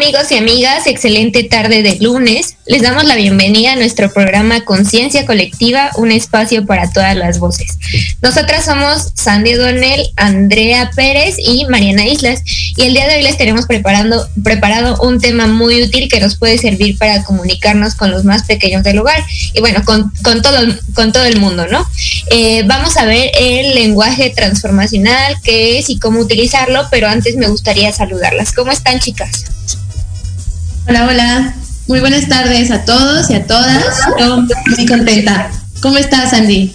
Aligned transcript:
Amigos 0.00 0.32
y 0.32 0.38
amigas, 0.38 0.86
excelente 0.86 1.44
tarde 1.44 1.82
de 1.82 1.98
lunes. 2.00 2.56
Les 2.64 2.80
damos 2.80 3.04
la 3.04 3.16
bienvenida 3.16 3.74
a 3.74 3.76
nuestro 3.76 4.10
programa 4.10 4.64
Conciencia 4.64 5.26
Colectiva, 5.26 5.90
un 5.94 6.10
espacio 6.10 6.64
para 6.64 6.90
todas 6.90 7.14
las 7.14 7.38
voces. 7.38 7.76
Nosotras 8.22 8.64
somos 8.64 9.12
Sandy 9.14 9.52
Donel, 9.52 10.08
Andrea 10.16 10.90
Pérez 10.96 11.34
y 11.36 11.66
Mariana 11.66 12.06
Islas. 12.06 12.40
Y 12.78 12.84
el 12.84 12.94
día 12.94 13.08
de 13.08 13.16
hoy 13.16 13.24
les 13.24 13.36
tenemos 13.36 13.66
preparando, 13.66 14.26
preparado 14.42 14.96
un 15.02 15.20
tema 15.20 15.46
muy 15.46 15.82
útil 15.82 16.08
que 16.08 16.18
nos 16.18 16.38
puede 16.38 16.56
servir 16.56 16.96
para 16.96 17.22
comunicarnos 17.22 17.94
con 17.94 18.10
los 18.10 18.24
más 18.24 18.44
pequeños 18.44 18.82
del 18.82 18.96
lugar 18.96 19.22
y 19.52 19.60
bueno, 19.60 19.84
con, 19.84 20.10
todo, 20.40 20.60
con 20.94 21.12
todo 21.12 21.26
el 21.26 21.38
mundo, 21.38 21.66
¿no? 21.66 21.86
Eh, 22.30 22.62
vamos 22.64 22.96
a 22.96 23.04
ver 23.04 23.32
el 23.38 23.74
lenguaje 23.74 24.30
transformacional, 24.30 25.36
qué 25.44 25.78
es 25.78 25.90
y 25.90 25.98
cómo 25.98 26.20
utilizarlo, 26.20 26.86
pero 26.90 27.06
antes 27.06 27.36
me 27.36 27.48
gustaría 27.48 27.92
saludarlas. 27.92 28.52
¿Cómo 28.52 28.72
están 28.72 28.98
chicas? 28.98 29.44
Hola, 30.88 31.06
hola. 31.06 31.54
Muy 31.86 32.00
buenas 32.00 32.28
tardes 32.28 32.70
a 32.70 32.84
todos 32.84 33.30
y 33.30 33.34
a 33.34 33.46
todas. 33.46 33.84
muy 34.76 34.86
contenta. 34.86 35.50
¿Cómo 35.80 35.98
estás, 35.98 36.32
Andy? 36.32 36.72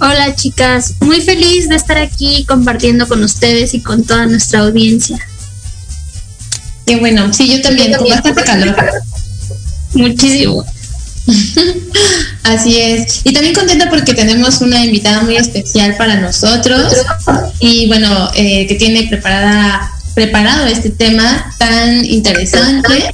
Hola, 0.00 0.34
chicas. 0.34 0.94
Muy 1.00 1.20
feliz 1.20 1.68
de 1.68 1.76
estar 1.76 1.98
aquí 1.98 2.44
compartiendo 2.44 3.06
con 3.06 3.22
ustedes 3.22 3.74
y 3.74 3.80
con 3.80 4.04
toda 4.04 4.26
nuestra 4.26 4.60
audiencia. 4.60 5.18
Qué 6.86 6.96
bueno. 6.96 7.32
Sí, 7.32 7.48
yo 7.48 7.60
también, 7.60 7.92
con 7.94 8.08
bastante 8.08 8.42
calor. 8.42 8.74
Muchísimo. 9.94 10.64
Así 12.44 12.80
es. 12.80 13.20
Y 13.24 13.32
también 13.32 13.54
contenta 13.54 13.90
porque 13.90 14.14
tenemos 14.14 14.60
una 14.60 14.84
invitada 14.84 15.22
muy 15.22 15.36
especial 15.36 15.96
para 15.96 16.20
nosotros 16.20 16.94
y 17.58 17.86
bueno, 17.88 18.30
eh, 18.34 18.66
que 18.66 18.76
tiene 18.76 19.08
preparada 19.08 19.95
preparado 20.16 20.66
este 20.66 20.88
tema 20.88 21.54
tan 21.58 22.02
interesante 22.06 23.12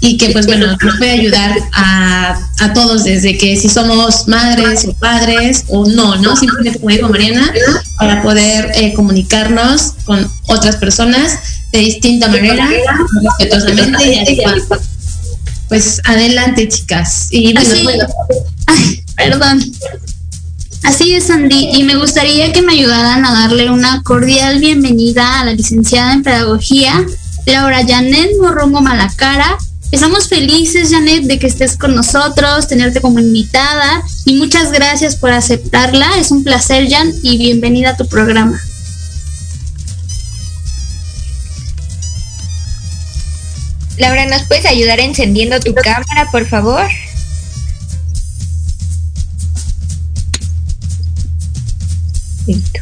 y 0.00 0.16
que 0.16 0.30
pues 0.30 0.46
bueno, 0.46 0.68
nos 0.68 0.96
puede 0.98 1.10
ayudar 1.10 1.52
a, 1.72 2.38
a 2.60 2.72
todos 2.72 3.02
desde 3.02 3.36
que 3.36 3.56
si 3.56 3.68
somos 3.68 4.28
madres 4.28 4.84
o 4.86 4.92
padres 4.94 5.64
o 5.66 5.84
no, 5.84 6.14
¿no? 6.14 6.36
Simplemente 6.36 6.78
como 6.78 6.90
dijo 6.94 7.08
Mariana, 7.08 7.52
para 7.98 8.22
poder 8.22 8.70
eh, 8.76 8.94
comunicarnos 8.94 9.94
con 10.04 10.30
otras 10.46 10.76
personas 10.76 11.40
de 11.72 11.80
distinta 11.80 12.28
manera, 12.28 12.70
respetuosamente 13.20 14.12
y 14.12 14.44
así 14.44 14.62
Pues 15.68 16.00
adelante, 16.04 16.68
chicas. 16.68 17.26
Y 17.32 17.52
bueno, 17.52 18.06
perdón. 19.16 19.60
Así 20.84 21.14
es, 21.14 21.30
Andy, 21.30 21.70
y 21.72 21.82
me 21.82 21.96
gustaría 21.96 22.52
que 22.52 22.60
me 22.60 22.74
ayudaran 22.74 23.24
a 23.24 23.32
darle 23.32 23.70
una 23.70 24.02
cordial 24.02 24.60
bienvenida 24.60 25.40
a 25.40 25.44
la 25.46 25.54
licenciada 25.54 26.12
en 26.12 26.22
Pedagogía, 26.22 27.06
Laura 27.46 27.80
Janet 27.86 28.32
Morrongo 28.38 28.82
Malacara. 28.82 29.56
Estamos 29.90 30.28
felices, 30.28 30.90
Janet, 30.90 31.24
de 31.24 31.38
que 31.38 31.46
estés 31.46 31.78
con 31.78 31.94
nosotros, 31.94 32.68
tenerte 32.68 33.00
como 33.00 33.18
invitada, 33.18 34.02
y 34.26 34.34
muchas 34.34 34.72
gracias 34.72 35.16
por 35.16 35.30
aceptarla. 35.30 36.18
Es 36.18 36.30
un 36.30 36.44
placer, 36.44 36.86
Jan, 36.90 37.10
y 37.22 37.38
bienvenida 37.38 37.90
a 37.90 37.96
tu 37.96 38.06
programa. 38.06 38.60
Laura, 43.96 44.26
¿nos 44.26 44.42
puedes 44.42 44.66
ayudar 44.66 45.00
encendiendo 45.00 45.58
tu 45.60 45.74
cámara, 45.74 46.28
por 46.30 46.46
favor? 46.46 46.86
Listo. 52.46 52.80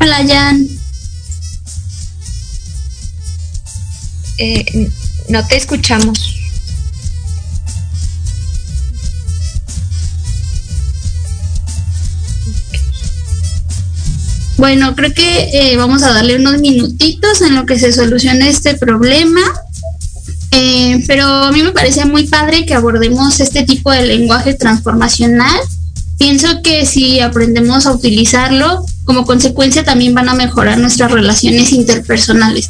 Hola, 0.00 0.24
Jan. 0.26 0.66
Eh, 4.38 4.90
no 5.28 5.46
te 5.46 5.56
escuchamos. 5.56 6.36
Bueno, 14.56 14.94
creo 14.94 15.12
que 15.12 15.72
eh, 15.72 15.76
vamos 15.76 16.02
a 16.02 16.12
darle 16.12 16.36
unos 16.36 16.60
minutitos 16.60 17.42
en 17.42 17.54
lo 17.54 17.66
que 17.66 17.78
se 17.78 17.92
solucione 17.92 18.48
este 18.48 18.76
problema. 18.76 19.40
Eh, 20.52 21.04
pero 21.06 21.26
a 21.26 21.52
mí 21.52 21.62
me 21.62 21.72
parecía 21.72 22.06
muy 22.06 22.26
padre 22.26 22.64
que 22.66 22.74
abordemos 22.74 23.40
este 23.40 23.64
tipo 23.64 23.90
de 23.90 24.02
lenguaje 24.02 24.54
transformacional 24.54 25.60
pienso 26.20 26.60
que 26.60 26.84
si 26.84 27.18
aprendemos 27.20 27.86
a 27.86 27.92
utilizarlo, 27.92 28.84
como 29.04 29.24
consecuencia 29.24 29.84
también 29.84 30.14
van 30.14 30.28
a 30.28 30.34
mejorar 30.34 30.76
nuestras 30.76 31.10
relaciones 31.10 31.72
interpersonales, 31.72 32.68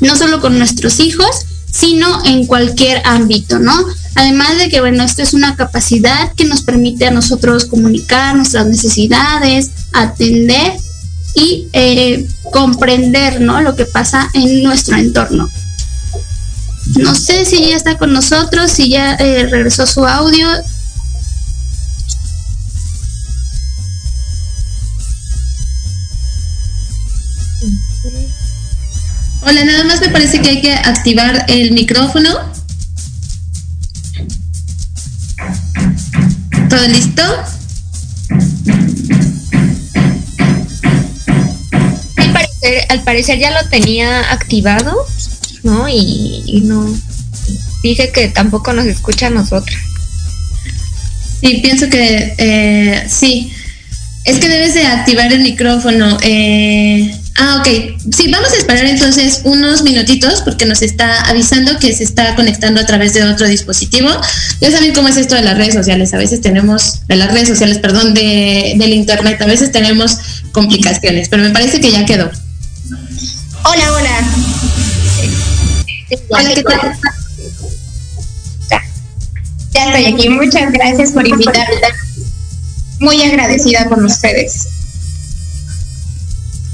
no 0.00 0.14
solo 0.14 0.40
con 0.40 0.56
nuestros 0.56 1.00
hijos, 1.00 1.44
sino 1.68 2.24
en 2.24 2.46
cualquier 2.46 3.02
ámbito, 3.04 3.58
¿no? 3.58 3.74
Además 4.14 4.56
de 4.56 4.68
que, 4.68 4.80
bueno, 4.80 5.02
esto 5.02 5.20
es 5.20 5.34
una 5.34 5.56
capacidad 5.56 6.32
que 6.34 6.44
nos 6.44 6.62
permite 6.62 7.06
a 7.06 7.10
nosotros 7.10 7.64
comunicar 7.64 8.36
nuestras 8.36 8.66
necesidades, 8.66 9.70
atender 9.92 10.74
y 11.34 11.66
eh, 11.72 12.24
comprender, 12.52 13.40
¿no? 13.40 13.62
Lo 13.62 13.74
que 13.74 13.84
pasa 13.84 14.30
en 14.34 14.62
nuestro 14.62 14.96
entorno. 14.96 15.50
No 17.00 17.16
sé 17.16 17.44
si 17.46 17.68
ya 17.68 17.74
está 17.74 17.98
con 17.98 18.12
nosotros, 18.12 18.70
si 18.70 18.90
ya 18.90 19.14
eh, 19.14 19.48
regresó 19.50 19.88
su 19.88 20.06
audio. 20.06 20.46
Hola, 29.44 29.64
nada 29.64 29.82
más 29.82 30.00
me 30.00 30.08
parece 30.08 30.40
que 30.40 30.50
hay 30.50 30.60
que 30.60 30.72
activar 30.72 31.46
el 31.48 31.72
micrófono. 31.72 32.30
¿Todo 36.70 36.86
listo? 36.86 37.22
Al 42.88 43.02
parecer, 43.02 43.40
ya 43.40 43.50
lo 43.50 43.68
tenía 43.68 44.32
activado, 44.32 44.94
¿no? 45.64 45.88
Y, 45.88 46.62
no. 46.64 46.86
Dije 47.82 48.12
que 48.12 48.28
tampoco 48.28 48.72
nos 48.72 48.86
escucha 48.86 49.26
a 49.26 49.30
nosotras. 49.30 49.80
Sí, 51.40 51.58
pienso 51.62 51.90
que 51.90 52.34
eh, 52.38 53.06
sí. 53.08 53.52
Es 54.24 54.38
que 54.38 54.48
debes 54.48 54.74
de 54.74 54.86
activar 54.86 55.32
el 55.32 55.42
micrófono. 55.42 56.16
Eh, 56.22 57.12
Ah, 57.36 57.60
ok. 57.60 57.68
Sí, 58.14 58.30
vamos 58.30 58.50
a 58.52 58.56
esperar 58.56 58.84
entonces 58.84 59.40
unos 59.44 59.82
minutitos 59.82 60.42
porque 60.42 60.66
nos 60.66 60.82
está 60.82 61.22
avisando 61.22 61.78
que 61.78 61.94
se 61.94 62.04
está 62.04 62.34
conectando 62.34 62.80
a 62.80 62.86
través 62.86 63.14
de 63.14 63.24
otro 63.24 63.46
dispositivo. 63.46 64.08
Ya 64.60 64.70
saben 64.70 64.92
cómo 64.92 65.08
es 65.08 65.16
esto 65.16 65.34
de 65.34 65.42
las 65.42 65.56
redes 65.56 65.74
sociales. 65.74 66.12
A 66.12 66.18
veces 66.18 66.40
tenemos, 66.40 67.06
de 67.06 67.16
las 67.16 67.32
redes 67.32 67.48
sociales, 67.48 67.78
perdón, 67.78 68.12
de, 68.14 68.74
del 68.76 68.92
internet, 68.92 69.40
a 69.40 69.46
veces 69.46 69.72
tenemos 69.72 70.18
complicaciones, 70.52 71.28
pero 71.28 71.42
me 71.42 71.50
parece 71.50 71.80
que 71.80 71.90
ya 71.90 72.04
quedó. 72.04 72.30
Hola, 73.64 73.92
hola. 73.92 74.28
Hola, 76.28 76.54
¿qué 76.54 76.62
tal? 76.62 76.98
Ya 79.72 79.86
estoy 79.86 80.04
aquí. 80.12 80.28
Muchas 80.28 80.70
gracias 80.70 81.12
por 81.12 81.26
invitarme. 81.26 81.64
Muy 83.00 83.22
agradecida 83.22 83.86
con 83.86 84.04
ustedes. 84.04 84.81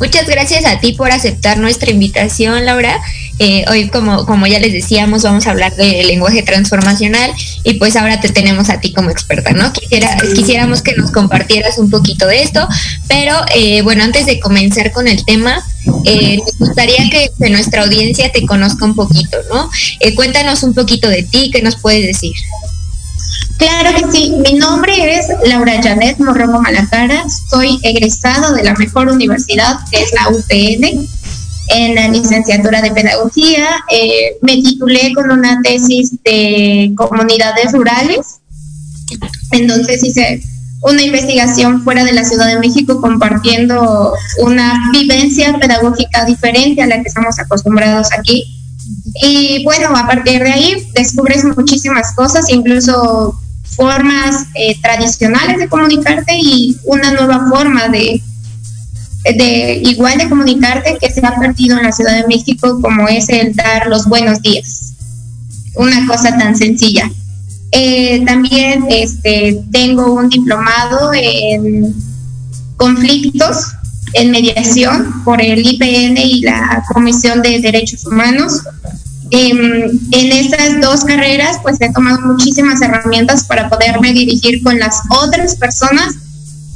Muchas 0.00 0.26
gracias 0.26 0.64
a 0.64 0.78
ti 0.80 0.92
por 0.92 1.10
aceptar 1.10 1.58
nuestra 1.58 1.90
invitación, 1.90 2.64
Laura. 2.64 3.00
Eh, 3.40 3.64
hoy, 3.68 3.88
como, 3.88 4.26
como 4.26 4.46
ya 4.46 4.58
les 4.58 4.72
decíamos, 4.72 5.22
vamos 5.22 5.46
a 5.46 5.50
hablar 5.50 5.74
de 5.76 6.04
lenguaje 6.04 6.42
transformacional 6.42 7.32
y 7.64 7.74
pues 7.74 7.96
ahora 7.96 8.20
te 8.20 8.28
tenemos 8.28 8.68
a 8.70 8.80
ti 8.80 8.92
como 8.92 9.10
experta, 9.10 9.52
¿no? 9.52 9.72
Quisiera, 9.72 10.16
quisiéramos 10.34 10.82
que 10.82 10.94
nos 10.94 11.10
compartieras 11.10 11.78
un 11.78 11.90
poquito 11.90 12.26
de 12.26 12.42
esto, 12.42 12.66
pero 13.08 13.34
eh, 13.54 13.82
bueno, 13.82 14.04
antes 14.04 14.26
de 14.26 14.40
comenzar 14.40 14.92
con 14.92 15.08
el 15.08 15.24
tema, 15.24 15.64
eh, 16.04 16.38
me 16.58 16.66
gustaría 16.66 17.10
que, 17.10 17.30
que, 17.38 17.50
nuestra 17.50 17.82
audiencia 17.82 18.30
te 18.32 18.44
conozca 18.46 18.84
un 18.84 18.94
poquito, 18.94 19.38
¿no? 19.52 19.70
Eh, 20.00 20.14
cuéntanos 20.14 20.62
un 20.62 20.74
poquito 20.74 21.08
de 21.08 21.22
ti, 21.22 21.50
¿qué 21.52 21.62
nos 21.62 21.76
puedes 21.76 22.06
decir? 22.06 22.34
Claro 23.58 23.90
que 23.96 24.12
sí, 24.12 24.34
mi 24.44 24.56
nombre 24.56 25.16
es 25.16 25.26
Laura 25.44 25.82
Janet 25.82 26.18
Morromo 26.20 26.60
Malacara, 26.60 27.24
soy 27.50 27.80
egresado 27.82 28.54
de 28.54 28.62
la 28.62 28.74
mejor 28.74 29.08
universidad 29.08 29.80
que 29.90 30.00
es 30.00 30.12
la 30.12 30.28
UPN 30.28 31.08
en 31.70 31.94
la 31.96 32.08
licenciatura 32.08 32.80
de 32.80 32.92
pedagogía, 32.92 33.66
eh, 33.90 34.36
me 34.42 34.62
titulé 34.62 35.12
con 35.12 35.30
una 35.32 35.60
tesis 35.60 36.12
de 36.22 36.92
comunidades 36.96 37.72
rurales, 37.72 38.38
entonces 39.50 40.04
hice 40.04 40.40
una 40.82 41.02
investigación 41.02 41.82
fuera 41.82 42.04
de 42.04 42.12
la 42.12 42.24
Ciudad 42.24 42.46
de 42.46 42.60
México 42.60 43.00
compartiendo 43.00 44.14
una 44.38 44.90
vivencia 44.92 45.58
pedagógica 45.58 46.24
diferente 46.24 46.82
a 46.82 46.86
la 46.86 47.02
que 47.02 47.08
estamos 47.08 47.38
acostumbrados 47.40 48.08
aquí. 48.16 48.44
Y 49.20 49.64
bueno, 49.64 49.88
a 49.96 50.06
partir 50.06 50.42
de 50.42 50.52
ahí 50.52 50.86
descubres 50.94 51.44
muchísimas 51.44 52.14
cosas, 52.14 52.48
incluso 52.50 53.38
formas 53.76 54.46
eh, 54.54 54.78
tradicionales 54.80 55.58
de 55.58 55.68
comunicarte 55.68 56.36
y 56.36 56.76
una 56.84 57.12
nueva 57.12 57.48
forma 57.48 57.88
de, 57.88 58.22
de 59.24 59.82
igual 59.84 60.18
de 60.18 60.28
comunicarte 60.28 60.98
que 61.00 61.10
se 61.10 61.24
ha 61.24 61.38
perdido 61.38 61.76
en 61.78 61.84
la 61.84 61.92
Ciudad 61.92 62.20
de 62.20 62.26
México 62.26 62.80
como 62.80 63.08
es 63.08 63.28
el 63.28 63.54
dar 63.54 63.86
los 63.86 64.06
buenos 64.06 64.40
días. 64.42 64.94
Una 65.74 66.06
cosa 66.06 66.36
tan 66.36 66.56
sencilla. 66.56 67.10
Eh, 67.70 68.24
también 68.24 68.86
este, 68.88 69.62
tengo 69.70 70.14
un 70.14 70.28
diplomado 70.28 71.12
en 71.14 71.94
conflictos 72.76 73.74
en 74.14 74.30
mediación 74.30 75.22
por 75.24 75.40
el 75.42 75.66
IPN 75.66 76.16
y 76.16 76.40
la 76.40 76.82
Comisión 76.92 77.42
de 77.42 77.60
Derechos 77.60 78.06
Humanos. 78.06 78.62
Eh, 79.30 79.50
en 79.50 80.32
estas 80.32 80.80
dos 80.80 81.04
carreras, 81.04 81.58
pues 81.62 81.80
he 81.80 81.92
tomado 81.92 82.20
muchísimas 82.20 82.80
herramientas 82.80 83.44
para 83.44 83.68
poderme 83.68 84.12
dirigir 84.12 84.62
con 84.62 84.78
las 84.78 85.00
otras 85.10 85.56
personas, 85.56 86.14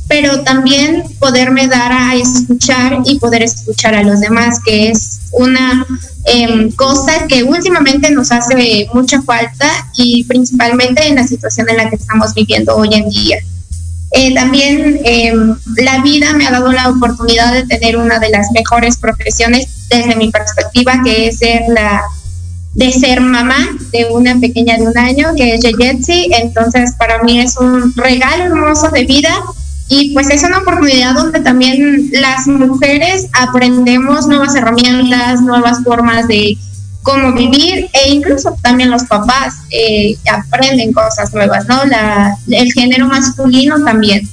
pero 0.09 0.43
también 0.43 1.05
poderme 1.19 1.69
dar 1.69 1.93
a 1.93 2.15
escuchar 2.15 2.99
y 3.07 3.19
poder 3.19 3.43
escuchar 3.43 3.95
a 3.95 4.03
los 4.03 4.21
demás, 4.21 4.59
que 4.65 4.91
es 4.91 5.21
una 5.33 5.87
eh, 6.27 6.71
cosa 6.77 7.27
que 7.27 7.43
últimamente 7.43 8.11
nos 8.11 8.31
hace 8.31 8.89
mucha 8.93 9.23
falta 9.23 9.67
y 9.97 10.25
principalmente 10.25 11.07
en 11.07 11.17
la 11.17 11.27
situación 11.27 11.69
en 11.71 11.79
la 11.79 11.89
que 11.89 11.97
estamos 11.97 12.35
viviendo 12.35 12.77
hoy 12.77 12.91
en 12.93 13.09
día. 13.09 13.39
Eh, 14.15 14.35
también 14.35 15.01
eh, 15.07 15.33
la 15.77 16.03
vida 16.03 16.35
me 16.35 16.47
ha 16.47 16.51
dado 16.51 16.71
la 16.71 16.91
oportunidad 16.91 17.55
de 17.55 17.67
tener 17.67 17.97
una 17.97 18.19
de 18.19 18.29
las 18.29 18.53
mejores 18.53 18.99
profesiones 18.99 19.67
desde 19.89 20.17
mi 20.17 20.31
perspectiva, 20.31 21.01
que 21.03 21.29
es 21.29 21.39
ser 21.39 21.63
la 21.69 22.03
de 22.75 22.91
ser 22.91 23.21
mamá 23.21 23.69
de 23.93 24.07
una 24.11 24.39
pequeña 24.41 24.77
de 24.79 24.89
un 24.89 24.97
año 24.97 25.29
que 25.37 25.55
es 25.55 25.61
Yeyetsi, 25.61 26.31
entonces 26.33 26.95
para 26.99 27.23
mí 27.23 27.41
es 27.41 27.57
un 27.57 27.95
regalo 27.95 28.45
hermoso 28.45 28.89
de 28.89 29.05
vida 29.05 29.43
y 29.89 30.15
pues 30.15 30.31
es 30.31 30.43
una 30.43 30.59
oportunidad 30.59 31.15
donde 31.15 31.41
también 31.41 32.11
las 32.13 32.47
mujeres 32.47 33.27
aprendemos 33.35 34.27
nuevas 34.27 34.55
herramientas, 34.55 35.43
nuevas 35.43 35.83
formas 35.85 36.27
de 36.29 36.57
cómo 37.03 37.33
vivir 37.35 37.91
e 37.93 38.11
incluso 38.11 38.57
también 38.63 38.91
los 38.91 39.05
papás 39.05 39.55
eh, 39.71 40.17
aprenden 40.31 40.93
cosas 40.93 41.35
nuevas, 41.35 41.67
¿no? 41.69 41.85
La, 41.85 42.37
el 42.49 42.73
género 42.73 43.07
masculino 43.07 43.85
también. 43.85 44.27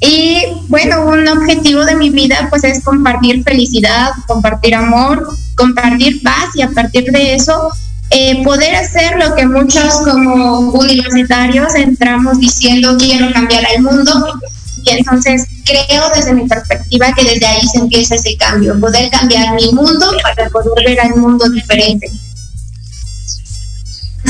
Y 0.00 0.42
bueno, 0.68 1.06
un 1.06 1.26
objetivo 1.28 1.84
de 1.84 1.94
mi 1.96 2.10
vida 2.10 2.48
pues 2.50 2.64
es 2.64 2.82
compartir 2.84 3.42
felicidad, 3.42 4.10
compartir 4.26 4.74
amor, 4.74 5.26
compartir 5.56 6.22
paz 6.22 6.50
y 6.54 6.62
a 6.62 6.70
partir 6.70 7.10
de 7.10 7.34
eso 7.34 7.70
eh, 8.10 8.44
poder 8.44 8.74
hacer 8.76 9.16
lo 9.18 9.34
que 9.34 9.46
muchos 9.46 9.94
como 10.04 10.70
universitarios 10.72 11.74
entramos 11.74 12.38
diciendo 12.38 12.96
quiero 12.98 13.32
cambiar 13.32 13.64
al 13.66 13.82
mundo 13.82 14.40
y 14.84 14.90
entonces 14.90 15.46
creo 15.64 16.04
desde 16.14 16.34
mi 16.34 16.46
perspectiva 16.46 17.14
que 17.14 17.24
desde 17.24 17.46
ahí 17.46 17.66
se 17.66 17.78
empieza 17.78 18.14
ese 18.16 18.36
cambio, 18.36 18.78
poder 18.78 19.10
cambiar 19.10 19.54
mi 19.54 19.72
mundo 19.72 20.12
para 20.22 20.50
poder 20.50 20.84
ver 20.84 21.00
al 21.00 21.16
mundo 21.16 21.48
diferente. 21.48 22.10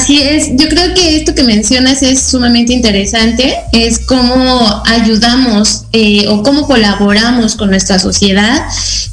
Así 0.04 0.20
es, 0.20 0.50
yo 0.56 0.68
creo 0.68 0.92
que 0.92 1.16
esto 1.16 1.34
que 1.34 1.44
mencionas 1.44 2.02
es 2.02 2.20
sumamente 2.20 2.74
interesante, 2.74 3.56
es 3.72 3.98
cómo 3.98 4.82
ayudamos 4.84 5.84
eh, 5.92 6.26
o 6.28 6.42
cómo 6.42 6.66
colaboramos 6.66 7.54
con 7.54 7.70
nuestra 7.70 7.98
sociedad 7.98 8.66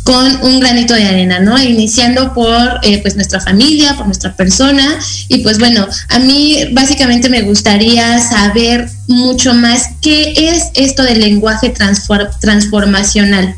con 0.03 0.43
un 0.43 0.59
granito 0.59 0.93
de 0.93 1.05
arena, 1.05 1.39
¿no? 1.39 1.57
Iniciando 1.57 2.33
por 2.33 2.81
eh, 2.83 3.01
pues 3.01 3.15
nuestra 3.15 3.39
familia, 3.39 3.95
por 3.95 4.05
nuestra 4.05 4.35
persona 4.35 4.99
y 5.29 5.37
pues 5.37 5.59
bueno, 5.59 5.87
a 6.09 6.19
mí 6.19 6.57
básicamente 6.73 7.29
me 7.29 7.43
gustaría 7.43 8.19
saber 8.19 8.89
mucho 9.07 9.53
más 9.53 9.91
qué 10.01 10.33
es 10.35 10.71
esto 10.73 11.03
del 11.03 11.21
lenguaje 11.21 11.69
transform 11.69 12.27
transformacional. 12.41 13.55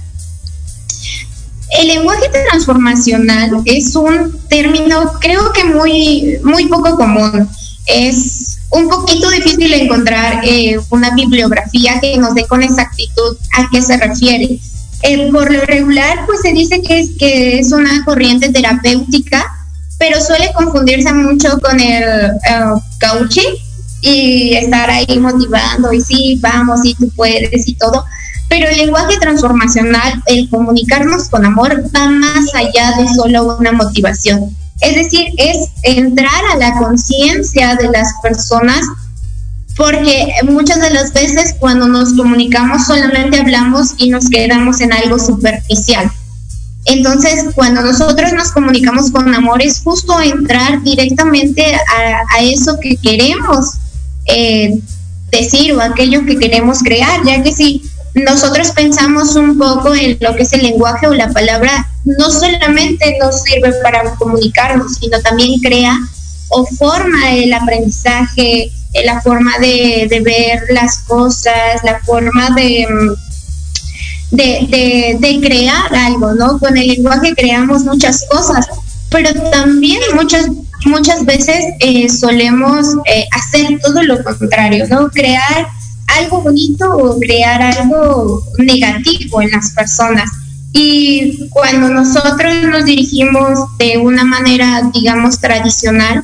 El 1.80 1.88
lenguaje 1.88 2.30
transformacional 2.30 3.62
es 3.66 3.96
un 3.96 4.40
término 4.48 5.12
creo 5.20 5.52
que 5.54 5.64
muy, 5.64 6.38
muy 6.44 6.68
poco 6.68 6.96
común. 6.96 7.50
Es 7.86 8.60
un 8.70 8.88
poquito 8.88 9.30
difícil 9.30 9.74
encontrar 9.74 10.42
eh, 10.44 10.80
una 10.90 11.14
bibliografía 11.16 12.00
que 12.00 12.18
nos 12.18 12.34
dé 12.36 12.46
con 12.46 12.64
exactitud 12.64 13.38
a 13.58 13.68
qué 13.72 13.82
se 13.82 13.98
refiere. 13.98 14.60
Eh, 15.04 15.30
por 15.32 15.52
lo 15.52 15.62
regular, 15.62 16.26
pues 16.26 16.42
se 16.42 16.54
dice 16.54 16.82
que 16.82 17.00
es, 17.00 17.10
que 17.20 17.60
es 17.60 17.72
una 17.72 18.06
corriente 18.06 18.50
terapéutica, 18.50 19.46
pero 19.98 20.22
suele 20.22 20.52
confundirse 20.54 21.12
mucho 21.14 21.60
con 21.60 21.80
el 21.80 22.32
uh, 22.32 22.80
coaching 23.02 23.54
y 24.02 24.54
estar 24.56 24.90
ahí 24.90 25.20
motivando 25.20 25.92
y 25.92 26.02
sí, 26.02 26.38
vamos, 26.42 26.82
y 26.84 26.94
tú 26.96 27.10
puedes 27.16 27.68
y 27.68 27.76
todo 27.76 28.06
pero 28.54 28.70
el 28.70 28.78
lenguaje 28.78 29.18
transformacional, 29.20 30.22
el 30.28 30.48
comunicarnos 30.48 31.28
con 31.28 31.44
amor, 31.44 31.86
va 31.96 32.08
más 32.08 32.54
allá 32.54 32.94
de 33.00 33.12
solo 33.16 33.58
una 33.58 33.72
motivación. 33.72 34.56
Es 34.80 34.94
decir, 34.94 35.34
es 35.40 35.70
entrar 35.82 36.46
a 36.52 36.58
la 36.58 36.78
conciencia 36.78 37.76
de 37.76 37.90
las 37.90 38.10
personas 38.22 38.86
porque 39.76 40.34
muchas 40.44 40.80
de 40.82 40.92
las 40.92 41.14
veces 41.14 41.56
cuando 41.60 41.88
nos 41.88 42.14
comunicamos 42.14 42.86
solamente 42.86 43.40
hablamos 43.40 43.96
y 43.98 44.12
nos 44.12 44.30
quedamos 44.30 44.82
en 44.82 44.94
algo 44.94 45.18
superficial. 45.18 46.12
Entonces, 46.86 47.46
cuando 47.56 47.82
nosotros 47.82 48.34
nos 48.34 48.52
comunicamos 48.52 49.10
con 49.10 49.34
amor 49.34 49.64
es 49.64 49.82
justo 49.82 50.22
entrar 50.22 50.84
directamente 50.84 51.74
a, 51.74 52.38
a 52.38 52.44
eso 52.44 52.80
que 52.80 52.98
queremos 52.98 53.78
eh, 54.28 54.80
decir 55.32 55.74
o 55.74 55.82
aquello 55.82 56.24
que 56.24 56.38
queremos 56.38 56.84
crear, 56.84 57.26
ya 57.26 57.42
que 57.42 57.52
si 57.52 57.82
nosotros 58.16 58.72
pensamos 58.72 59.36
un 59.36 59.58
poco 59.58 59.94
en 59.96 60.18
lo 60.22 60.36
que 60.36 60.44
es 60.44 60.54
el 60.54 60.64
lenguaje 60.64 61.08
o 61.08 61.14
la 61.14 61.30
palabra, 61.30 61.90
no 62.06 62.30
solamente 62.30 63.18
nos 63.20 63.42
sirve 63.42 63.74
para 63.82 64.16
comunicarnos, 64.16 64.96
sino 64.96 65.20
también 65.22 65.60
crea 65.62 65.98
o 66.50 66.66
forma 66.66 67.32
el 67.32 67.52
aprendizaje, 67.54 68.72
eh, 68.94 69.06
la 69.06 69.22
forma 69.22 69.58
de, 69.60 70.08
de 70.10 70.22
ver 70.22 70.64
las 70.70 71.00
cosas, 71.08 71.84
la 71.84 72.00
forma 72.02 72.52
de, 72.52 72.86
de, 74.32 74.68
de, 74.70 75.18
de 75.20 75.40
crear 75.42 75.96
algo, 75.96 76.34
¿no? 76.34 76.60
Con 76.60 76.78
el 76.78 76.88
lenguaje 76.88 77.34
creamos 77.36 77.84
muchas 77.84 78.26
cosas, 78.30 78.68
pero 79.10 79.34
también 79.50 80.00
muchas 80.14 80.48
muchas 80.86 81.26
veces 81.26 81.64
eh, 81.80 82.10
solemos 82.10 82.86
eh, 83.06 83.26
hacer 83.32 83.80
todo 83.82 84.04
lo 84.04 84.24
contrario, 84.24 84.86
¿no? 84.90 85.10
Crear 85.10 85.68
algo 86.08 86.42
bonito 86.42 86.90
o 86.96 87.20
crear 87.20 87.62
algo 87.62 88.44
negativo 88.58 89.42
en 89.42 89.52
las 89.52 89.72
personas. 89.72 90.30
Y 90.74 91.50
cuando 91.50 91.90
nosotros 91.90 92.64
nos 92.70 92.86
dirigimos 92.86 93.60
de 93.78 93.98
una 93.98 94.24
manera, 94.24 94.90
digamos, 94.94 95.40
tradicional, 95.40 96.24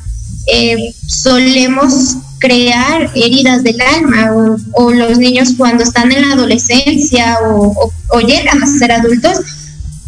eh, 0.51 0.93
solemos 1.05 2.15
crear 2.39 3.11
heridas 3.13 3.63
del 3.63 3.79
alma 3.81 4.31
o, 4.73 4.91
los 4.91 5.19
niños 5.19 5.49
cuando 5.57 5.83
están 5.83 6.11
en 6.11 6.27
la 6.27 6.33
adolescencia 6.33 7.37
o, 7.45 7.91
llegan 8.21 8.63
a 8.63 8.65
ser 8.65 8.91
adultos, 8.91 9.39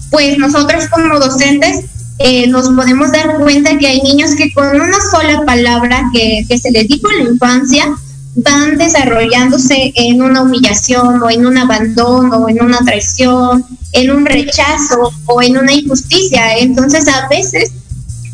pues 0.10 0.38
nosotros 0.38 0.88
como 0.88 1.20
docentes 1.20 1.86
eh, 2.18 2.48
nos 2.48 2.70
podemos 2.70 3.12
dar 3.12 3.38
cuenta 3.40 3.78
que 3.78 3.88
hay 3.88 4.02
niños 4.02 4.36
que 4.36 4.52
con 4.54 4.68
una 4.70 4.98
sola 5.12 5.44
palabra 5.46 6.10
que, 6.14 6.46
que 6.48 6.58
se 6.58 6.72
les 6.72 6.88
dijo 6.88 7.10
en 7.12 7.26
la 7.26 7.32
infancia 7.32 7.96
van 8.36 8.78
desarrollándose 8.78 9.92
en 9.96 10.22
una 10.22 10.42
humillación 10.42 11.22
o 11.22 11.30
en 11.30 11.46
un 11.46 11.58
abandono 11.58 12.38
o 12.38 12.50
en 12.50 12.64
una 12.64 12.80
traición, 12.80 13.66
en 13.94 14.12
un 14.12 14.26
rechazo 14.26 15.12
o 15.26 15.42
en 15.42 15.58
una 15.58 15.74
injusticia. 15.74 16.58
Entonces 16.58 17.08
a 17.08 17.28
veces 17.28 17.72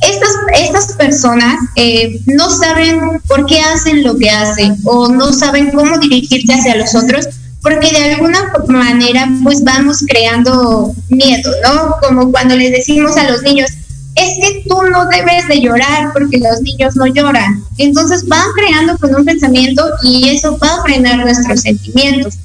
estas, 0.02 0.30
estas 0.60 0.94
personas 0.94 1.56
eh, 1.76 2.20
no 2.28 2.50
saben 2.50 3.00
por 3.28 3.46
qué 3.46 3.60
hacen 3.60 4.04
lo 4.04 4.16
que 4.18 4.30
hacen 4.30 4.78
o 4.84 5.10
no 5.10 5.34
saben 5.34 5.72
cómo 5.72 5.98
dirigirse 5.98 6.54
hacia 6.54 6.76
los 6.76 6.94
otros 6.94 7.28
porque 7.62 7.90
de 7.90 8.14
alguna 8.14 8.54
manera 8.68 9.28
pues 9.44 9.64
vamos 9.64 10.04
creando 10.08 10.94
miedo, 11.10 11.52
¿no? 11.64 11.96
Como 12.02 12.32
cuando 12.32 12.56
les 12.56 12.72
decimos 12.72 13.18
a 13.18 13.30
los 13.30 13.42
niños, 13.42 13.72
es 14.18 14.38
que 14.42 14.64
tú 14.68 14.82
no 14.92 15.06
debes 15.08 15.48
de 15.48 15.62
llorar 15.62 16.12
porque 16.14 16.40
los 16.40 16.62
niños 16.62 16.96
no 16.96 17.06
lloran. 17.06 17.64
Entonces 17.78 18.28
van 18.28 18.48
creando 18.56 18.98
con 18.98 19.16
un 19.16 19.26
pensamiento 19.26 19.84
y 20.04 20.30
eso 20.30 20.58
va 20.58 20.76
a 20.76 20.82
frenar 20.84 21.20
nuestros 21.20 21.62
sentimientos. 21.62 22.36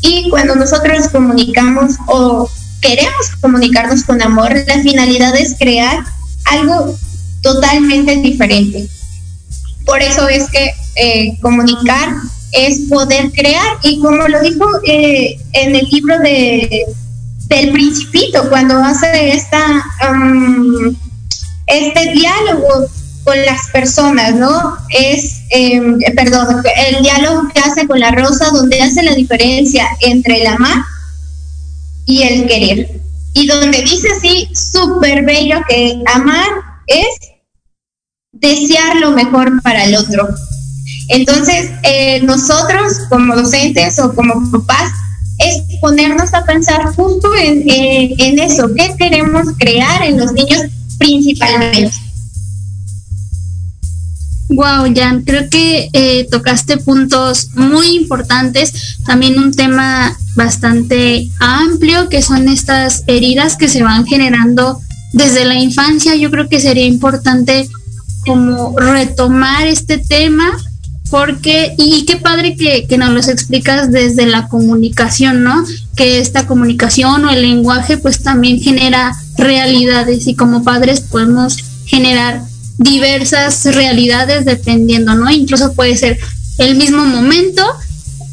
Y 0.00 0.28
cuando 0.30 0.54
nosotros 0.54 1.08
comunicamos 1.08 1.96
o 2.06 2.48
queremos 2.80 3.30
comunicarnos 3.40 4.04
con 4.04 4.22
amor, 4.22 4.54
la 4.66 4.80
finalidad 4.82 5.36
es 5.36 5.54
crear 5.58 6.04
algo 6.46 6.96
totalmente 7.42 8.16
diferente. 8.16 8.88
Por 9.84 10.02
eso 10.02 10.28
es 10.28 10.48
que 10.50 10.72
eh, 10.96 11.38
comunicar 11.40 12.14
es 12.52 12.80
poder 12.88 13.30
crear 13.32 13.66
y 13.82 14.00
como 14.00 14.26
lo 14.26 14.40
dijo 14.40 14.64
eh, 14.86 15.38
en 15.52 15.76
el 15.76 15.86
libro 15.90 16.18
de 16.20 16.86
del 17.48 17.72
principito 17.72 18.48
cuando 18.50 18.76
hace 18.76 19.30
esta 19.30 19.82
este 21.68 22.12
diálogo 22.12 22.88
con 23.24 23.40
las 23.44 23.68
personas, 23.70 24.34
¿no? 24.36 24.76
Es, 24.88 25.42
em, 25.50 25.98
perdón, 26.16 26.62
el 26.88 27.02
diálogo 27.02 27.48
que 27.52 27.60
hace 27.60 27.86
con 27.86 28.00
la 28.00 28.10
rosa 28.10 28.46
donde 28.52 28.80
hace 28.80 29.02
la 29.02 29.14
diferencia 29.14 29.86
entre 30.00 30.40
el 30.40 30.46
amar 30.46 30.82
y 32.06 32.22
el 32.22 32.46
querer. 32.46 33.00
Y 33.34 33.46
donde 33.46 33.82
dice 33.82 34.08
así, 34.16 34.48
súper 34.54 35.24
bello, 35.24 35.60
que 35.68 36.02
amar 36.14 36.48
es 36.86 37.06
desear 38.32 38.96
lo 38.96 39.10
mejor 39.10 39.62
para 39.62 39.84
el 39.84 39.96
otro. 39.96 40.26
Entonces, 41.08 41.70
eh, 41.82 42.20
nosotros 42.22 43.00
como 43.10 43.36
docentes 43.36 43.98
o 43.98 44.14
como 44.14 44.50
papás, 44.50 44.90
es 45.38 45.62
ponernos 45.80 46.34
a 46.34 46.44
pensar 46.44 46.94
justo 46.94 47.32
en, 47.36 47.68
eh, 47.68 48.14
en 48.18 48.38
eso, 48.38 48.70
qué 48.74 48.94
queremos 48.98 49.46
crear 49.58 50.02
en 50.02 50.18
los 50.18 50.32
niños 50.32 50.62
principalmente. 50.98 51.90
Wow, 54.50 54.92
Jan, 54.94 55.24
creo 55.24 55.50
que 55.50 55.90
eh, 55.92 56.26
tocaste 56.30 56.78
puntos 56.78 57.48
muy 57.54 57.88
importantes, 57.96 58.96
también 59.04 59.38
un 59.38 59.52
tema 59.52 60.16
bastante 60.36 61.28
amplio 61.38 62.08
que 62.08 62.22
son 62.22 62.48
estas 62.48 63.04
heridas 63.06 63.56
que 63.56 63.68
se 63.68 63.82
van 63.82 64.06
generando 64.06 64.80
desde 65.12 65.44
la 65.44 65.56
infancia. 65.56 66.16
Yo 66.16 66.30
creo 66.30 66.48
que 66.48 66.60
sería 66.60 66.86
importante 66.86 67.68
como 68.24 68.74
retomar 68.78 69.66
este 69.66 69.98
tema 69.98 70.50
porque, 71.10 71.74
y 71.78 72.04
qué 72.04 72.16
padre 72.16 72.56
que, 72.56 72.86
que 72.86 72.98
nos 72.98 73.10
los 73.10 73.28
explicas 73.28 73.90
desde 73.90 74.26
la 74.26 74.48
comunicación, 74.48 75.42
¿no? 75.42 75.64
Que 75.96 76.18
esta 76.18 76.46
comunicación 76.46 77.24
o 77.24 77.30
el 77.30 77.42
lenguaje 77.42 77.96
pues 77.98 78.22
también 78.22 78.60
genera 78.60 79.14
realidades 79.36 80.26
y 80.26 80.34
como 80.34 80.64
padres 80.64 81.00
podemos 81.00 81.56
generar 81.86 82.42
diversas 82.78 83.64
realidades 83.74 84.44
dependiendo, 84.44 85.14
¿no? 85.14 85.30
Incluso 85.30 85.72
puede 85.72 85.96
ser 85.96 86.18
el 86.58 86.76
mismo 86.76 87.04
momento, 87.04 87.64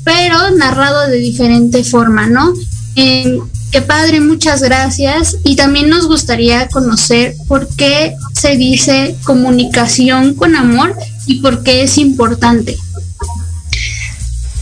pero 0.03 0.51
narrado 0.51 1.07
de 1.07 1.17
diferente 1.17 1.83
forma, 1.83 2.27
¿no? 2.27 2.53
Eh, 2.95 3.39
qué 3.71 3.81
padre, 3.81 4.19
muchas 4.19 4.61
gracias. 4.61 5.37
Y 5.43 5.55
también 5.55 5.89
nos 5.89 6.07
gustaría 6.07 6.67
conocer 6.67 7.35
por 7.47 7.67
qué 7.75 8.15
se 8.35 8.57
dice 8.57 9.15
comunicación 9.23 10.35
con 10.35 10.55
amor 10.55 10.95
y 11.25 11.41
por 11.41 11.63
qué 11.63 11.83
es 11.83 11.97
importante. 11.97 12.77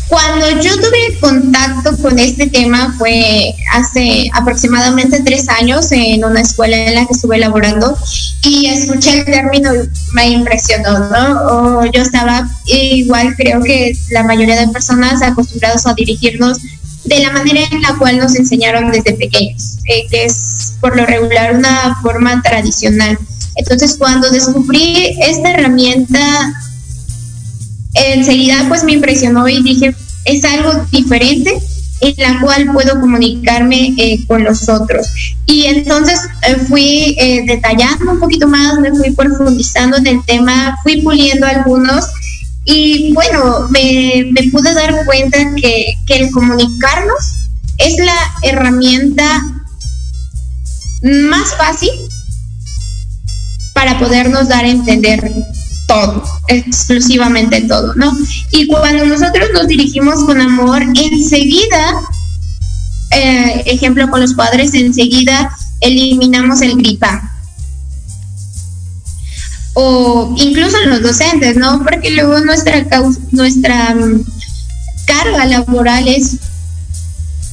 Cuando 0.08 0.62
yo 0.62 0.76
tuve 0.76 1.18
contacto 1.20 1.98
con 1.98 2.20
este 2.20 2.46
tema 2.48 2.94
fue 3.00 3.56
hace 3.74 4.30
aproximadamente 4.34 5.24
tres 5.26 5.50
años 5.50 5.92
en 5.92 6.24
una 6.24 6.42
escuela 6.42 6.78
en 6.78 6.94
la 6.94 7.06
que 7.08 7.14
estuve 7.14 7.40
laborando 7.40 7.98
y 8.44 8.68
escuché 8.68 9.20
el 9.20 9.26
término 9.26 9.74
y 9.74 9.90
me 10.14 10.28
impresionó, 10.30 11.10
¿no? 11.10 11.86
yo 11.92 12.04
estaba 12.04 12.48
igual, 12.66 13.36
creo 13.36 13.64
que 13.64 13.98
la 14.12 14.24
mayoría 14.24 14.60
de 14.60 14.68
personas 14.68 15.24
acostumbrados 15.24 15.88
a 15.88 15.96
dirigirnos 15.96 16.60
de 17.06 17.20
la 17.20 17.32
manera 17.32 17.62
en 17.72 17.82
la 17.82 17.96
cual 17.96 18.18
nos 18.18 18.36
enseñaron 18.36 18.92
desde 18.92 19.14
pequeños, 19.14 19.78
eh, 19.86 20.06
que 20.12 20.26
es 20.26 20.76
por 20.80 20.96
lo 20.96 21.06
regular 21.06 21.56
una 21.56 21.98
forma 22.02 22.42
tradicional. 22.44 23.18
Entonces, 23.56 23.96
cuando 23.98 24.30
descubrí 24.30 25.16
esta 25.22 25.52
herramienta 25.52 26.20
enseguida 27.94 28.66
pues 28.68 28.84
me 28.84 28.94
impresionó 28.94 29.48
y 29.48 29.62
dije, 29.62 29.96
es 30.26 30.44
algo 30.44 30.86
diferente 30.92 31.62
en 32.02 32.16
la 32.18 32.42
cual 32.42 32.72
puedo 32.74 33.00
comunicarme 33.00 33.94
eh, 33.98 34.26
con 34.28 34.44
los 34.44 34.68
otros. 34.68 35.08
Y 35.46 35.66
entonces 35.66 36.20
eh, 36.48 36.56
fui 36.68 37.16
eh, 37.18 37.44
detallando 37.46 38.12
un 38.12 38.20
poquito 38.20 38.48
más, 38.48 38.80
me 38.80 38.92
fui 38.92 39.12
profundizando 39.12 39.98
en 39.98 40.08
el 40.08 40.26
tema, 40.26 40.78
fui 40.84 41.02
puliendo 41.02 41.46
algunos 41.48 42.06
y 42.66 43.14
bueno, 43.14 43.68
me, 43.70 44.32
pude 44.52 44.74
dar 44.74 45.06
cuenta 45.06 45.38
que, 45.56 45.98
que 46.06 46.16
el 46.16 46.32
comunicarnos 46.32 47.50
es 47.78 47.98
la 47.98 48.16
herramienta 48.44 49.44
más 51.04 51.56
fácil 51.56 51.90
para 53.84 54.00
podernos 54.00 54.48
dar 54.48 54.64
a 54.64 54.70
entender 54.70 55.30
todo, 55.90 56.24
exclusivamente 56.48 57.60
todo, 57.64 57.94
¿no? 57.96 58.18
Y 58.52 58.66
cuando 58.68 59.06
nosotros 59.06 59.50
nos 59.54 59.68
dirigimos 59.68 60.24
con 60.24 60.40
amor, 60.40 60.82
enseguida, 60.84 62.00
eh, 63.12 63.64
ejemplo 63.66 64.10
con 64.10 64.22
los 64.22 64.36
padres, 64.36 64.74
enseguida 64.74 65.54
eliminamos 65.82 66.62
el 66.62 66.78
gritar. 66.78 67.24
O 69.74 70.34
incluso 70.38 70.78
los 70.86 71.02
docentes, 71.02 71.58
¿no? 71.58 71.84
Porque 71.84 72.12
luego 72.12 72.40
nuestra, 72.40 72.86
nuestra 73.32 73.96
mm, 73.96 74.24
carga 75.06 75.46
laboral 75.46 76.08
es 76.08 76.38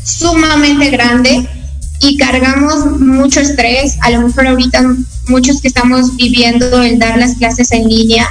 sumamente 0.05 0.91
grande 0.91 1.49
y 1.99 2.17
cargamos 2.17 3.01
mucho 3.01 3.41
estrés, 3.41 3.97
a 4.03 4.11
lo 4.11 4.29
mejor 4.29 4.47
ahorita 4.47 4.81
muchos 5.31 5.61
que 5.61 5.69
estamos 5.69 6.17
viviendo 6.17 6.83
el 6.83 6.99
dar 6.99 7.17
las 7.17 7.37
clases 7.37 7.73
en 7.73 7.89
línea, 7.89 8.29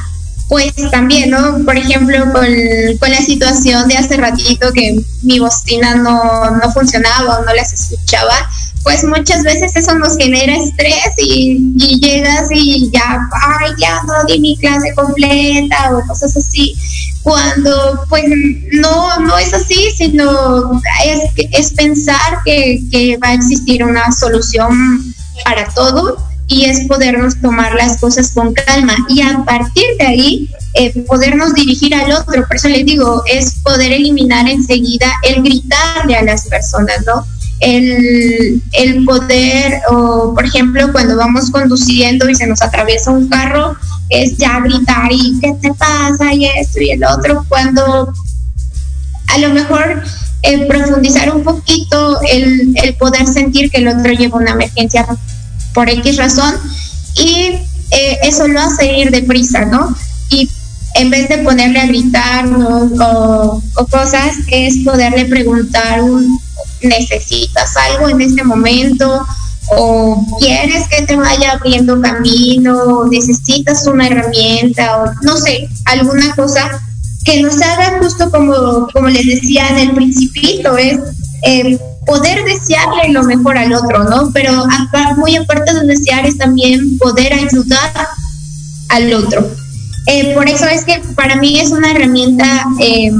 pues 0.50 0.74
también, 0.92 1.30
¿no? 1.30 1.64
Por 1.64 1.78
ejemplo, 1.78 2.18
con, 2.34 3.12
la 3.12 3.22
situación 3.22 3.88
de 3.88 3.98
hace 3.98 4.18
ratito 4.18 4.72
que 4.74 5.00
mi 5.22 5.40
bocina 5.40 5.96
no, 5.96 6.52
no 6.52 6.72
funcionaba 6.74 7.40
o 7.40 7.46
no 7.46 7.54
las 7.54 7.72
escuchaba, 7.72 8.50
pues 8.84 9.04
muchas 9.04 9.44
veces 9.44 9.76
eso 9.76 9.94
nos 9.96 10.18
genera 10.18 10.56
estrés 10.56 11.14
y, 11.18 12.00
llegas 12.00 12.48
y 12.52 12.90
ya, 12.92 13.20
ay, 13.60 13.72
ya 13.78 14.02
no 14.04 14.24
di 14.26 14.40
mi 14.40 14.58
clase 14.58 14.94
completa 14.96 15.92
o 15.92 16.08
cosas 16.08 16.36
así, 16.36 16.76
cuando 17.22 18.06
pues 18.10 18.24
no, 18.72 19.20
no 19.20 19.38
es 19.38 19.54
así, 19.54 19.92
sino 19.96 20.82
es, 21.06 21.48
es 21.52 21.74
pensar 21.74 22.40
que 22.44 23.20
va 23.24 23.30
a 23.30 23.34
existir 23.34 23.84
una 23.84 24.12
solución 24.12 25.14
para 25.44 25.68
todo 25.74 26.29
y 26.50 26.66
es 26.66 26.82
podernos 26.88 27.40
tomar 27.40 27.74
las 27.76 28.02
cosas 28.02 28.32
con 28.34 28.54
calma 28.54 28.96
y 29.08 29.22
a 29.22 29.46
partir 29.46 29.86
de 30.00 30.06
ahí 30.06 30.50
eh, 30.74 31.04
podernos 31.08 31.54
dirigir 31.54 31.96
al 31.96 32.12
otro. 32.12 32.46
Por 32.46 32.56
eso 32.58 32.68
les 32.68 32.86
digo, 32.86 33.24
es 33.32 33.56
poder 33.64 33.94
eliminar 33.94 34.50
enseguida 34.50 35.12
el 35.24 35.42
gritarle 35.44 36.16
a 36.16 36.24
las 36.24 36.48
personas, 36.48 36.98
¿no? 37.06 37.26
el, 37.60 38.62
el 38.74 39.06
poder, 39.06 39.82
o 39.90 40.34
por 40.34 40.46
ejemplo, 40.46 40.92
cuando 40.92 41.18
vamos 41.18 41.52
conduciendo 41.52 42.30
y 42.30 42.36
se 42.36 42.48
nos 42.48 42.62
atraviesa 42.62 43.12
un 43.12 43.28
carro, 43.28 43.76
es 44.10 44.38
ya 44.38 44.60
gritar 44.60 45.12
y 45.12 45.40
qué 45.40 45.54
te 45.62 45.74
pasa 45.74 46.34
y 46.34 46.46
esto 46.46 46.82
y 46.82 46.92
el 46.92 47.04
otro, 47.04 47.46
cuando 47.48 48.14
a 49.28 49.38
lo 49.38 49.50
mejor 49.50 50.02
eh, 50.42 50.66
profundizar 50.68 51.36
un 51.36 51.44
poquito 51.44 52.20
el, 52.32 52.74
el, 52.82 52.96
poder 52.96 53.28
sentir 53.28 53.70
que 53.70 53.78
el 53.78 53.90
otro 53.90 54.12
lleva 54.14 54.38
una 54.38 54.52
emergencia 54.52 55.06
por 55.74 55.90
X 55.90 56.18
razón 56.18 56.56
y 57.16 57.60
eh, 57.92 58.20
eso 58.24 58.48
lo 58.48 58.60
hace 58.60 59.00
ir 59.00 59.12
deprisa, 59.12 59.66
¿no? 59.66 59.96
Y 60.30 60.50
en 60.96 61.10
vez 61.10 61.30
de 61.30 61.40
ponerle 61.40 61.80
a 61.80 61.88
gritar 61.88 62.46
o, 62.48 63.62
cosas, 63.90 64.36
es 64.52 64.78
poderle 64.84 65.26
preguntar, 65.26 66.02
¿necesitas 66.82 67.76
algo 67.78 68.10
en 68.10 68.22
este 68.22 68.44
momento? 68.44 69.26
¿O 69.72 70.26
quieres 70.40 70.88
que 70.88 71.04
te 71.04 71.16
vaya 71.16 71.52
abriendo 71.52 72.02
camino? 72.02 73.06
¿Necesitas 73.06 73.86
una 73.88 74.08
herramienta? 74.08 75.04
O 75.04 75.06
no 75.22 75.38
sé, 75.38 75.70
alguna 75.86 76.36
cosa 76.36 76.82
que 77.24 77.42
nos 77.42 77.62
haga 77.62 78.00
justo 78.02 78.30
como, 78.32 78.88
como 78.94 79.10
les 79.10 79.26
decía 79.26 79.68
en 79.70 79.78
el 79.78 79.92
principito, 79.94 80.78
es 80.78 81.00
eh, 81.44 81.80
poder 82.10 82.44
desearle 82.44 83.14
lo 83.14 83.24
mejor 83.24 83.56
al 83.56 83.72
otro, 83.72 84.04
¿no? 84.04 84.32
Pero 84.34 84.66
muy 85.18 85.36
aparte 85.36 85.74
de 85.76 85.86
desear 85.86 86.26
es 86.26 86.38
también 86.38 86.98
poder 86.98 87.32
ayudar 87.34 87.92
al 88.90 89.14
otro. 89.14 89.48
Eh, 90.08 90.34
por 90.34 90.50
eso 90.50 90.66
es 90.66 90.84
que 90.86 91.00
para 91.16 91.36
mí 91.36 91.60
es 91.60 91.70
una 91.70 91.92
herramienta 91.92 92.66
eh, 92.80 93.12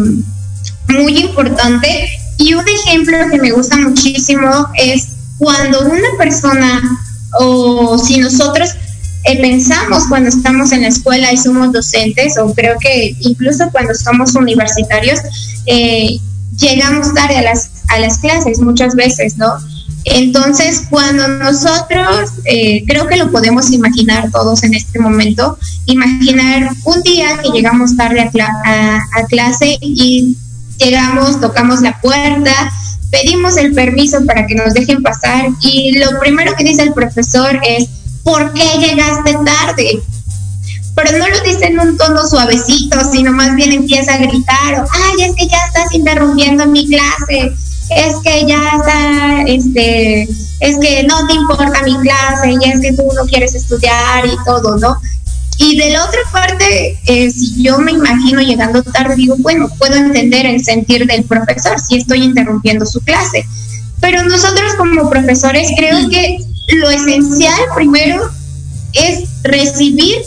muy 0.88 1.20
importante 1.20 2.10
y 2.38 2.56
un 2.56 2.68
ejemplo 2.68 3.18
que 3.32 3.38
me 3.38 3.52
gusta 3.52 3.78
muchísimo 3.78 4.50
es 4.76 5.10
cuando 5.38 5.82
una 5.82 6.10
persona 6.18 6.82
o 7.40 7.96
si 8.00 8.18
nosotros 8.18 8.72
eh, 9.26 9.40
pensamos 9.40 10.06
cuando 10.10 10.30
estamos 10.30 10.72
en 10.72 10.82
la 10.82 10.88
escuela 10.88 11.32
y 11.32 11.38
somos 11.38 11.72
docentes, 11.72 12.40
o 12.40 12.52
creo 12.56 12.78
que 12.80 13.16
incluso 13.20 13.70
cuando 13.72 13.94
somos 13.94 14.34
universitarios, 14.34 15.20
llegamos 16.58 17.14
tarde 17.14 17.38
a 17.38 17.42
las, 17.44 17.70
a 17.90 18.00
las 18.00 18.20
clases 18.20 18.60
muchas 18.60 18.96
veces, 18.96 19.38
¿no? 19.38 19.58
Entonces, 20.06 20.86
cuando 20.90 21.28
nosotros, 21.28 22.32
eh, 22.46 22.84
creo 22.88 23.08
que 23.08 23.18
lo 23.18 23.32
podemos 23.32 23.72
imaginar 23.72 24.32
todos 24.32 24.64
en 24.64 24.74
este 24.74 25.00
momento, 25.00 25.58
imaginar 25.86 26.72
un 26.86 27.02
día 27.04 27.40
que 27.42 27.50
llegamos 27.50 27.98
tarde 27.98 28.22
a, 28.22 28.98
a, 28.98 29.26
clase 29.26 29.78
y 29.82 30.38
llegamos, 30.78 31.42
tocamos 31.42 31.82
la 31.82 32.00
puerta, 32.00 32.54
pedimos 33.12 33.58
el 33.58 33.74
permiso 33.74 34.26
para 34.26 34.48
que 34.48 34.56
nos 34.56 34.74
dejen 34.74 35.04
pasar 35.04 35.50
y 35.62 35.98
lo 35.98 36.18
primero 36.20 36.54
que 36.56 36.64
dice 36.64 36.84
el 36.84 36.94
profesor 36.94 37.60
es, 37.68 37.90
¿por 38.24 38.54
qué 38.54 38.66
llegaste 38.80 39.34
tarde? 39.46 40.02
Pero 40.96 41.18
no 41.18 41.28
lo 41.28 41.42
dice 41.42 41.66
en 41.66 41.80
un 41.80 41.98
tono 41.98 42.26
suavecito, 42.26 43.00
sino 43.12 43.32
más 43.32 43.56
bien 43.56 43.74
empieza 43.74 44.14
a 44.14 44.18
gritar, 44.18 44.86
ay, 44.92 45.24
es 45.24 45.36
que 45.36 45.48
ya 45.48 45.58
estás 45.68 45.94
interrumpiendo 45.94 46.66
mi 46.68 46.88
clase, 46.88 47.54
es 47.90 48.16
que 48.24 48.46
ya 48.46 48.62
está, 48.78 49.42
este, 49.48 50.24
es 50.24 50.78
que 50.80 51.04
no 51.04 51.28
te 51.28 51.34
importa 51.34 51.82
mi 51.84 51.98
clase 51.98 52.52
y 52.52 52.70
es 52.70 52.82
que 52.82 52.94
tú 52.94 53.04
no 53.16 53.26
quieres 53.26 53.56
estudiar 53.56 54.26
y 54.26 54.36
todo, 54.46 54.78
¿no? 54.78 54.98
Y 55.58 55.78
de 55.78 55.90
la 55.90 56.06
otra 56.06 56.20
parte, 56.32 56.98
eh, 57.06 57.32
si 57.32 57.62
yo 57.62 57.80
me 57.80 57.92
imagino 57.92 58.42
llegando 58.42 58.82
tarde, 58.82 59.16
digo, 59.16 59.36
bueno, 59.40 59.70
puedo 59.78 59.96
entender 59.96 60.46
el 60.46 60.64
sentir 60.64 61.06
del 61.06 61.24
profesor 61.24 61.80
si 61.80 61.98
estoy 61.98 62.24
interrumpiendo 62.24 62.86
su 62.86 63.02
clase. 63.02 63.46
Pero 64.00 64.24
nosotros 64.24 64.76
como 64.76 65.10
profesores 65.10 65.70
creo 65.76 66.08
que 66.10 66.38
lo 66.70 66.90
esencial 66.90 67.60
primero 67.76 68.30
es 68.94 69.28
recibir 69.44 70.18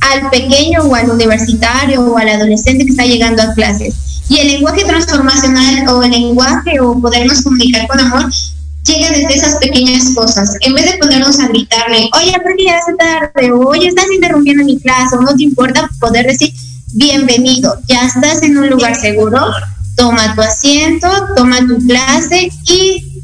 al 0.00 0.30
pequeño 0.30 0.82
o 0.84 0.94
al 0.94 1.10
universitario 1.10 2.00
o 2.00 2.16
al 2.16 2.28
adolescente 2.28 2.84
que 2.84 2.90
está 2.90 3.04
llegando 3.04 3.42
a 3.42 3.52
clases 3.52 4.07
y 4.28 4.38
el 4.38 4.48
lenguaje 4.48 4.84
transformacional 4.84 5.88
o 5.88 6.02
el 6.02 6.10
lenguaje 6.10 6.80
o 6.80 7.00
podernos 7.00 7.42
comunicar 7.42 7.86
con 7.88 8.00
amor 8.00 8.30
llega 8.84 9.10
desde 9.10 9.34
esas 9.34 9.56
pequeñas 9.56 10.14
cosas. 10.14 10.56
En 10.60 10.74
vez 10.74 10.90
de 10.90 10.98
ponernos 10.98 11.38
a 11.40 11.48
gritarle, 11.48 12.08
oye, 12.14 12.32
¿por 12.42 12.56
qué 12.56 12.64
llegaste 12.64 12.94
tarde? 12.94 13.52
Oye, 13.52 13.88
estás 13.88 14.06
interrumpiendo 14.12 14.64
mi 14.64 14.78
clase, 14.78 15.16
o 15.16 15.20
no 15.20 15.34
te 15.36 15.42
importa 15.42 15.88
poder 16.00 16.26
decir, 16.26 16.52
bienvenido, 16.94 17.78
ya 17.86 18.06
estás 18.06 18.42
en 18.42 18.56
un 18.56 18.68
lugar 18.70 18.94
seguro, 18.94 19.38
toma 19.96 20.34
tu 20.34 20.42
asiento, 20.42 21.08
toma 21.36 21.58
tu 21.66 21.78
clase 21.86 22.50
y 22.64 23.22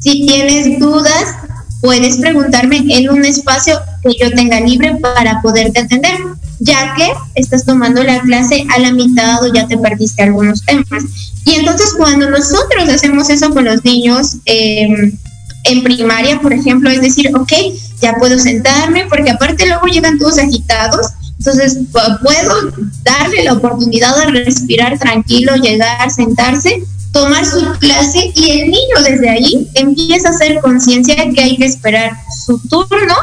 si 0.00 0.26
tienes 0.26 0.78
dudas, 0.78 1.34
puedes 1.80 2.18
preguntarme 2.18 2.84
en 2.88 3.10
un 3.10 3.24
espacio 3.24 3.80
que 4.02 4.12
yo 4.20 4.30
tenga 4.34 4.60
libre 4.60 4.96
para 4.96 5.40
poderte 5.42 5.80
atender 5.80 6.18
ya 6.64 6.94
que 6.96 7.12
estás 7.34 7.64
tomando 7.64 8.02
la 8.02 8.20
clase 8.20 8.66
a 8.74 8.78
la 8.78 8.90
mitad 8.92 9.42
o 9.44 9.52
ya 9.52 9.66
te 9.68 9.76
perdiste 9.76 10.22
algunos 10.22 10.64
temas. 10.64 11.04
Y 11.44 11.54
entonces 11.54 11.94
cuando 11.96 12.28
nosotros 12.30 12.88
hacemos 12.88 13.28
eso 13.28 13.50
con 13.50 13.66
los 13.66 13.84
niños 13.84 14.38
em, 14.46 15.12
en 15.64 15.82
primaria, 15.82 16.40
por 16.40 16.52
ejemplo, 16.52 16.90
es 16.90 17.02
decir, 17.02 17.30
ok, 17.36 17.52
ya 18.00 18.14
puedo 18.14 18.38
sentarme, 18.38 19.06
porque 19.08 19.30
aparte 19.30 19.66
luego 19.66 19.86
llegan 19.86 20.18
todos 20.18 20.38
agitados, 20.38 21.06
entonces 21.38 21.78
puedo 21.92 22.72
darle 23.02 23.44
la 23.44 23.52
oportunidad 23.52 24.16
de 24.16 24.44
respirar 24.44 24.98
tranquilo, 24.98 25.56
llegar, 25.56 26.10
sentarse, 26.10 26.82
tomar 27.12 27.44
su 27.44 27.60
clase 27.78 28.32
y 28.34 28.50
el 28.50 28.70
niño 28.70 28.96
desde 29.04 29.28
ahí 29.28 29.70
empieza 29.74 30.28
a 30.28 30.32
hacer 30.32 30.60
conciencia 30.60 31.16
que 31.34 31.42
hay 31.42 31.56
que 31.56 31.66
esperar 31.66 32.12
su 32.44 32.58
turno 32.68 33.14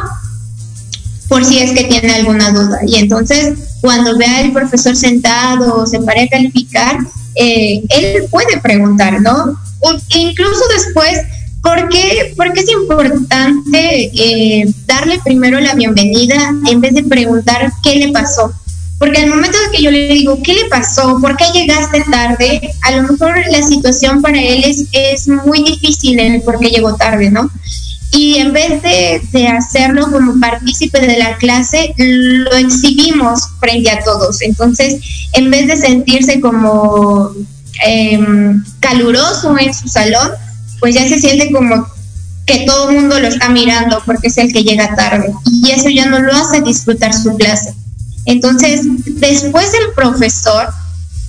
por 1.31 1.45
si 1.45 1.59
es 1.59 1.71
que 1.71 1.85
tiene 1.85 2.13
alguna 2.13 2.51
duda. 2.51 2.79
Y 2.85 2.97
entonces, 2.97 3.57
cuando 3.79 4.17
vea 4.17 4.39
al 4.39 4.51
profesor 4.51 4.97
sentado 4.97 5.77
o 5.77 5.87
se 5.87 6.01
pare 6.01 6.23
a 6.23 6.27
calificar, 6.27 6.97
eh, 7.35 7.81
él 7.87 8.25
puede 8.29 8.59
preguntar, 8.59 9.21
¿no? 9.21 9.57
O 9.79 9.93
incluso 10.09 10.61
después, 10.75 11.21
¿por 11.63 11.87
qué, 11.87 12.33
porque 12.35 12.59
es 12.59 12.69
importante 12.69 14.11
eh, 14.13 14.65
darle 14.85 15.21
primero 15.23 15.57
la 15.61 15.73
bienvenida 15.73 16.53
en 16.69 16.81
vez 16.81 16.95
de 16.95 17.03
preguntar 17.03 17.71
qué 17.81 17.95
le 17.95 18.11
pasó? 18.11 18.51
Porque 18.99 19.21
al 19.21 19.29
momento 19.29 19.57
de 19.57 19.77
que 19.77 19.83
yo 19.83 19.89
le 19.89 20.09
digo, 20.09 20.37
¿qué 20.43 20.53
le 20.53 20.65
pasó? 20.65 21.17
¿Por 21.21 21.37
qué 21.37 21.45
llegaste 21.53 22.03
tarde? 22.11 22.73
A 22.81 22.91
lo 22.91 23.03
mejor 23.03 23.35
la 23.49 23.63
situación 23.63 24.21
para 24.21 24.37
él 24.37 24.65
es, 24.65 24.83
es 24.91 25.29
muy 25.29 25.63
difícil 25.63 26.19
en 26.19 26.33
el 26.33 26.41
por 26.41 26.59
qué 26.59 26.67
llegó 26.67 26.93
tarde, 26.97 27.31
¿no? 27.31 27.49
Y 28.11 28.35
en 28.35 28.51
vez 28.51 28.81
de, 28.81 29.47
hacerlo 29.47 30.11
como 30.11 30.39
partícipe 30.39 30.99
de 30.99 31.17
la 31.17 31.37
clase, 31.37 31.93
lo 31.97 32.51
exhibimos 32.57 33.41
frente 33.59 33.89
a 33.89 34.03
todos. 34.03 34.41
Entonces, 34.41 35.01
en 35.33 35.49
vez 35.49 35.67
de 35.67 35.77
sentirse 35.77 36.41
como 36.41 37.31
em, 37.85 38.63
caluroso 38.81 39.57
en 39.57 39.73
su 39.73 39.87
salón, 39.87 40.31
pues 40.79 40.95
ya 40.95 41.07
se 41.07 41.19
siente 41.19 41.51
como 41.51 41.87
que 42.45 42.65
todo 42.65 42.89
el 42.89 42.97
mundo 42.97 43.19
lo 43.19 43.27
está 43.27 43.47
mirando 43.47 44.01
porque 44.05 44.27
es 44.27 44.37
el 44.37 44.51
que 44.51 44.63
llega 44.63 44.93
tarde. 44.95 45.33
Y 45.45 45.71
eso 45.71 45.87
ya 45.89 46.07
no 46.07 46.19
lo 46.19 46.33
hace 46.33 46.61
disfrutar 46.61 47.13
su 47.13 47.37
clase. 47.37 47.73
Entonces, 48.25 48.81
después 49.05 49.71
el 49.73 49.93
profesor 49.95 50.67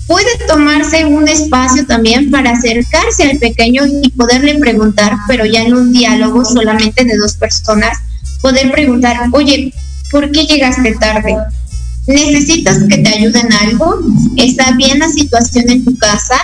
puede 0.07 0.29
tomarse 0.47 1.05
un 1.05 1.27
espacio 1.27 1.85
también 1.85 2.29
para 2.29 2.51
acercarse 2.51 3.23
al 3.23 3.37
pequeño 3.37 3.83
y 3.85 4.09
poderle 4.09 4.55
preguntar, 4.55 5.13
pero 5.27 5.45
ya 5.45 5.63
en 5.63 5.73
un 5.73 5.93
diálogo 5.93 6.43
solamente 6.45 7.05
de 7.05 7.17
dos 7.17 7.35
personas, 7.35 7.97
poder 8.41 8.71
preguntar, 8.71 9.17
oye, 9.31 9.73
¿por 10.11 10.31
qué 10.31 10.45
llegaste 10.45 10.95
tarde? 10.95 11.35
¿Necesitas 12.07 12.79
que 12.89 12.97
te 12.97 13.09
ayuden 13.09 13.51
algo? 13.53 13.99
¿Está 14.35 14.71
bien 14.71 14.99
la 14.99 15.09
situación 15.09 15.69
en 15.69 15.85
tu 15.85 15.97
casa? 15.97 16.35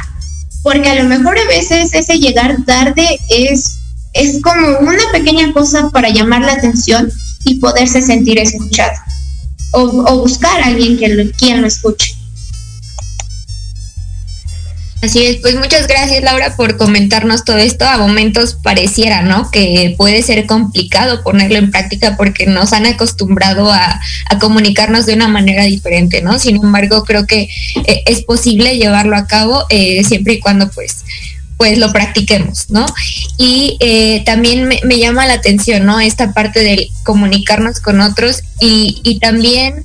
Porque 0.63 0.89
a 0.89 1.03
lo 1.03 1.09
mejor 1.09 1.37
a 1.37 1.47
veces 1.47 1.93
ese 1.93 2.17
llegar 2.17 2.63
tarde 2.65 3.19
es, 3.29 3.77
es 4.13 4.41
como 4.41 4.79
una 4.79 5.03
pequeña 5.11 5.51
cosa 5.51 5.89
para 5.89 6.09
llamar 6.09 6.41
la 6.41 6.53
atención 6.53 7.11
y 7.43 7.55
poderse 7.55 8.01
sentir 8.01 8.39
escuchado. 8.39 8.93
O, 9.71 9.81
o 9.81 10.19
buscar 10.21 10.61
a 10.61 10.67
alguien 10.67 10.97
que 10.97 11.09
lo, 11.09 11.31
quien 11.33 11.61
lo 11.61 11.67
escuche. 11.67 12.18
Así 15.01 15.23
es, 15.25 15.37
pues 15.37 15.55
muchas 15.55 15.87
gracias 15.87 16.21
Laura 16.23 16.57
por 16.57 16.75
comentarnos 16.75 17.45
todo 17.45 17.57
esto. 17.57 17.85
A 17.85 17.97
momentos 17.97 18.57
pareciera, 18.61 19.21
¿no? 19.21 19.49
Que 19.49 19.95
puede 19.97 20.21
ser 20.23 20.45
complicado 20.45 21.23
ponerlo 21.23 21.57
en 21.57 21.71
práctica 21.71 22.17
porque 22.17 22.47
nos 22.47 22.73
han 22.73 22.85
acostumbrado 22.85 23.71
a, 23.71 23.99
comunicarnos 24.41 25.05
de 25.05 25.13
una 25.13 25.27
manera 25.27 25.63
diferente, 25.63 26.21
¿no? 26.21 26.39
Sin 26.39 26.57
embargo, 26.57 27.03
creo 27.03 27.25
que 27.27 27.49
eh, 27.85 28.03
es 28.05 28.23
posible 28.23 28.77
llevarlo 28.77 29.15
a 29.15 29.27
cabo 29.27 29.65
eh, 29.69 30.03
siempre 30.03 30.33
y 30.33 30.39
cuando 30.39 30.69
pues 30.69 31.03
pues 31.57 31.77
lo 31.77 31.91
practiquemos, 31.91 32.69
¿no? 32.69 32.85
Y 33.37 33.75
eh, 33.81 34.23
también 34.25 34.65
me, 34.65 34.97
llama 34.97 35.25
la 35.25 35.33
atención, 35.33 35.85
¿no? 35.85 35.99
Esta 35.99 36.31
parte 36.33 36.61
de 36.61 36.87
comunicarnos 37.03 37.81
con 37.81 37.99
otros 37.99 38.43
y, 38.61 39.01
y 39.03 39.19
también 39.19 39.83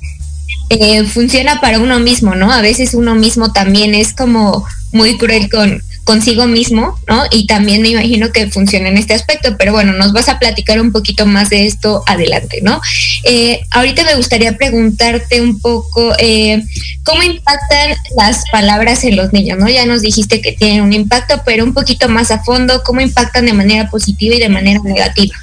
funciona 1.11 1.61
para 1.61 1.79
uno 1.79 1.99
mismo, 1.99 2.35
¿no? 2.35 2.51
A 2.51 2.61
veces 2.61 2.93
uno 2.93 3.15
mismo 3.15 3.51
también 3.51 3.95
es 3.95 4.13
como 4.13 4.65
muy 4.91 5.17
cruel 5.17 5.49
con, 5.49 5.81
consigo 6.05 6.45
mismo, 6.47 6.97
¿no? 7.07 7.23
Y 7.31 7.47
también 7.47 7.81
me 7.81 7.89
imagino 7.89 8.31
que 8.31 8.49
funciona 8.49 8.87
en 8.87 8.97
este 8.97 9.15
aspecto, 9.15 9.57
pero 9.57 9.73
bueno, 9.73 9.91
nos 9.91 10.13
vas 10.13 10.29
a 10.29 10.39
platicar 10.39 10.79
un 10.79 10.91
poquito 10.91 11.25
más 11.25 11.49
de 11.49 11.65
esto 11.65 12.03
adelante, 12.05 12.59
¿no? 12.61 12.79
Eh, 13.23 13.61
ahorita 13.71 14.03
me 14.03 14.15
gustaría 14.15 14.55
preguntarte 14.55 15.41
un 15.41 15.59
poco 15.59 16.13
eh, 16.19 16.63
cómo 17.03 17.23
impactan 17.23 17.95
las 18.15 18.43
palabras 18.51 19.03
en 19.03 19.15
los 19.15 19.33
niños, 19.33 19.57
¿no? 19.57 19.67
Ya 19.67 19.85
nos 19.85 20.01
dijiste 20.01 20.41
que 20.41 20.53
tienen 20.53 20.81
un 20.81 20.93
impacto, 20.93 21.41
pero 21.43 21.63
un 21.63 21.73
poquito 21.73 22.07
más 22.07 22.29
a 22.31 22.43
fondo, 22.43 22.83
cómo 22.85 23.01
impactan 23.01 23.47
de 23.47 23.53
manera 23.53 23.89
positiva 23.89 24.35
y 24.35 24.39
de 24.39 24.49
manera 24.49 24.79
negativa. 24.83 25.35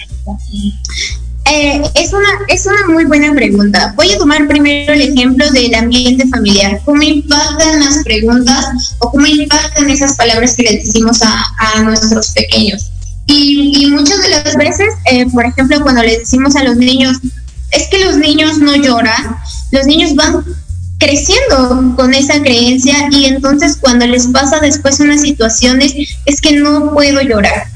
Eh, 1.45 1.83
es, 1.95 2.13
una, 2.13 2.29
es 2.49 2.67
una 2.67 2.87
muy 2.89 3.05
buena 3.05 3.35
pregunta. 3.35 3.93
Voy 3.97 4.13
a 4.13 4.19
tomar 4.19 4.47
primero 4.47 4.93
el 4.93 5.03
ejemplo 5.03 5.51
del 5.51 5.75
ambiente 5.75 6.27
familiar. 6.29 6.81
¿Cómo 6.85 7.03
impactan 7.03 7.81
las 7.81 8.05
preguntas 8.05 8.97
o 8.99 9.11
cómo 9.11 9.27
impactan 9.27 9.91
esas 9.91 10.17
palabras 10.17 10.55
que 10.55 10.63
le 10.63 10.77
decimos 10.79 11.21
a, 11.23 11.83
nuestros 11.83 12.31
pequeños? 12.31 12.91
Y, 13.27 13.87
muchas 13.91 14.23
de 14.23 14.29
las 14.31 14.57
veces, 14.57 14.89
eh, 15.11 15.27
por 15.31 15.45
ejemplo, 15.45 15.83
cuando 15.83 16.03
les 16.03 16.21
decimos 16.21 16.55
a 16.57 16.65
los 16.65 16.77
niños, 16.77 17.19
es 17.71 17.89
que 17.89 18.05
los 18.05 18.17
niños 18.17 18.59
no 18.59 18.77
lloran, 18.77 19.37
los 19.71 19.87
niños 19.87 20.15
van 20.15 20.45
creciendo 20.99 21.95
con 21.97 22.15
esa 22.15 22.41
creencia 22.41 23.09
y 23.11 23.25
entonces 23.25 23.77
cuando 23.81 24.07
les 24.07 24.29
pasa 24.29 24.61
después 24.61 25.01
unas 25.01 25.23
situaciones 25.23 25.95
es 26.27 26.41
que 26.41 26.53
no 26.53 26.93
puedo 26.93 27.21
llorar 27.23 27.72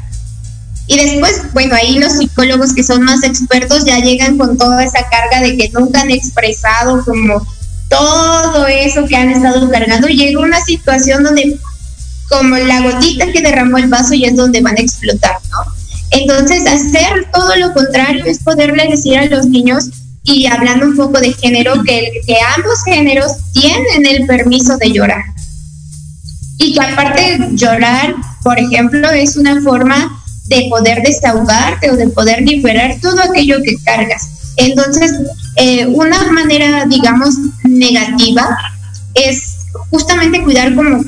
y 0.88 0.96
después, 0.98 1.52
bueno, 1.52 1.74
ahí 1.74 1.98
los 1.98 2.12
psicólogos 2.12 2.72
que 2.72 2.84
son 2.84 3.02
más 3.02 3.24
expertos 3.24 3.84
ya 3.84 3.98
llegan 3.98 4.38
con 4.38 4.56
toda 4.56 4.84
esa 4.84 5.08
carga 5.08 5.40
de 5.40 5.56
que 5.56 5.70
nunca 5.70 6.02
han 6.02 6.10
expresado 6.10 7.04
como 7.04 7.44
todo 7.88 8.66
eso 8.66 9.04
que 9.06 9.16
han 9.16 9.30
estado 9.30 9.68
cargando. 9.70 10.06
Llega 10.06 10.40
una 10.40 10.60
situación 10.60 11.24
donde 11.24 11.58
como 12.28 12.56
la 12.56 12.80
gotita 12.82 13.30
que 13.32 13.40
derramó 13.40 13.78
el 13.78 13.88
vaso 13.88 14.14
y 14.14 14.24
es 14.24 14.36
donde 14.36 14.60
van 14.60 14.76
a 14.76 14.80
explotar, 14.80 15.38
¿no? 15.50 15.72
Entonces, 16.10 16.66
hacer 16.66 17.28
todo 17.32 17.56
lo 17.56 17.72
contrario 17.72 18.24
es 18.24 18.38
poderle 18.38 18.86
decir 18.88 19.18
a 19.18 19.26
los 19.26 19.46
niños 19.46 19.90
y 20.22 20.46
hablando 20.46 20.86
un 20.86 20.96
poco 20.96 21.20
de 21.20 21.32
género, 21.32 21.82
que, 21.84 22.20
que 22.26 22.36
ambos 22.56 22.82
géneros 22.84 23.32
tienen 23.52 24.06
el 24.06 24.26
permiso 24.26 24.76
de 24.76 24.92
llorar. 24.92 25.22
Y 26.58 26.74
que 26.74 26.80
aparte 26.80 27.38
llorar, 27.52 28.14
por 28.42 28.58
ejemplo, 28.58 29.10
es 29.10 29.36
una 29.36 29.60
forma 29.60 30.22
de 30.48 30.66
poder 30.70 31.02
desahogarte 31.02 31.90
o 31.90 31.96
de 31.96 32.08
poder 32.08 32.42
liberar 32.42 32.96
todo 33.00 33.20
aquello 33.22 33.58
que 33.62 33.76
cargas. 33.84 34.28
Entonces, 34.56 35.12
eh, 35.56 35.86
una 35.86 36.30
manera, 36.32 36.86
digamos, 36.86 37.34
negativa 37.64 38.56
es 39.14 39.56
justamente 39.90 40.42
cuidar 40.42 40.74
como 40.74 41.04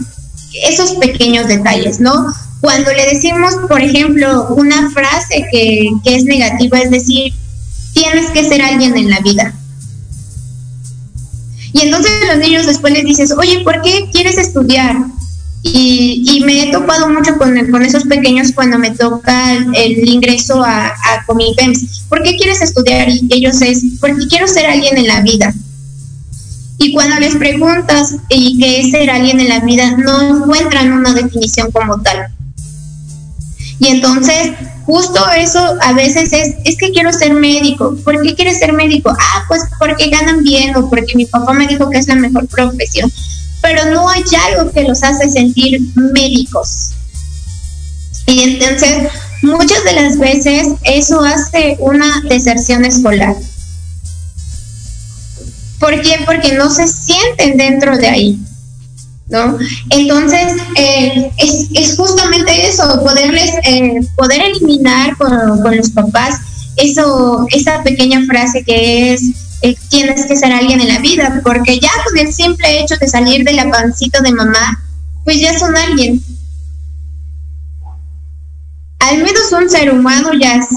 esos 0.68 0.92
pequeños 0.94 1.48
detalles, 1.48 2.00
¿no? 2.00 2.26
Cuando 2.60 2.92
le 2.92 3.06
decimos, 3.06 3.54
por 3.68 3.80
ejemplo, 3.80 4.48
una 4.56 4.90
frase 4.90 5.46
que, 5.52 5.88
que 6.04 6.16
es 6.16 6.24
negativa, 6.24 6.78
es 6.78 6.90
decir, 6.90 7.32
tienes 7.92 8.30
que 8.30 8.44
ser 8.44 8.62
alguien 8.62 8.96
en 8.96 9.10
la 9.10 9.20
vida. 9.20 9.54
Y 11.72 11.82
entonces 11.82 12.12
los 12.26 12.38
niños 12.38 12.66
después 12.66 12.92
les 12.92 13.04
dices, 13.04 13.32
oye, 13.36 13.60
¿por 13.62 13.80
qué 13.82 14.08
quieres 14.12 14.38
estudiar? 14.38 14.96
Y, 15.72 16.42
me 16.44 16.62
he 16.62 16.72
topado 16.72 17.08
mucho 17.08 17.36
con, 17.36 17.54
con 17.70 17.82
esos 17.82 18.04
pequeños 18.04 18.52
cuando 18.52 18.78
me 18.78 18.90
toca 18.92 19.52
el, 19.52 20.08
ingreso 20.08 20.62
a, 20.64 20.86
a 20.86 21.24
Comipems. 21.26 22.04
¿Por 22.08 22.22
qué 22.22 22.36
quieres 22.36 22.62
estudiar? 22.62 23.08
Y 23.08 23.28
ellos 23.30 23.60
es, 23.60 23.82
porque 24.00 24.26
quiero 24.28 24.46
ser 24.48 24.66
alguien 24.66 24.96
en 24.96 25.06
la 25.06 25.20
vida. 25.20 25.54
Y 26.78 26.92
cuando 26.92 27.18
les 27.18 27.36
preguntas 27.36 28.14
y 28.28 28.58
qué 28.58 28.80
es 28.80 28.92
ser 28.92 29.10
alguien 29.10 29.40
en 29.40 29.48
la 29.48 29.60
vida, 29.60 29.96
no 29.96 30.38
encuentran 30.38 30.92
una 30.92 31.12
definición 31.12 31.70
como 31.72 32.00
tal. 32.00 32.28
Y 33.80 33.88
entonces, 33.88 34.52
justo 34.86 35.20
eso 35.36 35.60
a 35.80 35.92
veces 35.92 36.32
es, 36.32 36.54
es 36.64 36.76
que 36.78 36.90
quiero 36.92 37.12
ser 37.12 37.34
médico. 37.34 37.96
¿Por 38.04 38.22
qué 38.22 38.34
quieres 38.34 38.58
ser 38.58 38.72
médico? 38.72 39.10
Ah, 39.10 39.44
pues 39.48 39.62
porque 39.78 40.08
ganan 40.08 40.42
bien 40.42 40.74
o 40.76 40.88
porque 40.88 41.14
mi 41.16 41.26
papá 41.26 41.52
me 41.52 41.66
dijo 41.66 41.90
que 41.90 41.98
es 41.98 42.08
la 42.08 42.14
mejor 42.14 42.46
profesión 42.46 43.12
pero 43.60 43.90
no 43.90 44.08
hay 44.08 44.22
algo 44.48 44.70
que 44.70 44.84
los 44.84 45.02
hace 45.02 45.28
sentir 45.28 45.80
médicos. 45.94 46.90
Y 48.26 48.42
entonces, 48.42 49.08
muchas 49.42 49.84
de 49.84 49.92
las 49.94 50.18
veces 50.18 50.68
eso 50.84 51.20
hace 51.22 51.76
una 51.80 52.22
deserción 52.28 52.84
escolar. 52.84 53.36
¿Por 55.78 56.00
qué? 56.02 56.16
Porque 56.26 56.52
no 56.52 56.70
se 56.70 56.88
sienten 56.88 57.56
dentro 57.56 57.96
de 57.96 58.08
ahí. 58.08 58.38
¿No? 59.28 59.58
Entonces, 59.90 60.54
eh, 60.76 61.30
es, 61.36 61.96
justamente 61.96 62.66
eso, 62.66 63.02
poderles, 63.02 63.52
eh, 63.64 64.00
poder 64.16 64.40
eliminar 64.40 65.18
con, 65.18 65.60
con, 65.60 65.76
los 65.76 65.90
papás 65.90 66.36
eso, 66.76 67.46
esa 67.50 67.82
pequeña 67.82 68.24
frase 68.26 68.64
que 68.64 69.12
es 69.12 69.22
eh, 69.62 69.76
tienes 69.88 70.26
que 70.26 70.36
ser 70.36 70.52
alguien 70.52 70.80
en 70.80 70.88
la 70.88 70.98
vida, 71.00 71.40
porque 71.42 71.78
ya 71.80 71.90
con 72.04 72.18
el 72.18 72.32
simple 72.32 72.80
hecho 72.80 72.96
de 72.96 73.08
salir 73.08 73.44
de 73.44 73.52
la 73.52 73.70
pancita 73.70 74.20
de 74.20 74.32
mamá, 74.32 74.82
pues 75.24 75.40
ya 75.40 75.58
son 75.58 75.76
alguien. 75.76 76.22
Al 79.00 79.18
menos 79.18 79.52
un 79.52 79.68
ser 79.68 79.92
humano 79.92 80.30
ya 80.40 80.56
es. 80.56 80.68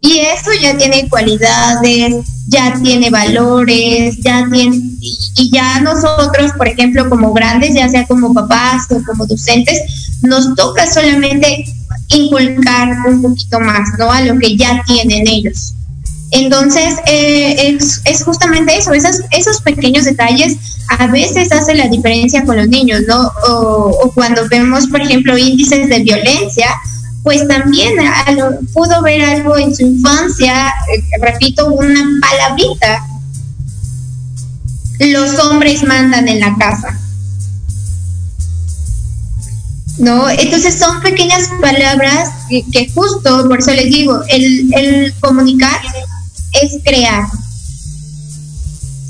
Y 0.00 0.18
eso 0.18 0.50
ya 0.60 0.76
tiene 0.76 1.08
cualidades, 1.08 2.26
ya 2.48 2.74
tiene 2.82 3.08
valores, 3.10 4.18
ya 4.18 4.46
tiene, 4.50 4.76
y 4.76 5.50
ya 5.50 5.80
nosotros, 5.80 6.52
por 6.56 6.68
ejemplo, 6.68 7.08
como 7.08 7.32
grandes, 7.32 7.74
ya 7.74 7.88
sea 7.88 8.06
como 8.06 8.34
papás 8.34 8.86
o 8.90 9.02
como 9.04 9.26
docentes, 9.26 10.18
nos 10.22 10.54
toca 10.54 10.86
solamente 10.86 11.64
inculcar 12.08 12.94
un 13.08 13.22
poquito 13.22 13.58
más, 13.60 13.88
¿no? 13.98 14.12
A 14.12 14.20
lo 14.20 14.38
que 14.38 14.56
ya 14.56 14.82
tienen 14.86 15.26
ellos. 15.26 15.74
Entonces, 16.30 16.96
eh, 17.06 17.78
es, 18.04 18.24
justamente 18.24 18.76
eso, 18.76 18.92
esos, 18.92 19.20
esos 19.30 19.60
pequeños 19.60 20.04
detalles 20.04 20.56
a 20.88 21.06
veces 21.06 21.52
hacen 21.52 21.78
la 21.78 21.88
diferencia 21.88 22.44
con 22.44 22.56
los 22.56 22.68
niños, 22.68 23.02
¿no? 23.06 23.30
O, 23.48 24.10
cuando 24.14 24.48
vemos, 24.48 24.86
por 24.88 25.00
ejemplo, 25.00 25.38
índices 25.38 25.88
de 25.88 26.00
violencia, 26.00 26.68
pues 27.22 27.46
también 27.48 27.94
pudo 28.72 29.00
ver 29.02 29.22
algo 29.22 29.56
en 29.56 29.74
su 29.74 29.82
infancia, 29.82 30.74
eh, 30.92 31.02
repito, 31.20 31.68
una 31.68 32.04
palabrita. 32.20 33.06
Los 35.00 35.38
hombres 35.38 35.82
mandan 35.84 36.28
en 36.28 36.40
la 36.40 36.54
casa. 36.56 36.98
¿no? 39.98 40.28
Entonces 40.28 40.78
son 40.78 41.00
pequeñas 41.00 41.48
palabras 41.60 42.30
que, 42.48 42.90
justo, 42.92 43.48
por 43.48 43.60
eso 43.60 43.72
les 43.72 43.86
digo, 43.86 44.20
el, 44.28 44.74
el 44.74 45.14
comunicar 45.20 45.80
es 46.62 46.78
crear, 46.84 47.24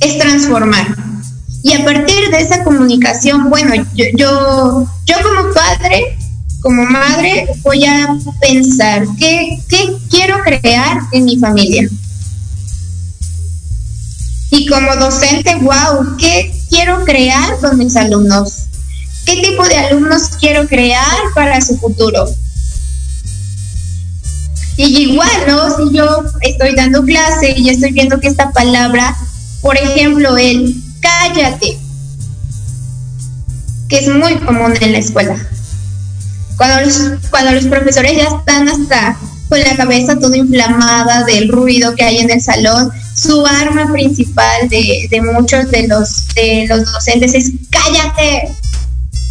es 0.00 0.18
transformar. 0.18 0.96
Y 1.62 1.72
a 1.72 1.84
partir 1.84 2.30
de 2.30 2.40
esa 2.40 2.62
comunicación, 2.62 3.48
bueno, 3.48 3.74
yo, 3.94 4.04
yo, 4.16 4.86
yo 5.06 5.16
como 5.22 5.54
padre, 5.54 6.18
como 6.60 6.84
madre, 6.84 7.46
voy 7.62 7.84
a 7.84 8.16
pensar 8.40 9.06
qué, 9.18 9.58
qué 9.68 9.96
quiero 10.10 10.42
crear 10.42 10.98
en 11.12 11.24
mi 11.24 11.38
familia. 11.38 11.88
Y 14.50 14.66
como 14.66 14.94
docente, 14.96 15.56
wow, 15.56 16.16
¿qué 16.18 16.54
quiero 16.68 17.04
crear 17.04 17.58
con 17.60 17.78
mis 17.78 17.96
alumnos? 17.96 18.66
¿Qué 19.24 19.40
tipo 19.42 19.66
de 19.66 19.76
alumnos 19.76 20.28
quiero 20.38 20.68
crear 20.68 21.16
para 21.34 21.60
su 21.60 21.76
futuro? 21.78 22.26
Y 24.76 25.10
igual, 25.10 25.30
¿no? 25.46 25.76
Si 25.76 25.96
yo 25.96 26.24
estoy 26.40 26.74
dando 26.74 27.04
clase 27.04 27.54
y 27.56 27.68
estoy 27.68 27.92
viendo 27.92 28.18
que 28.18 28.28
esta 28.28 28.50
palabra, 28.50 29.16
por 29.60 29.76
ejemplo, 29.76 30.36
el 30.36 30.74
cállate, 31.00 31.78
que 33.88 33.98
es 33.98 34.08
muy 34.08 34.34
común 34.38 34.74
en 34.80 34.92
la 34.92 34.98
escuela. 34.98 35.36
Cuando 36.56 36.80
los, 36.86 37.00
cuando 37.30 37.52
los 37.52 37.66
profesores 37.66 38.16
ya 38.16 38.24
están 38.24 38.68
hasta 38.68 39.16
con 39.48 39.60
la 39.60 39.76
cabeza 39.76 40.18
toda 40.18 40.36
inflamada 40.36 41.24
del 41.24 41.48
ruido 41.48 41.94
que 41.94 42.04
hay 42.04 42.18
en 42.18 42.30
el 42.30 42.40
salón, 42.40 42.90
su 43.16 43.46
arma 43.46 43.92
principal 43.92 44.68
de, 44.68 45.06
de 45.10 45.22
muchos 45.22 45.70
de 45.70 45.86
los, 45.86 46.26
de 46.34 46.66
los 46.68 46.90
docentes 46.92 47.34
es 47.34 47.52
cállate. 47.70 48.56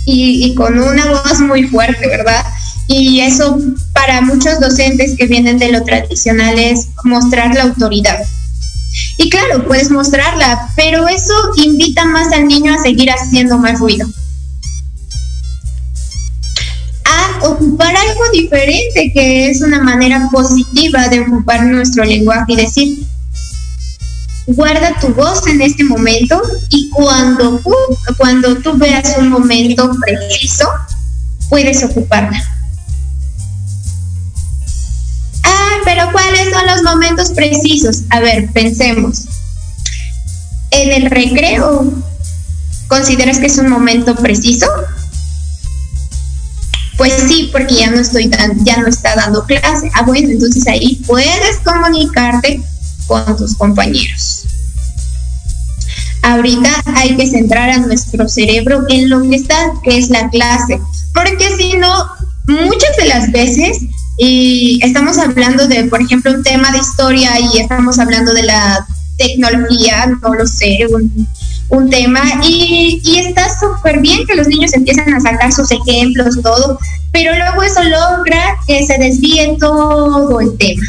Y, 0.05 0.47
y 0.47 0.55
con 0.55 0.77
una 0.77 1.05
voz 1.05 1.39
muy 1.39 1.63
fuerte, 1.63 2.07
¿verdad? 2.09 2.45
Y 2.87 3.21
eso 3.21 3.57
para 3.93 4.21
muchos 4.21 4.59
docentes 4.59 5.15
que 5.17 5.27
vienen 5.27 5.59
de 5.59 5.71
lo 5.71 5.83
tradicional 5.83 6.57
es 6.57 6.87
mostrar 7.03 7.53
la 7.53 7.63
autoridad. 7.63 8.19
Y 9.17 9.29
claro, 9.29 9.65
puedes 9.67 9.91
mostrarla, 9.91 10.69
pero 10.75 11.07
eso 11.07 11.33
invita 11.57 12.05
más 12.05 12.31
al 12.33 12.47
niño 12.47 12.73
a 12.73 12.81
seguir 12.81 13.09
haciendo 13.11 13.57
más 13.57 13.79
ruido. 13.79 14.07
A 17.05 17.47
ocupar 17.47 17.95
algo 17.95 18.23
diferente, 18.31 19.11
que 19.13 19.49
es 19.49 19.61
una 19.61 19.81
manera 19.81 20.29
positiva 20.31 21.07
de 21.07 21.21
ocupar 21.21 21.63
nuestro 21.65 22.03
lenguaje 22.03 22.53
y 22.53 22.55
decir, 22.55 23.07
guarda 24.47 24.99
tu 24.99 25.09
voz 25.09 25.45
en 25.47 25.61
este 25.61 25.83
momento 25.83 26.41
y 26.69 26.89
cuando, 26.89 27.61
cuando 28.17 28.57
tú 28.57 28.77
veas 28.77 29.15
un 29.17 29.29
momento 29.29 29.91
preciso, 30.01 30.67
puedes 31.49 31.83
ocuparla. 31.83 32.52
Pero 35.85 36.11
¿cuáles 36.11 36.49
son 36.51 36.65
los 36.67 36.83
momentos 36.83 37.31
precisos? 37.31 38.01
A 38.09 38.19
ver, 38.19 38.51
pensemos. 38.51 39.25
En 40.71 40.91
el 40.91 41.09
recreo, 41.09 41.91
¿consideras 42.87 43.39
que 43.39 43.47
es 43.47 43.57
un 43.57 43.69
momento 43.69 44.15
preciso? 44.15 44.67
Pues 46.97 47.13
sí, 47.27 47.49
porque 47.51 47.75
ya 47.75 47.91
no 47.91 47.99
estoy 47.99 48.31
está 48.87 49.15
dando 49.15 49.45
clase. 49.45 49.91
Ah, 49.93 50.03
bueno, 50.03 50.29
entonces 50.29 50.67
ahí 50.67 51.01
puedes 51.07 51.57
comunicarte 51.63 52.61
con 53.07 53.35
tus 53.35 53.55
compañeros. 53.55 54.45
Ahorita 56.21 56.69
hay 56.95 57.17
que 57.17 57.27
centrar 57.27 57.69
a 57.69 57.77
nuestro 57.79 58.29
cerebro 58.29 58.83
en 58.89 59.09
lo 59.09 59.21
que 59.23 59.35
está, 59.35 59.73
que 59.83 59.97
es 59.97 60.09
la 60.09 60.29
clase, 60.29 60.79
porque 61.13 61.53
si 61.57 61.73
no, 61.73 61.91
muchas 62.47 62.95
de 62.97 63.05
las 63.07 63.31
veces 63.31 63.79
y 64.17 64.79
estamos 64.83 65.17
hablando 65.17 65.67
de, 65.67 65.85
por 65.85 66.01
ejemplo, 66.01 66.31
un 66.31 66.43
tema 66.43 66.71
de 66.71 66.79
historia 66.79 67.31
y 67.39 67.59
estamos 67.59 67.99
hablando 67.99 68.33
de 68.33 68.43
la 68.43 68.85
tecnología, 69.17 70.05
no 70.21 70.33
lo 70.33 70.45
sé, 70.45 70.79
un, 70.91 71.27
un 71.69 71.89
tema 71.89 72.21
y, 72.43 73.01
está 73.17 73.47
súper 73.59 73.99
bien 73.99 74.25
que 74.27 74.35
los 74.35 74.47
niños 74.47 74.73
empiecen 74.73 75.13
a 75.13 75.19
sacar 75.19 75.51
sus 75.51 75.71
ejemplos, 75.71 76.39
todo, 76.41 76.77
pero 77.11 77.35
luego 77.35 77.63
eso 77.63 77.81
logra 77.83 78.57
que 78.67 78.85
se 78.85 78.97
desvíe 78.97 79.57
todo 79.59 80.39
el 80.39 80.57
tema. 80.57 80.83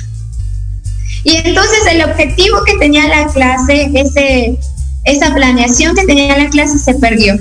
Y 1.25 1.37
entonces 1.37 1.79
el 1.91 2.03
objetivo 2.03 2.63
que 2.65 2.77
tenía 2.79 3.09
la 3.09 3.27
clase, 3.29 3.91
ese, 3.95 4.59
esa 5.05 5.35
planeación 5.35 5.97
que 5.97 6.05
tenía 6.05 6.37
la 6.37 6.51
clase 6.51 6.79
se 6.79 6.95
perdió. 6.95 7.37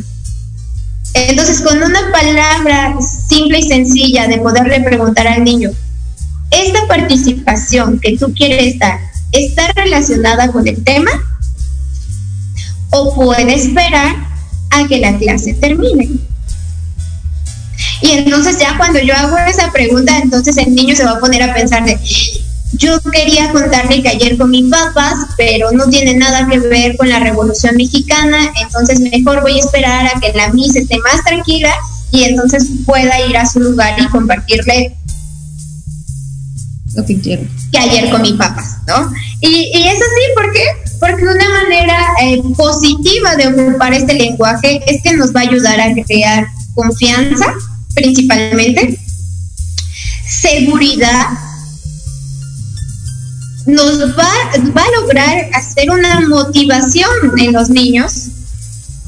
Entonces, 1.13 1.62
con 1.62 1.82
una 1.82 2.12
palabra 2.12 2.95
simple 3.02 3.60
y 3.60 3.67
sencilla 3.67 4.28
de 4.28 4.39
poderle 4.39 4.82
preguntar 4.82 5.28
al 5.28 5.43
niño, 5.43 5.71
¿esta 6.49 6.88
participación 6.88 7.99
que 7.99 8.17
tú 8.17 8.34
quieres 8.34 8.80
dar 8.80 8.99
está 9.32 9.71
relacionada 9.73 10.52
con 10.52 10.67
el 10.67 10.84
tema? 10.84 11.12
¿O 12.89 13.13
puede 13.15 13.54
esperar 13.54 14.15
a 14.71 14.88
que 14.88 14.99
la 14.99 15.17
clase 15.17 15.54
termine? 15.54 16.10
Y 18.02 18.12
entonces 18.12 18.58
ya 18.60 18.78
cuando 18.78 18.99
yo 18.99 19.15
hago 19.15 19.38
esa 19.38 19.71
pregunta, 19.71 20.17
entonces 20.17 20.58
el 20.58 20.73
niño 20.76 20.95
se 20.95 21.06
va 21.06 21.12
a 21.12 21.19
poner 21.19 21.43
a 21.43 21.54
pensar 21.54 21.86
de, 21.86 21.97
yo 22.73 22.99
quería 23.01 23.51
contarle 23.51 24.01
que 24.01 24.09
ayer 24.09 24.38
con 24.38 24.49
mis 24.49 24.69
papás, 24.69 25.15
pero 25.38 25.71
no 25.71 25.88
tiene 25.89 26.15
nada 26.15 26.47
que 26.47 26.59
ver 26.59 26.97
con 26.97 27.09
la 27.09 27.19
Revolución 27.19 27.75
Mexicana, 27.75 28.51
entonces 28.62 28.99
mejor 28.99 29.41
voy 29.41 29.59
a 29.59 29.63
esperar 29.63 30.07
a 30.07 30.19
que 30.19 30.33
la 30.33 30.49
misa 30.49 30.79
esté 30.79 30.97
más 30.99 31.23
tranquila 31.23 31.73
y 32.12 32.23
entonces 32.23 32.67
pueda 32.86 33.25
ir 33.27 33.38
a 33.38 33.45
su 33.45 33.59
lugar 33.59 33.99
y 33.99 34.07
compartirle 34.07 34.95
lo 36.95 37.05
que 37.05 37.19
quiero. 37.19 37.43
Que 37.71 37.77
ayer 37.77 38.09
con 38.09 38.21
mis 38.21 38.33
papás, 38.33 38.77
¿no? 38.88 39.12
Y, 39.41 39.71
y 39.73 39.88
es 39.88 39.95
así, 39.95 40.33
¿por 40.36 40.51
qué? 40.51 40.63
Porque 40.99 41.23
una 41.23 41.49
manera 41.49 42.07
eh, 42.21 42.41
positiva 42.55 43.36
de 43.36 43.47
ocupar 43.47 43.93
este 43.93 44.13
lenguaje 44.13 44.81
es 44.88 45.01
que 45.01 45.13
nos 45.13 45.33
va 45.36 45.41
a 45.41 45.43
ayudar 45.43 45.79
a 45.79 45.93
crear 46.05 46.47
confianza, 46.75 47.53
principalmente, 47.93 48.99
seguridad, 50.27 51.27
nos 53.65 54.17
va, 54.17 54.30
va 54.76 54.84
a 54.84 55.02
lograr 55.02 55.49
hacer 55.54 55.89
una 55.89 56.21
motivación 56.21 57.10
en 57.38 57.54
los 57.54 57.69
niños, 57.69 58.30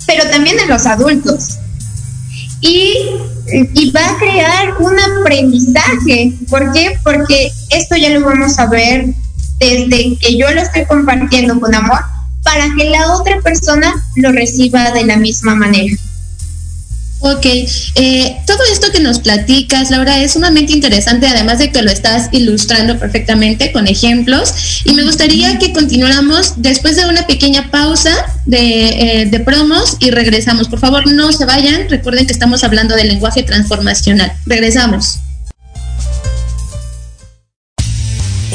pero 0.08 0.30
también 0.30 0.60
en 0.60 0.70
los 0.70 0.86
adultos. 0.86 1.58
Y, 2.62 2.94
y, 3.76 3.92
va 3.92 4.10
a 4.10 4.18
crear 4.18 4.76
un 4.80 4.98
aprendizaje. 5.00 6.34
¿Por 6.50 6.72
qué? 6.72 6.98
Porque 7.04 7.52
esto 7.70 7.96
ya 7.96 8.10
lo 8.10 8.26
vamos 8.26 8.58
a 8.58 8.66
ver 8.66 9.14
desde 9.60 10.18
que 10.18 10.38
yo 10.38 10.50
lo 10.52 10.62
estoy 10.62 10.86
compartiendo 10.86 11.60
con 11.60 11.76
amor 11.76 12.00
para 12.44 12.68
que 12.76 12.90
la 12.90 13.14
otra 13.14 13.40
persona 13.42 13.94
lo 14.16 14.32
reciba 14.32 14.92
de 14.92 15.06
la 15.06 15.18
misma 15.18 15.56
manera. 15.56 15.96
Ok, 17.20 17.46
eh, 17.46 18.38
todo 18.46 18.60
esto 18.72 18.92
que 18.92 19.00
nos 19.00 19.20
platicas, 19.20 19.90
Laura, 19.90 20.20
es 20.22 20.34
sumamente 20.34 20.74
interesante, 20.74 21.28
además 21.28 21.60
de 21.60 21.72
que 21.72 21.82
lo 21.82 21.90
estás 21.90 22.30
ilustrando 22.32 23.00
perfectamente 23.00 23.72
con 23.72 23.88
ejemplos. 23.88 24.84
Y 24.86 24.94
me 24.94 25.04
gustaría 25.04 25.58
que 25.58 25.74
continuáramos 25.74 26.54
después 26.58 26.96
de 26.96 27.06
una 27.06 27.26
pequeña 27.26 27.72
pausa 27.72 28.12
de, 28.46 29.22
eh, 29.22 29.26
de 29.26 29.40
promos 29.40 29.98
y 30.00 30.12
regresamos. 30.12 30.68
Por 30.68 30.80
favor, 30.80 31.12
no 31.12 31.32
se 31.32 31.46
vayan. 31.46 31.90
Recuerden 31.90 32.28
que 32.28 32.34
estamos 32.34 32.64
hablando 32.64 32.96
del 32.96 33.08
lenguaje 33.08 33.44
transformacional. 33.44 34.34
Regresamos. 34.46 35.20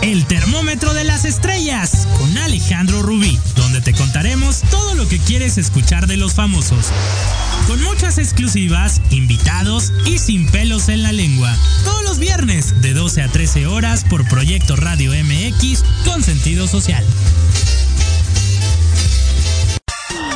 El 0.00 0.24
termómetro 0.26 0.94
de 0.94 1.04
las 1.04 1.24
estrellas 1.24 2.08
con 2.18 2.38
Alejandro 2.38 3.02
Rubí, 3.02 3.38
donde 3.56 3.80
te 3.80 3.92
contaremos 3.92 4.62
todo 4.70 4.94
lo 4.94 5.06
que 5.06 5.18
quieres 5.18 5.58
escuchar 5.58 6.06
de 6.06 6.16
los 6.16 6.34
famosos. 6.34 6.86
Con 7.66 7.82
muchas 7.82 8.16
exclusivas, 8.16 9.02
invitados 9.10 9.92
y 10.06 10.18
sin 10.18 10.46
pelos 10.50 10.88
en 10.88 11.02
la 11.02 11.12
lengua. 11.12 11.54
Todos 11.84 12.04
los 12.04 12.18
viernes 12.18 12.80
de 12.80 12.94
12 12.94 13.22
a 13.22 13.28
13 13.28 13.66
horas 13.66 14.04
por 14.04 14.26
Proyecto 14.28 14.76
Radio 14.76 15.12
MX 15.12 15.84
con 16.04 16.22
sentido 16.22 16.66
social. 16.66 17.04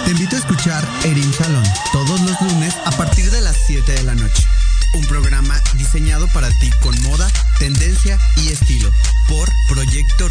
Te 0.05 0.11
invito 0.11 0.37
a 0.37 0.39
escuchar 0.41 0.87
Erin 1.05 1.33
Salón 1.33 1.65
todos 1.93 2.21
los 2.21 2.41
lunes 2.43 2.75
a 2.85 2.91
partir 2.91 3.31
de 3.31 3.41
las 3.41 3.57
7 3.67 3.93
de 3.93 4.03
la 4.03 4.15
noche. 4.15 4.45
Un 4.93 5.05
programa 5.07 5.61
diseñado 5.75 6.27
para 6.29 6.49
ti 6.59 6.71
con 6.83 7.01
moda, 7.03 7.31
tendencia 7.59 8.19
y 8.37 8.49
estilo 8.49 8.91
por 9.29 9.49
Proyecto 9.69 10.29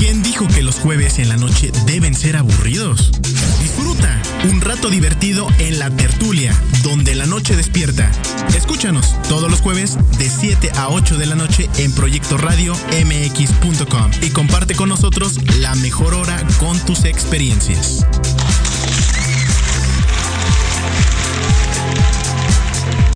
¿Quién 0.00 0.22
dijo 0.22 0.48
que 0.48 0.62
los 0.62 0.76
jueves 0.76 1.18
en 1.18 1.28
la 1.28 1.36
noche 1.36 1.70
deben 1.84 2.14
ser 2.14 2.38
aburridos? 2.38 3.12
Disfruta 3.60 4.22
un 4.50 4.62
rato 4.62 4.88
divertido 4.88 5.46
en 5.58 5.78
la 5.78 5.90
tertulia, 5.90 6.58
donde 6.82 7.14
la 7.14 7.26
noche 7.26 7.54
despierta. 7.54 8.10
Escúchanos 8.56 9.14
todos 9.28 9.50
los 9.50 9.60
jueves 9.60 9.98
de 10.16 10.30
7 10.30 10.70
a 10.76 10.88
8 10.88 11.18
de 11.18 11.26
la 11.26 11.34
noche 11.34 11.68
en 11.76 11.92
Proyecto 11.92 12.38
Radio 12.38 12.74
MX.com 13.04 14.10
y 14.22 14.30
comparte 14.30 14.74
con 14.74 14.88
nosotros 14.88 15.38
la 15.58 15.74
mejor 15.74 16.14
hora 16.14 16.46
con 16.58 16.78
tus 16.86 17.04
experiencias. 17.04 18.06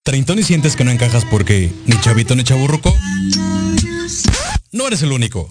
¿Treintón 0.03 0.39
y 0.39 0.43
sientes 0.43 0.77
que 0.77 0.85
no 0.85 0.91
encajas 0.91 1.25
porque 1.25 1.73
ni 1.87 1.99
chavito 2.03 2.37
ni 2.37 2.45
chaburruco? 2.45 2.95
No 4.71 4.87
eres 4.87 5.01
el 5.01 5.13
único. 5.13 5.51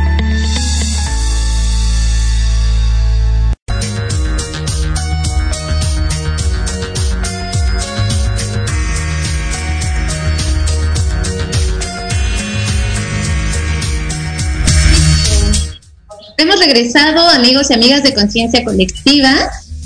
regresado, 16.61 17.27
amigos 17.29 17.71
y 17.71 17.73
amigas 17.73 18.03
de 18.03 18.13
Conciencia 18.13 18.63
Colectiva. 18.63 19.33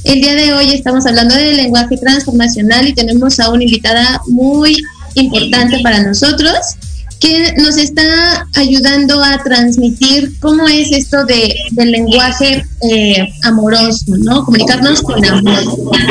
El 0.04 0.20
día 0.20 0.36
de 0.36 0.54
hoy 0.54 0.74
estamos 0.74 1.06
hablando 1.06 1.34
del 1.34 1.56
lenguaje 1.56 1.96
transformacional 1.96 2.86
y 2.86 2.94
tenemos 2.94 3.40
a 3.40 3.50
una 3.50 3.64
invitada 3.64 4.22
muy 4.28 4.76
importante 5.14 5.80
para 5.80 6.04
nosotros 6.04 6.58
que 7.22 7.54
nos 7.54 7.78
está 7.78 8.46
ayudando 8.56 9.24
a 9.24 9.42
transmitir 9.42 10.38
cómo 10.42 10.68
es 10.68 10.92
esto 10.92 11.24
de, 11.24 11.56
del 11.72 11.92
lenguaje 11.92 12.66
eh, 12.82 13.26
amoroso, 13.44 14.06
¿no? 14.08 14.44
Comunicarnos 14.44 15.02
con 15.02 15.24
amor, 15.24 15.64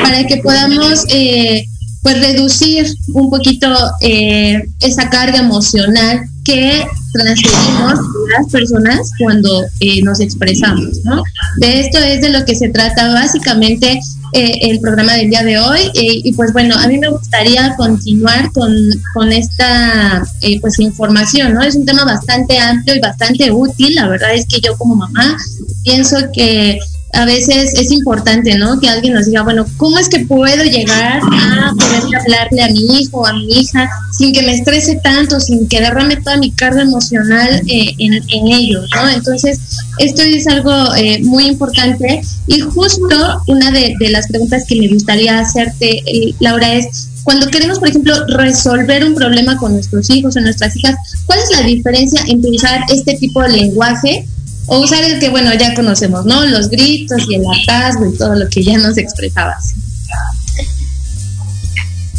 para 0.03 0.27
que 0.27 0.39
podamos 0.39 1.05
eh, 1.11 1.67
pues 2.03 2.21
reducir 2.21 2.87
un 3.13 3.29
poquito 3.29 3.69
eh, 4.01 4.65
esa 4.81 5.11
carga 5.11 5.41
emocional 5.41 6.23
que 6.43 6.87
transferimos 7.19 7.99
las 8.37 8.51
personas 8.51 9.11
cuando 9.19 9.65
eh, 9.81 10.03
nos 10.03 10.21
expresamos, 10.21 10.99
¿no? 11.05 11.23
De 11.59 11.81
esto 11.81 11.99
es 11.99 12.21
de 12.21 12.31
lo 12.31 12.45
que 12.45 12.55
se 12.55 12.69
trata 12.69 13.13
básicamente 13.13 14.01
eh, 14.33 14.59
el 14.63 14.81
programa 14.81 15.15
del 15.15 15.31
día 15.31 15.45
de 15.45 15.59
hoy 15.59 15.81
y 15.95 16.33
pues 16.33 16.53
bueno, 16.53 16.75
a 16.77 16.89
mí 16.89 16.99
me 16.99 17.09
gustaría 17.09 17.75
continuar 17.77 18.51
con, 18.53 18.75
con 19.15 19.33
esta 19.33 20.25
pues 20.61 20.79
información, 20.81 21.55
¿no? 21.55 21.63
Es 21.63 21.77
un 21.77 21.87
tema 21.87 22.05
bastante 22.05 22.59
amplio 22.59 22.97
y 22.97 23.01
bastante 23.01 23.51
útil, 23.53 23.95
la 23.95 24.09
verdad 24.09 24.35
es 24.35 24.47
que 24.47 24.61
yo 24.61 24.77
como 24.77 24.97
mamá 24.97 25.37
pienso 25.85 26.17
que 26.33 26.79
a 27.15 27.25
veces 27.25 27.75
es 27.75 27.91
importante, 27.91 28.57
¿no? 28.57 28.81
Que 28.81 28.89
alguien 28.89 29.15
nos 29.15 29.27
diga, 29.27 29.43
bueno, 29.43 29.65
¿cómo 29.77 29.99
es 29.99 30.09
que 30.09 30.21
puedo 30.21 30.65
llegar 30.65 31.21
a 31.21 31.73
poder 31.79 32.03
hablarle 32.21 32.63
a 32.63 32.69
mi 32.69 33.01
hijo 33.01 33.19
o 33.19 33.27
a 33.27 33.33
mi 33.33 33.61
hija 33.61 33.89
sin 34.13 34.33
que 34.33 34.43
me 34.43 34.55
estrese 34.55 34.97
tanto, 34.97 35.41
sin 35.41 35.69
que 35.69 35.81
derrame 35.81 36.17
toda 36.17 36.37
mi 36.37 36.51
carga 36.53 36.83
emocional 36.83 37.63
eh, 37.67 37.95
en, 37.99 38.15
ellos, 38.47 38.89
¿no? 38.95 39.09
Entonces, 39.09 39.59
esto 39.99 40.23
es 40.23 40.47
algo 40.47 40.73
eh, 40.97 41.21
muy 41.23 41.47
importante 41.47 42.21
y 42.47 42.61
justo 42.61 43.17
una 43.47 43.71
de, 43.71 43.95
de, 43.99 44.11
las 44.11 44.27
preguntas 44.29 44.65
que 44.69 44.77
me 44.77 44.89
gustaría 44.89 45.39
hacerte, 45.39 46.03
eh, 46.07 46.35
Laura, 46.41 46.75
es, 46.75 47.09
cuando 47.23 47.47
queremos, 47.47 47.79
por 47.79 47.89
ejemplo, 47.89 48.15
resolver 48.27 49.05
un 49.05 49.15
problema 49.15 49.57
con 49.57 49.73
nuestros 49.73 50.11
hijos 50.11 50.37
o 50.37 50.41
nuestras 50.41 50.77
hijas, 50.77 50.97
¿cuál 51.27 51.39
es 51.39 51.51
la 51.59 51.67
diferencia 51.67 52.21
entre 52.27 52.51
usar 52.51 52.81
este 52.91 53.15
tipo 53.15 53.41
de 53.43 53.49
lenguaje 53.51 54.27
o 54.67 54.81
usar 54.81 55.05
el 55.05 55.19
que, 55.21 55.29
bueno, 55.31 55.53
ya 55.55 55.75
conocemos, 55.75 56.25
¿no? 56.25 56.45
Los 56.47 56.69
gritos 56.69 57.23
y 57.29 57.37
el 57.37 57.43
hartazgo 57.47 58.07
y 58.07 58.17
todo 58.17 58.35
lo 58.35 58.49
que 58.49 58.63
ya 58.63 58.79
nos 58.79 58.97
expresabas. 58.97 59.75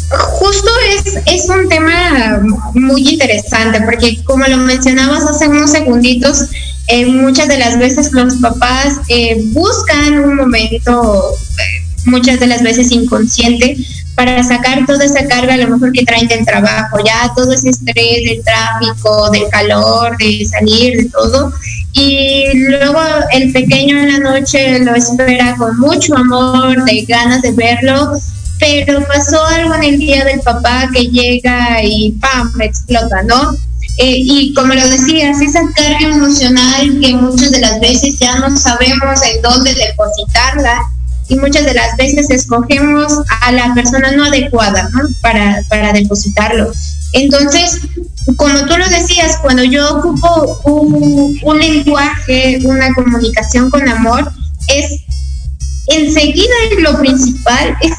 Justo 0.08 0.70
es, 0.90 1.16
es 1.26 1.48
un 1.48 1.68
tema 1.68 2.40
muy 2.74 3.08
interesante, 3.08 3.80
porque 3.82 4.22
como 4.22 4.46
lo 4.46 4.58
mencionabas 4.58 5.24
hace 5.24 5.48
unos 5.48 5.72
segunditos, 5.72 6.46
eh, 6.88 7.06
muchas 7.06 7.48
de 7.48 7.58
las 7.58 7.78
veces 7.78 8.12
los 8.12 8.36
papás 8.36 9.00
eh, 9.08 9.42
buscan 9.46 10.20
un 10.20 10.36
momento, 10.36 11.34
eh, 11.58 11.84
muchas 12.04 12.38
de 12.38 12.46
las 12.46 12.62
veces 12.62 12.92
inconsciente, 12.92 13.76
para 14.16 14.42
sacar 14.42 14.86
toda 14.86 15.04
esa 15.04 15.26
carga 15.28 15.54
a 15.54 15.56
lo 15.58 15.68
mejor 15.68 15.92
que 15.92 16.04
traen 16.04 16.26
del 16.26 16.44
trabajo, 16.44 16.96
ya 17.04 17.30
todo 17.36 17.52
ese 17.52 17.68
estrés 17.68 18.24
del 18.24 18.42
tráfico, 18.42 19.30
del 19.30 19.46
calor, 19.50 20.16
de 20.16 20.44
salir, 20.46 20.96
de 20.96 21.10
todo. 21.10 21.52
Y 21.92 22.46
luego 22.54 22.98
el 23.32 23.52
pequeño 23.52 23.98
en 23.98 24.12
la 24.12 24.30
noche 24.30 24.78
lo 24.80 24.94
espera 24.94 25.54
con 25.56 25.78
mucho 25.78 26.16
amor, 26.16 26.82
de 26.84 27.02
ganas 27.02 27.42
de 27.42 27.52
verlo, 27.52 28.12
pero 28.58 29.06
pasó 29.06 29.44
algo 29.44 29.74
en 29.74 29.84
el 29.84 29.98
día 29.98 30.24
del 30.24 30.40
papá 30.40 30.88
que 30.94 31.08
llega 31.08 31.82
y 31.84 32.12
¡pam! 32.12 32.50
explota, 32.62 33.22
¿no? 33.22 33.52
Eh, 33.98 34.16
y 34.18 34.54
como 34.54 34.72
lo 34.74 34.88
decías, 34.88 35.40
esa 35.42 35.60
carga 35.74 36.14
emocional 36.16 37.00
que 37.00 37.14
muchas 37.14 37.50
de 37.50 37.60
las 37.60 37.80
veces 37.80 38.18
ya 38.18 38.38
no 38.38 38.56
sabemos 38.56 39.22
en 39.22 39.42
dónde 39.42 39.74
depositarla 39.74 40.82
y 41.28 41.36
muchas 41.36 41.64
de 41.64 41.74
las 41.74 41.96
veces 41.96 42.30
escogemos 42.30 43.12
a 43.42 43.52
la 43.52 43.74
persona 43.74 44.12
no 44.12 44.24
adecuada 44.24 44.88
¿no? 44.92 45.00
Para, 45.20 45.62
para 45.68 45.92
depositarlo. 45.92 46.70
Entonces, 47.12 47.80
como 48.36 48.58
tú 48.66 48.76
lo 48.76 48.88
decías, 48.88 49.38
cuando 49.40 49.64
yo 49.64 49.96
ocupo 49.96 50.60
un, 50.64 51.38
un 51.42 51.58
lenguaje, 51.58 52.58
una 52.64 52.92
comunicación 52.94 53.70
con 53.70 53.88
amor, 53.88 54.32
es 54.68 55.02
enseguida 55.88 56.54
lo 56.80 56.98
principal 56.98 57.76
es 57.80 57.92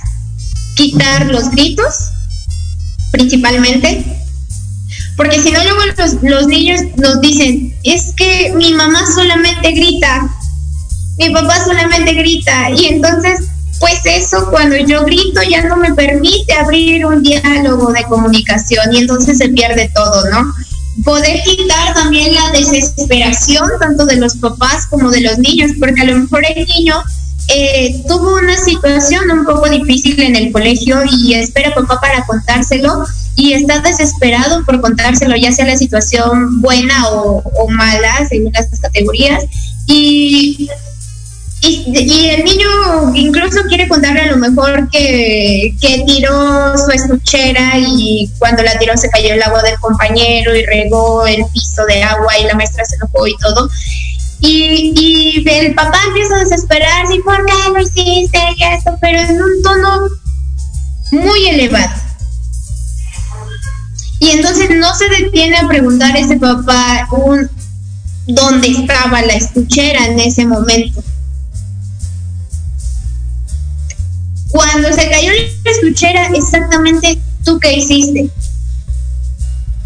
quitar 0.76 1.26
los 1.28 1.50
gritos, 1.52 2.12
principalmente, 3.12 4.06
porque 5.16 5.42
si 5.42 5.52
no 5.52 5.64
luego 5.64 5.80
los, 5.98 6.22
los 6.22 6.48
niños 6.48 6.82
nos 6.98 7.20
dicen, 7.22 7.76
es 7.84 8.14
que 8.16 8.54
mi 8.56 8.74
mamá 8.74 9.02
solamente 9.14 9.72
grita, 9.72 10.30
mi 11.18 11.30
papá 11.32 11.64
solamente 11.64 12.14
grita 12.14 12.70
y 12.72 12.86
entonces 12.86 13.50
pues 13.80 14.00
eso 14.06 14.48
cuando 14.50 14.76
yo 14.76 15.04
grito 15.04 15.42
ya 15.50 15.64
no 15.64 15.78
me 15.78 15.94
permite 15.94 16.54
abrir 16.54 17.06
un 17.06 17.22
diálogo 17.22 17.92
de 17.92 18.04
comunicación 18.04 18.94
y 18.94 19.00
entonces 19.00 19.38
se 19.38 19.50
pierde 19.50 19.92
todo, 19.94 20.30
¿no? 20.32 20.54
Poder 21.04 21.42
quitar 21.44 21.94
también 21.94 22.34
la 22.34 22.50
desesperación 22.52 23.70
tanto 23.80 24.06
de 24.06 24.16
los 24.16 24.36
papás 24.38 24.88
como 24.90 25.12
de 25.12 25.22
los 25.22 25.38
niños, 25.38 25.72
porque 25.80 26.02
a 26.02 26.06
lo 26.06 26.18
mejor 26.18 26.44
el 26.56 26.66
niño 26.66 26.96
eh, 27.50 28.02
tuvo 28.08 28.36
una 28.36 28.58
situación 28.58 29.30
un 29.30 29.46
poco 29.46 29.70
difícil 29.70 30.20
en 30.22 30.36
el 30.36 30.52
colegio 30.52 31.02
y 31.10 31.36
espera 31.36 31.70
a 31.70 31.76
papá 31.76 32.02
para 32.02 32.26
contárselo 32.26 33.06
y 33.36 33.54
está 33.54 33.80
desesperado 33.80 34.66
por 34.66 34.82
contárselo, 34.82 35.36
ya 35.36 35.52
sea 35.52 35.68
la 35.68 35.78
situación 35.78 36.62
buena 36.62 37.10
o, 37.10 37.44
o 37.44 37.70
mala, 37.70 38.28
según 38.28 38.52
las 38.54 38.68
categorías. 38.80 39.44
Y 39.86 40.68
y, 41.62 42.30
el 42.30 42.44
niño 42.44 42.68
incluso 43.16 43.62
quiere 43.68 43.88
contarle 43.88 44.22
a 44.22 44.32
lo 44.32 44.38
mejor 44.38 44.90
que, 44.90 45.76
que 45.82 46.04
tiró 46.06 46.78
su 46.78 46.92
estuchera 46.92 47.74
y 47.78 48.32
cuando 48.38 48.62
la 48.64 48.78
tiró 48.78 48.96
se 48.96 49.10
cayó 49.10 49.34
el 49.34 49.42
agua 49.42 49.64
del 49.64 49.78
compañero 49.80 50.56
y 50.56 50.66
regó 50.66 51.26
el 51.26 51.44
piso 51.52 51.86
de 51.86 52.04
agua 52.04 52.38
y 52.40 52.46
la 52.46 52.56
maestra 52.56 52.86
se 52.86 52.96
enojó 52.96 53.28
y 53.28 53.36
todo. 53.38 53.70
Y, 54.40 54.94
y 54.96 55.50
el 55.50 55.74
papá 55.74 55.98
empieza 56.08 56.36
a 56.36 56.40
desesperarse, 56.40 57.16
¿y 57.16 57.22
por 57.22 57.44
qué 57.44 57.54
lo 57.74 57.82
hiciste? 57.82 58.40
Y 58.56 58.64
esto, 58.64 58.96
pero 59.02 59.20
en 59.20 59.42
un 59.42 59.62
tono 59.64 60.08
muy 61.12 61.48
elevado. 61.48 61.96
Y 64.20 64.30
entonces 64.30 64.70
no 64.76 64.94
se 64.94 65.10
detiene 65.10 65.58
a 65.58 65.68
preguntar 65.68 66.16
a 66.16 66.20
ese 66.20 66.38
papá 66.38 67.08
un, 67.12 67.50
dónde 68.28 68.68
estaba 68.68 69.24
la 69.24 69.34
estuchera 69.34 70.06
en 70.06 70.20
ese 70.20 70.46
momento 70.46 71.04
Cuando 74.50 74.92
se 74.94 75.10
cayó 75.10 75.32
la 75.32 75.72
estuchera, 75.72 76.28
exactamente 76.28 77.20
tú 77.44 77.60
qué 77.60 77.74
hiciste. 77.74 78.30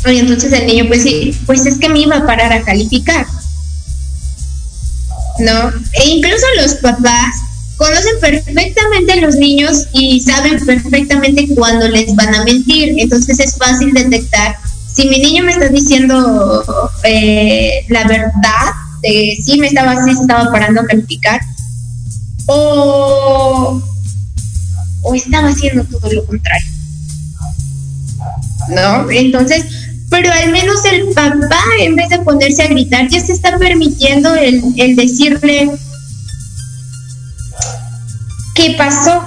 Y 0.05 0.17
entonces 0.17 0.51
el 0.53 0.67
niño, 0.67 0.85
pues 0.87 1.03
sí, 1.03 1.37
pues 1.45 1.65
es 1.65 1.77
que 1.77 1.89
me 1.89 1.99
iba 1.99 2.17
a 2.17 2.25
parar 2.25 2.51
a 2.53 2.63
calificar. 2.63 3.25
¿No? 5.39 5.69
E 5.93 6.09
incluso 6.09 6.45
los 6.61 6.75
papás 6.75 7.35
conocen 7.77 8.19
perfectamente 8.19 9.13
a 9.13 9.15
los 9.17 9.35
niños 9.35 9.87
y 9.93 10.19
saben 10.21 10.63
perfectamente 10.65 11.47
cuándo 11.55 11.87
les 11.87 12.13
van 12.15 12.33
a 12.35 12.43
mentir. 12.43 12.95
Entonces 12.97 13.39
es 13.39 13.57
fácil 13.57 13.93
detectar 13.93 14.55
si 14.93 15.07
mi 15.07 15.19
niño 15.19 15.43
me 15.43 15.51
está 15.51 15.69
diciendo 15.69 16.63
eh, 17.03 17.85
la 17.89 18.03
verdad, 18.03 18.73
de 19.01 19.37
sí 19.43 19.57
me 19.59 19.67
estaba, 19.67 20.03
sí 20.03 20.11
estaba 20.11 20.51
parando 20.51 20.81
a 20.81 20.85
calificar, 20.85 21.41
o, 22.47 23.81
o 25.01 25.15
estaba 25.15 25.49
haciendo 25.49 25.83
todo 25.83 26.11
lo 26.11 26.25
contrario. 26.25 26.67
¿No? 28.69 29.09
Entonces, 29.09 29.65
pero 30.09 30.31
al 30.31 30.51
menos 30.51 30.83
el 30.85 31.07
papá, 31.13 31.63
en 31.79 31.95
vez 31.95 32.09
de 32.09 32.19
ponerse 32.19 32.63
a 32.63 32.67
gritar, 32.67 33.07
ya 33.07 33.19
se 33.25 33.33
está 33.33 33.57
permitiendo 33.57 34.35
el, 34.35 34.61
el 34.77 34.95
decirle, 34.95 35.71
¿qué 38.53 38.75
pasó? 38.77 39.23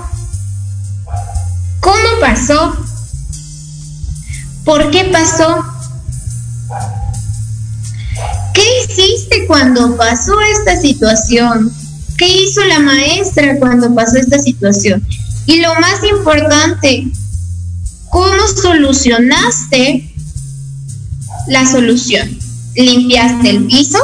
¿Cómo 1.81 2.20
pasó? 2.20 2.77
¿Por 4.64 4.91
qué 4.91 5.05
pasó? 5.05 5.64
¿Qué 8.53 8.62
hiciste 8.85 9.47
cuando 9.47 9.97
pasó 9.97 10.35
esta 10.41 10.81
situación? 10.81 11.72
¿Qué 12.16 12.27
hizo 12.27 12.64
la 12.64 12.81
maestra 12.81 13.59
cuando 13.59 13.95
pasó 13.95 14.16
esta 14.16 14.39
situación? 14.39 15.07
Y 15.47 15.61
lo 15.61 15.74
más 15.74 16.03
importante, 16.05 17.07
¿cómo 18.11 18.49
solucionaste 18.49 20.14
la 21.49 21.66
solución? 21.66 22.38
¿Limpiaste 22.74 23.51
el 23.51 23.66
piso? 23.66 23.99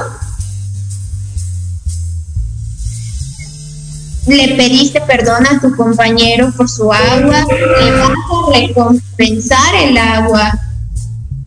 ¿Le 4.27 4.55
pediste 4.55 5.01
perdón 5.01 5.47
a 5.47 5.61
tu 5.61 5.75
compañero 5.75 6.53
por 6.57 6.69
su 6.69 6.93
agua? 6.93 7.47
¿Le 7.51 7.91
vas 7.93 8.11
a 8.11 8.59
recompensar 8.59 9.75
el 9.83 9.97
agua? 9.97 10.61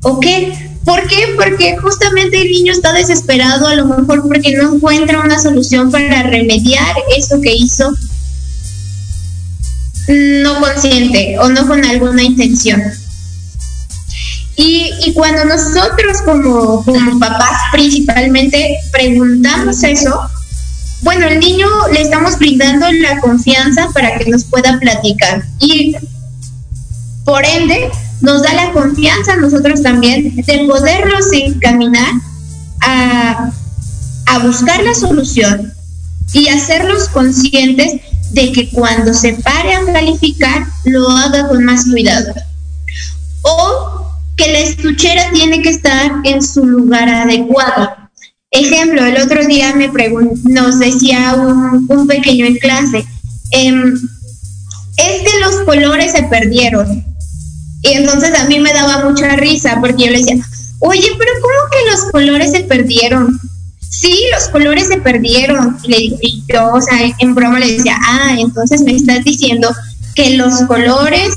¿O 0.01 0.19
qué? 0.19 0.71
¿Por 0.83 1.07
qué? 1.07 1.33
Porque 1.37 1.77
justamente 1.77 2.41
el 2.41 2.51
niño 2.51 2.73
está 2.73 2.91
desesperado, 2.91 3.67
a 3.67 3.75
lo 3.75 3.85
mejor 3.85 4.23
porque 4.27 4.51
no 4.57 4.75
encuentra 4.75 5.21
una 5.21 5.39
solución 5.39 5.91
para 5.91 6.23
remediar 6.23 6.95
eso 7.15 7.39
que 7.39 7.55
hizo 7.55 7.93
no 10.07 10.59
consciente 10.59 11.37
o 11.39 11.49
no 11.49 11.67
con 11.67 11.83
alguna 11.85 12.23
intención. 12.23 12.81
Y, 14.55 15.13
cuando 15.15 15.45
nosotros 15.45 16.21
como, 16.23 16.83
como 16.83 17.19
papás 17.19 17.59
principalmente 17.71 18.77
preguntamos 18.91 19.83
eso, 19.83 20.21
bueno, 21.01 21.27
el 21.27 21.39
niño 21.39 21.67
le 21.91 22.01
estamos 22.01 22.37
brindando 22.37 22.91
la 22.91 23.19
confianza 23.19 23.89
para 23.93 24.17
que 24.17 24.29
nos 24.29 24.43
pueda 24.45 24.79
platicar. 24.79 25.43
Y 25.59 25.95
por 27.25 27.43
ende, 27.45 27.89
nos 28.21 28.43
da 28.43 28.53
la 28.53 28.71
confianza 28.71 29.33
a 29.33 29.37
nosotros 29.37 29.81
también 29.81 30.35
de 30.35 30.65
poderlos 30.67 31.25
encaminar 31.33 32.13
a, 32.81 33.51
a 34.27 34.39
buscar 34.39 34.81
la 34.83 34.93
solución 34.93 35.73
y 36.31 36.47
hacerlos 36.47 37.09
conscientes 37.09 38.01
de 38.33 38.51
que 38.51 38.69
cuando 38.71 39.13
se 39.13 39.33
pare 39.33 39.75
a 39.75 39.85
calificar 39.85 40.65
lo 40.85 41.07
haga 41.09 41.47
con 41.47 41.63
más 41.63 41.85
cuidado. 41.85 42.33
O 43.43 44.11
que 44.35 44.51
la 44.51 44.59
estuchera 44.59 45.29
tiene 45.31 45.61
que 45.61 45.69
estar 45.69 46.11
en 46.23 46.41
su 46.41 46.65
lugar 46.65 47.07
adecuado. 47.07 47.95
Ejemplo, 48.49 49.05
el 49.05 49.21
otro 49.21 49.45
día 49.45 49.73
me 49.75 49.89
nos 50.45 50.79
decía 50.79 51.35
un, 51.35 51.85
un, 51.89 52.07
pequeño 52.07 52.45
en 52.45 52.57
clase, 52.57 53.05
em, 53.51 53.93
es 54.97 55.21
que 55.21 55.39
los 55.39 55.55
colores 55.65 56.11
se 56.11 56.23
perdieron. 56.23 57.03
Y 57.83 57.93
entonces 57.93 58.37
a 58.39 58.45
mí 58.45 58.59
me 58.59 58.73
daba 58.73 59.09
mucha 59.09 59.35
risa 59.35 59.77
porque 59.79 60.05
yo 60.05 60.11
le 60.11 60.19
decía, 60.19 60.37
oye, 60.79 61.09
pero 61.17 61.31
¿cómo 61.41 61.53
que 61.71 61.91
los 61.91 62.11
colores 62.11 62.51
se 62.51 62.61
perdieron? 62.61 63.39
Sí, 63.99 64.19
los 64.33 64.49
colores 64.49 64.87
se 64.87 64.97
perdieron. 64.97 65.77
Y 65.83 66.43
yo, 66.51 66.73
o 66.73 66.81
sea, 66.81 66.97
en 67.19 67.35
broma 67.35 67.59
le 67.59 67.73
decía, 67.73 67.97
ah, 68.05 68.35
entonces 68.37 68.81
me 68.81 68.95
estás 68.95 69.23
diciendo 69.23 69.69
que 70.15 70.35
los 70.35 70.61
colores 70.67 71.33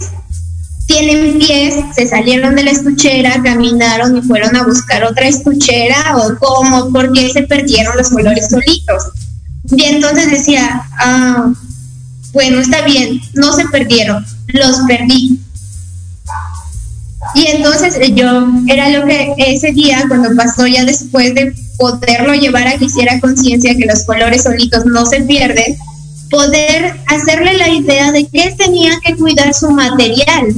tienen 0.86 1.38
pies, 1.38 1.74
se 1.94 2.07
salieron 2.07 2.54
de 2.54 2.64
la 2.64 2.70
estuchera, 2.70 3.42
caminaron 3.42 4.16
y 4.16 4.22
fueron 4.22 4.57
a 4.57 4.64
buscar 4.64 5.04
otra 5.04 5.26
estuchera 5.26 6.16
o 6.16 6.36
cómo, 6.38 6.92
por 6.92 7.12
qué 7.12 7.30
se 7.30 7.42
perdieron 7.42 7.96
los 7.96 8.11
colores 8.11 8.48
solitos. 8.48 9.04
Y 9.76 9.84
entonces 9.84 10.30
decía, 10.30 10.82
ah, 10.98 11.52
bueno, 12.32 12.61
está 12.61 12.82
bien, 12.82 13.20
no 13.34 13.52
se 13.52 13.66
perdieron, 13.68 14.24
los 14.48 14.78
perdí. 14.86 15.40
Y 17.37 17.49
entonces 17.49 17.95
yo 18.14 18.49
era 18.66 18.89
lo 18.89 19.07
que 19.07 19.34
ese 19.37 19.70
día, 19.72 20.05
cuando 20.09 20.34
pasó 20.34 20.66
ya 20.66 20.87
después 20.87 21.34
de 21.34 21.55
poderlo 21.76 22.32
llevar 22.32 22.66
a 22.66 22.78
que 22.78 22.87
hiciera 22.87 23.20
conciencia 23.20 23.76
que 23.76 23.84
los 23.84 24.05
colores 24.05 24.45
solitos 24.45 24.87
no 24.87 25.05
se 25.05 25.20
pierden, 25.20 25.76
poder 26.30 26.99
hacerle 27.07 27.53
la 27.59 27.68
idea 27.68 28.11
de 28.11 28.26
que 28.26 28.55
tenía 28.57 28.99
que 29.05 29.16
cuidar 29.16 29.53
su 29.53 29.70
material, 29.70 30.55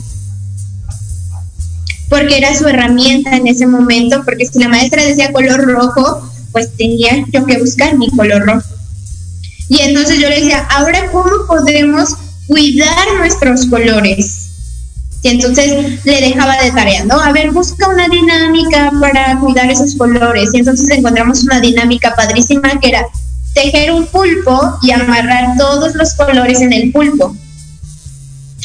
porque 2.09 2.39
era 2.39 2.57
su 2.57 2.69
herramienta 2.69 3.37
en 3.37 3.49
ese 3.49 3.67
momento, 3.67 4.23
porque 4.25 4.47
si 4.47 4.61
la 4.61 4.69
maestra 4.69 5.05
decía 5.05 5.33
color 5.33 5.61
rojo, 5.65 6.31
pues 6.53 6.71
tenía 6.77 7.27
yo 7.33 7.45
que 7.45 7.59
buscar 7.59 7.99
mi 7.99 8.09
color 8.11 8.47
rojo. 8.47 8.69
Y 9.69 9.81
entonces 9.81 10.21
yo 10.21 10.29
le 10.29 10.41
decía, 10.41 10.61
ahora 10.71 11.11
cómo 11.11 11.45
podemos 11.49 12.11
cuidar 12.47 13.17
nuestros 13.19 13.67
colores. 13.67 14.38
Y 15.23 15.29
entonces 15.29 16.05
le 16.05 16.21
dejaba 16.21 16.57
de 16.63 16.71
tarea, 16.71 17.05
¿no? 17.05 17.21
A 17.21 17.33
ver, 17.33 17.51
busca 17.51 17.89
una 17.89 18.09
dinámica 18.09 18.93
para 19.01 19.39
cuidar 19.41 19.71
esos 19.71 19.97
colores. 19.97 20.51
Y 20.53 20.59
entonces 20.59 20.89
encontramos 20.91 21.43
una 21.43 21.61
dinámica 21.61 22.15
padrísima 22.15 22.79
que 22.81 22.91
era 22.91 23.07
tejer 23.55 23.91
un 23.93 24.07
pulpo 24.07 24.79
y 24.83 24.93
amarrar 24.93 25.57
todos 25.59 25.95
los 25.95 26.15
colores 26.15 26.61
en 26.61 26.73
el 26.73 26.93
pulpo. 26.93 27.35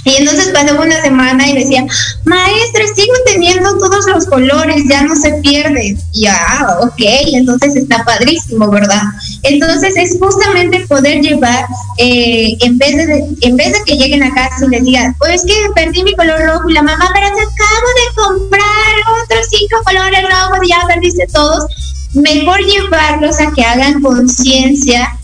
Y 0.06 0.16
entonces 0.18 0.50
pasó 0.50 0.80
una 0.82 1.02
semana 1.02 1.48
y 1.48 1.54
decía, 1.54 1.86
maestra, 2.26 2.84
sigo 2.94 3.14
teniendo 3.26 3.78
todos 3.78 4.06
los 4.08 4.26
colores, 4.26 4.84
ya 4.90 5.02
no 5.04 5.16
se 5.16 5.34
pierde. 5.36 5.96
Y 6.12 6.26
ah, 6.28 6.80
ok, 6.82 7.02
entonces 7.34 7.76
está 7.76 8.04
padrísimo, 8.04 8.70
¿verdad? 8.70 9.02
Entonces 9.44 9.96
es 9.96 10.18
justamente 10.20 10.86
poder 10.88 11.22
llevar, 11.22 11.66
eh, 11.98 12.58
en, 12.62 12.78
vez 12.78 12.98
de, 12.98 13.24
en 13.42 13.56
vez 13.56 13.74
de 13.74 13.84
que 13.86 13.96
lleguen 13.96 14.24
a 14.24 14.34
casa 14.34 14.66
y 14.66 14.70
les 14.70 14.84
digan, 14.84 15.16
pues 15.20 15.36
es 15.36 15.46
que 15.46 15.56
perdí 15.74 16.04
mi 16.04 16.16
color 16.16 16.42
rojo 16.42 16.70
y 16.70 16.74
la 16.74 16.84
mamá, 16.84 17.10
pero 17.14 17.28
te 17.28 17.42
acabo 17.42 17.88
de 17.96 18.16
comprar 18.16 19.24
otros 19.24 19.48
cinco 19.50 19.82
colores 19.86 20.22
rojos 20.22 20.60
y 20.64 20.70
ya 20.70 20.86
perdiste 20.88 21.28
todos, 21.34 21.66
mejor 22.14 22.60
llevarlos 22.60 23.40
a 23.40 23.52
que 23.54 23.64
hagan 23.64 24.02
conciencia 24.02 25.18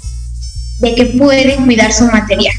de 0.79 0.95
que 0.95 1.05
pueden 1.17 1.65
cuidar 1.65 1.91
su 1.91 2.05
material. 2.05 2.55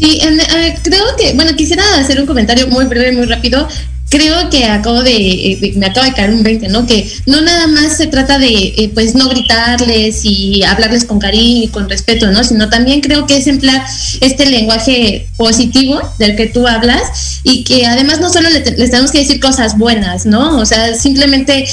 Sí, 0.00 0.18
eh, 0.22 0.78
creo 0.82 1.04
que, 1.18 1.34
bueno, 1.34 1.54
quisiera 1.56 1.84
hacer 1.98 2.18
un 2.20 2.26
comentario 2.26 2.66
muy 2.68 2.86
breve, 2.86 3.12
muy 3.12 3.26
rápido. 3.26 3.68
Creo 4.08 4.48
que 4.48 4.64
acabo 4.64 5.02
de, 5.02 5.12
eh, 5.12 5.72
me 5.76 5.86
acaba 5.86 6.06
de 6.06 6.14
caer 6.14 6.30
un 6.30 6.42
20, 6.42 6.68
¿no? 6.68 6.86
Que 6.86 7.08
no 7.26 7.42
nada 7.42 7.66
más 7.66 7.98
se 7.98 8.06
trata 8.06 8.38
de, 8.38 8.48
eh, 8.48 8.90
pues, 8.94 9.14
no 9.14 9.28
gritarles 9.28 10.22
y 10.24 10.64
hablarles 10.64 11.04
con 11.04 11.18
cariño 11.18 11.64
y 11.64 11.68
con 11.68 11.88
respeto, 11.88 12.30
¿no? 12.30 12.42
Sino 12.42 12.70
también 12.70 13.02
creo 13.02 13.26
que 13.26 13.36
es 13.36 13.46
emplear 13.46 13.84
este 14.22 14.46
lenguaje 14.46 15.28
positivo 15.36 16.00
del 16.18 16.34
que 16.34 16.46
tú 16.46 16.66
hablas 16.66 17.40
y 17.44 17.62
que 17.64 17.84
además 17.84 18.20
no 18.20 18.32
solo 18.32 18.48
les 18.48 18.90
tenemos 18.90 19.12
que 19.12 19.18
decir 19.18 19.38
cosas 19.38 19.76
buenas, 19.76 20.24
¿no? 20.24 20.58
O 20.58 20.64
sea, 20.64 20.94
simplemente 20.94 21.66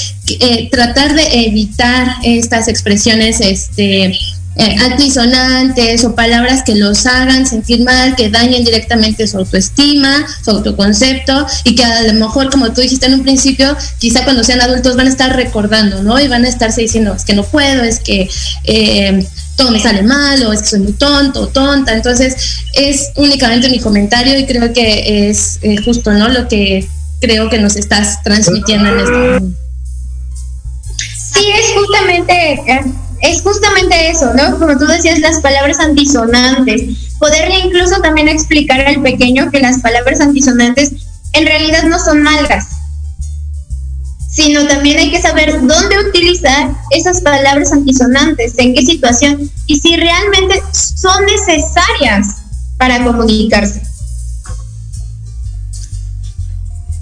tratar 0.69 1.15
de 1.15 1.45
evitar 1.45 2.17
estas 2.23 2.67
expresiones, 2.67 3.39
este, 3.39 4.19
eh, 4.57 4.75
altisonantes 4.81 6.03
o 6.03 6.15
palabras 6.15 6.63
que 6.63 6.75
los 6.75 7.05
hagan 7.05 7.45
sentir 7.45 7.83
mal, 7.83 8.15
que 8.15 8.29
dañen 8.29 8.63
directamente 8.63 9.27
su 9.27 9.37
autoestima, 9.37 10.25
su 10.43 10.51
autoconcepto 10.51 11.45
y 11.63 11.75
que 11.75 11.83
a 11.83 12.03
lo 12.03 12.13
mejor, 12.13 12.49
como 12.49 12.71
tú 12.73 12.81
dijiste 12.81 13.05
en 13.05 13.15
un 13.15 13.23
principio, 13.23 13.75
quizá 13.99 14.23
cuando 14.23 14.43
sean 14.43 14.61
adultos 14.61 14.95
van 14.95 15.07
a 15.07 15.09
estar 15.09 15.35
recordando, 15.35 16.03
¿no? 16.03 16.19
Y 16.19 16.27
van 16.27 16.45
a 16.45 16.49
estarse 16.49 16.81
diciendo, 16.81 17.13
es 17.13 17.25
que 17.25 17.33
no 17.33 17.43
puedo, 17.43 17.83
es 17.83 17.99
que... 17.99 18.29
Eh, 18.63 19.25
todo 19.57 19.71
me 19.71 19.79
sale 19.79 20.03
mal 20.03 20.45
o 20.45 20.53
es 20.53 20.61
que 20.61 20.67
soy 20.67 20.79
muy 20.81 20.93
tonto 20.93 21.41
o 21.41 21.47
tonta. 21.47 21.93
Entonces, 21.93 22.35
es 22.73 23.09
únicamente 23.15 23.69
mi 23.69 23.79
comentario 23.79 24.37
y 24.37 24.45
creo 24.45 24.71
que 24.71 25.29
es 25.29 25.57
eh, 25.63 25.77
justo, 25.83 26.11
¿no? 26.13 26.29
Lo 26.29 26.47
que 26.47 26.87
creo 27.19 27.49
que 27.49 27.57
nos 27.57 27.75
estás 27.75 28.21
transmitiendo 28.23 28.89
en 28.89 28.99
este 28.99 29.11
momento. 29.11 29.59
Sí, 31.33 31.45
es 31.51 31.73
justamente 31.75 32.61
es 33.21 33.41
justamente 33.41 34.09
eso, 34.09 34.33
¿no? 34.33 34.59
Como 34.59 34.77
tú 34.77 34.85
decías, 34.85 35.19
las 35.19 35.39
palabras 35.41 35.79
antisonantes. 35.79 37.13
Poderle 37.19 37.59
incluso 37.65 37.99
también 38.01 38.27
explicar 38.27 38.81
al 38.81 39.01
pequeño 39.01 39.49
que 39.51 39.59
las 39.59 39.79
palabras 39.81 40.21
antisonantes 40.21 40.91
en 41.33 41.45
realidad 41.45 41.83
no 41.83 41.99
son 41.99 42.21
malas, 42.21 42.67
sino 44.31 44.67
también 44.67 44.99
hay 44.99 45.11
que 45.11 45.21
saber 45.21 45.53
dónde 45.65 45.99
utilizar 46.09 46.71
esas 46.91 47.21
palabras 47.21 47.71
antisonantes, 47.71 48.53
en 48.57 48.75
qué 48.75 48.85
situación 48.85 49.51
y 49.65 49.79
si 49.79 49.95
realmente 49.95 50.61
son 50.71 51.25
necesarias 51.25 52.27
para 52.77 53.03
comunicarse. 53.03 53.81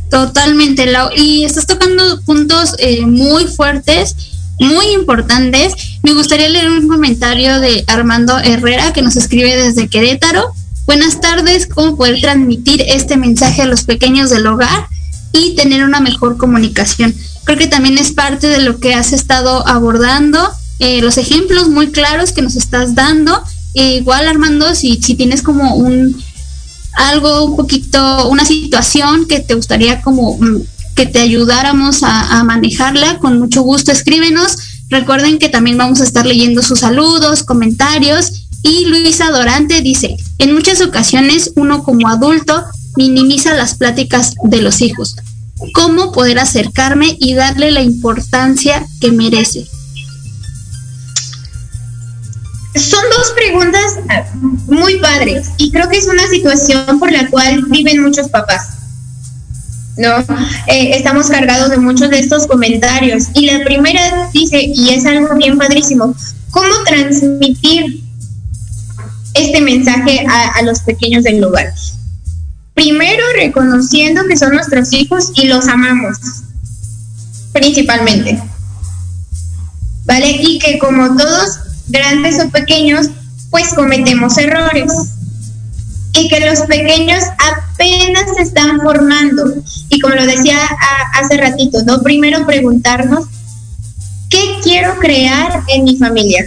Totalmente, 0.10 0.86
Lau. 0.86 1.10
Y 1.14 1.44
estás 1.44 1.66
tocando 1.66 2.22
puntos 2.22 2.76
eh, 2.78 3.06
muy 3.06 3.48
fuertes 3.48 4.16
muy 4.60 4.88
importantes. 4.94 5.74
Me 6.04 6.14
gustaría 6.14 6.50
leer 6.50 6.70
un 6.70 6.88
comentario 6.88 7.60
de 7.60 7.84
Armando 7.88 8.38
Herrera 8.40 8.94
que 8.94 9.02
nos 9.02 9.16
escribe 9.16 9.56
desde 9.56 9.88
Querétaro. 9.88 10.54
Buenas 10.86 11.20
tardes, 11.20 11.68
¿cómo 11.68 11.98
poder 11.98 12.22
transmitir 12.22 12.84
este 12.88 13.18
mensaje 13.18 13.64
a 13.64 13.66
los 13.66 13.84
pequeños 13.84 14.30
del 14.30 14.46
hogar 14.46 14.88
y 15.32 15.56
tener 15.56 15.84
una 15.84 16.00
mejor 16.00 16.38
comunicación? 16.38 17.14
Creo 17.44 17.58
que 17.58 17.68
también 17.68 17.98
es 17.98 18.12
parte 18.12 18.48
de 18.48 18.60
lo 18.62 18.80
que 18.80 18.94
has 18.94 19.12
estado 19.12 19.68
abordando, 19.68 20.48
eh, 20.80 21.02
los 21.02 21.18
ejemplos 21.18 21.70
muy 21.70 21.92
claros 21.92 22.32
que 22.32 22.42
nos 22.42 22.56
estás 22.56 22.96
dando. 22.96 23.42
Eh, 23.74 23.98
igual 23.98 24.28
Armando, 24.28 24.74
si, 24.76 25.02
si 25.02 25.16
tienes 25.16 25.42
como 25.42 25.76
un 25.76 26.16
algo 26.96 27.44
un 27.44 27.56
poquito, 27.58 28.30
una 28.30 28.46
situación 28.46 29.28
que 29.28 29.42
te 29.42 29.54
gustaría 29.54 30.02
como 30.02 30.38
mm, 30.38 30.62
que 30.96 31.06
te 31.06 31.20
ayudáramos 31.20 32.04
a, 32.04 32.44
manejarla, 32.44 33.20
con 33.20 33.38
mucho 33.38 33.62
gusto 33.62 33.92
escríbenos. 33.92 34.58
Recuerden 34.90 35.40
que 35.40 35.50
también 35.50 35.78
vamos 35.78 36.00
a 36.00 36.06
estar 36.06 36.26
leyendo 36.26 36.64
sus 36.64 36.80
saludos, 36.80 37.44
comentarios. 37.44 38.48
Y 38.64 38.86
Luisa 38.86 39.30
Dorante 39.30 39.82
dice, 39.82 40.16
en 40.40 40.54
muchas 40.54 40.82
ocasiones 40.82 41.52
uno 41.56 41.84
como 41.84 42.08
adulto 42.08 42.64
minimiza 42.96 43.54
las 43.54 43.76
pláticas 43.76 44.34
de 44.44 44.62
los 44.62 44.82
hijos. 44.82 45.16
¿Cómo 45.74 46.12
poder 46.12 46.40
acercarme 46.40 47.18
y 47.20 47.34
darle 47.34 47.72
la 47.72 47.82
importancia 47.82 48.86
que 49.02 49.12
merece? 49.12 49.68
Son 52.76 53.04
dos 53.16 53.32
preguntas 53.36 54.00
ah, 54.10 54.26
muy 54.68 55.00
padres 55.00 55.48
y 55.58 55.72
creo 55.72 55.88
que 55.88 55.98
es 55.98 56.08
una 56.08 56.28
situación 56.28 57.00
por 57.00 57.12
la 57.12 57.30
cual 57.30 57.64
viven 57.70 58.02
muchos 58.02 58.30
papás 58.30 58.75
¿no? 59.98 60.18
Eh, 60.68 60.92
estamos 60.94 61.28
cargados 61.28 61.70
de 61.70 61.78
muchos 61.78 62.10
de 62.10 62.20
estos 62.20 62.48
comentarios. 62.48 63.26
Y 63.34 63.46
la 63.46 63.64
primera 63.64 64.30
dice, 64.34 64.72
y 64.74 64.90
es 64.90 65.06
algo 65.06 65.36
bien 65.36 65.58
padrísimo, 65.58 66.16
¿cómo 66.52 66.74
transmitir 66.86 68.04
este 69.34 69.62
mensaje 69.62 70.26
a, 70.28 70.60
a 70.60 70.62
los 70.64 70.80
pequeños 70.82 71.24
del 71.24 71.44
hogar? 71.44 71.74
Primero 72.74 73.24
reconociendo 73.38 74.24
que 74.28 74.38
son 74.38 74.54
nuestros 74.54 74.92
hijos 74.94 75.32
y 75.36 75.48
los 75.48 75.68
amamos, 75.68 76.18
principalmente. 77.54 78.42
¿Vale? 80.06 80.30
Y 80.30 80.60
que 80.60 80.78
como 80.78 81.16
todos, 81.16 81.60
grandes 81.88 82.40
o 82.44 82.50
pequeños, 82.50 83.08
pues 83.50 83.74
cometemos 83.74 84.38
errores 84.38 84.92
y 86.16 86.28
que 86.30 86.40
los 86.40 86.62
pequeños 86.62 87.24
apenas 87.40 88.24
se 88.36 88.44
están 88.44 88.80
formando. 88.82 89.54
Y 89.90 90.00
como 90.00 90.16
lo 90.16 90.26
decía 90.26 90.58
hace 91.14 91.38
ratito, 91.38 91.84
¿no? 91.86 92.02
Primero 92.02 92.46
preguntarnos, 92.46 93.26
¿qué 94.30 94.60
quiero 94.64 94.98
crear 95.00 95.64
en 95.68 95.84
mi 95.84 95.98
familia? 95.98 96.46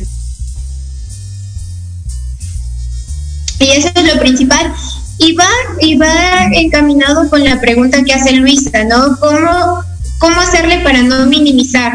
Y 3.61 3.71
eso 3.71 3.91
es 3.95 4.15
lo 4.15 4.21
principal. 4.21 4.73
Y 5.19 5.35
va, 5.35 5.49
y 5.81 5.97
va 5.97 6.45
encaminado 6.53 7.29
con 7.29 7.43
la 7.43 7.61
pregunta 7.61 8.05
que 8.05 8.15
hace 8.15 8.33
Luisa, 8.33 8.85
¿no? 8.85 9.19
¿Cómo, 9.19 9.83
cómo 10.19 10.41
hacerle 10.41 10.79
para 10.81 11.03
no 11.03 11.27
minimizar 11.27 11.93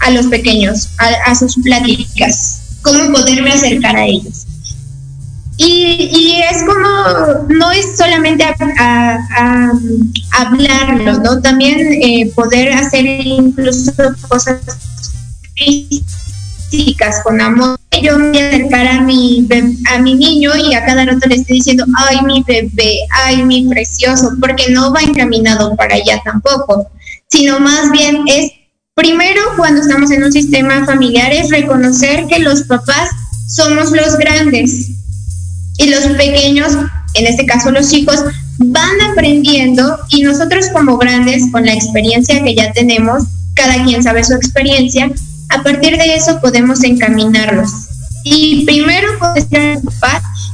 a 0.00 0.10
los 0.10 0.26
pequeños, 0.26 0.90
a 0.98 1.34
sus 1.34 1.56
pláticas? 1.62 2.60
¿Cómo 2.82 3.10
poderme 3.12 3.52
acercar 3.52 3.96
a 3.96 4.04
ellos? 4.04 4.41
Y, 5.64 6.42
es 6.50 6.64
como, 6.64 7.46
no 7.48 7.70
es 7.70 7.96
solamente 7.96 8.44
hablarlo, 10.32 11.18
¿no? 11.20 11.40
También 11.40 11.78
eh, 12.02 12.32
poder 12.34 12.72
hacer 12.72 13.04
incluso 13.06 13.92
cosas 14.28 14.60
físicas 15.54 17.20
con 17.22 17.40
amor. 17.40 17.78
Yo 18.02 18.18
me 18.18 18.42
a 18.42 18.48
acercar 18.48 18.88
a 18.88 19.00
mi, 19.02 19.46
a 19.94 19.98
mi 19.98 20.14
niño 20.14 20.50
y 20.56 20.74
a 20.74 20.84
cada 20.84 21.04
rato 21.04 21.28
le 21.28 21.36
estoy 21.36 21.58
diciendo, 21.58 21.84
ay, 21.96 22.22
mi 22.22 22.42
bebé, 22.42 22.96
ay, 23.24 23.44
mi 23.44 23.68
precioso, 23.68 24.32
porque 24.40 24.70
no 24.70 24.92
va 24.92 25.02
encaminado 25.02 25.76
para 25.76 25.94
allá 25.94 26.20
tampoco, 26.24 26.90
sino 27.28 27.60
más 27.60 27.90
bien 27.92 28.24
es, 28.26 28.50
primero 28.94 29.40
cuando 29.56 29.82
estamos 29.82 30.10
en 30.10 30.24
un 30.24 30.32
sistema 30.32 30.84
familiar, 30.84 31.32
es 31.32 31.50
reconocer 31.50 32.26
que 32.26 32.40
los 32.40 32.62
papás 32.62 33.10
somos 33.46 33.92
los 33.92 34.16
grandes, 34.16 35.01
y 35.82 35.90
los 35.90 36.04
pequeños, 36.16 36.72
en 37.14 37.26
este 37.26 37.44
caso 37.44 37.70
los 37.70 37.90
chicos, 37.90 38.16
van 38.58 39.00
aprendiendo 39.10 39.98
y 40.08 40.22
nosotros 40.22 40.66
como 40.72 40.96
grandes, 40.96 41.50
con 41.50 41.66
la 41.66 41.72
experiencia 41.72 42.42
que 42.42 42.54
ya 42.54 42.72
tenemos, 42.72 43.24
cada 43.54 43.84
quien 43.84 44.02
sabe 44.02 44.22
su 44.22 44.34
experiencia, 44.34 45.10
a 45.48 45.62
partir 45.62 45.96
de 45.96 46.14
eso 46.14 46.40
podemos 46.40 46.82
encaminarlos. 46.84 47.70
Y 48.24 48.64
primero 48.64 49.18
poder 49.18 49.80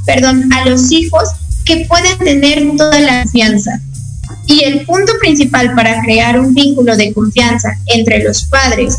perdón, 0.06 0.50
a 0.54 0.64
los 0.64 0.90
hijos 0.90 1.28
que 1.66 1.84
pueden 1.86 2.18
tener 2.18 2.76
toda 2.78 2.98
la 2.98 3.22
confianza. 3.22 3.78
Y 4.46 4.64
el 4.64 4.86
punto 4.86 5.12
principal 5.20 5.74
para 5.74 6.00
crear 6.02 6.40
un 6.40 6.54
vínculo 6.54 6.96
de 6.96 7.12
confianza 7.12 7.76
entre 7.86 8.24
los 8.24 8.44
padres 8.44 8.96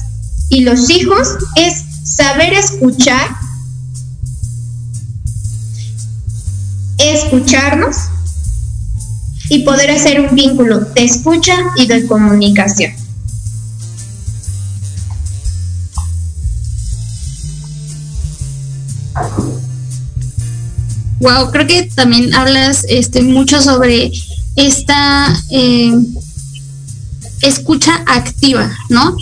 y 0.50 0.62
los 0.62 0.90
hijos 0.92 1.30
es 1.56 1.84
saber 2.04 2.54
escuchar 2.54 3.28
escucharnos 7.00 7.96
y 9.50 9.64
poder 9.64 9.92
hacer 9.92 10.22
un 10.22 10.36
vínculo 10.36 10.80
de 10.80 11.04
escucha 11.04 11.56
y 11.76 11.88
de 11.88 12.06
comunicación. 12.06 12.94
Wow, 21.20 21.52
creo 21.52 21.68
que 21.68 21.84
también 21.96 22.34
hablas 22.34 22.86
este, 22.88 23.22
mucho 23.22 23.62
sobre 23.62 24.12
esta 24.56 25.36
eh, 25.50 25.94
escucha 27.42 28.04
activa, 28.06 28.72
¿no? 28.90 29.18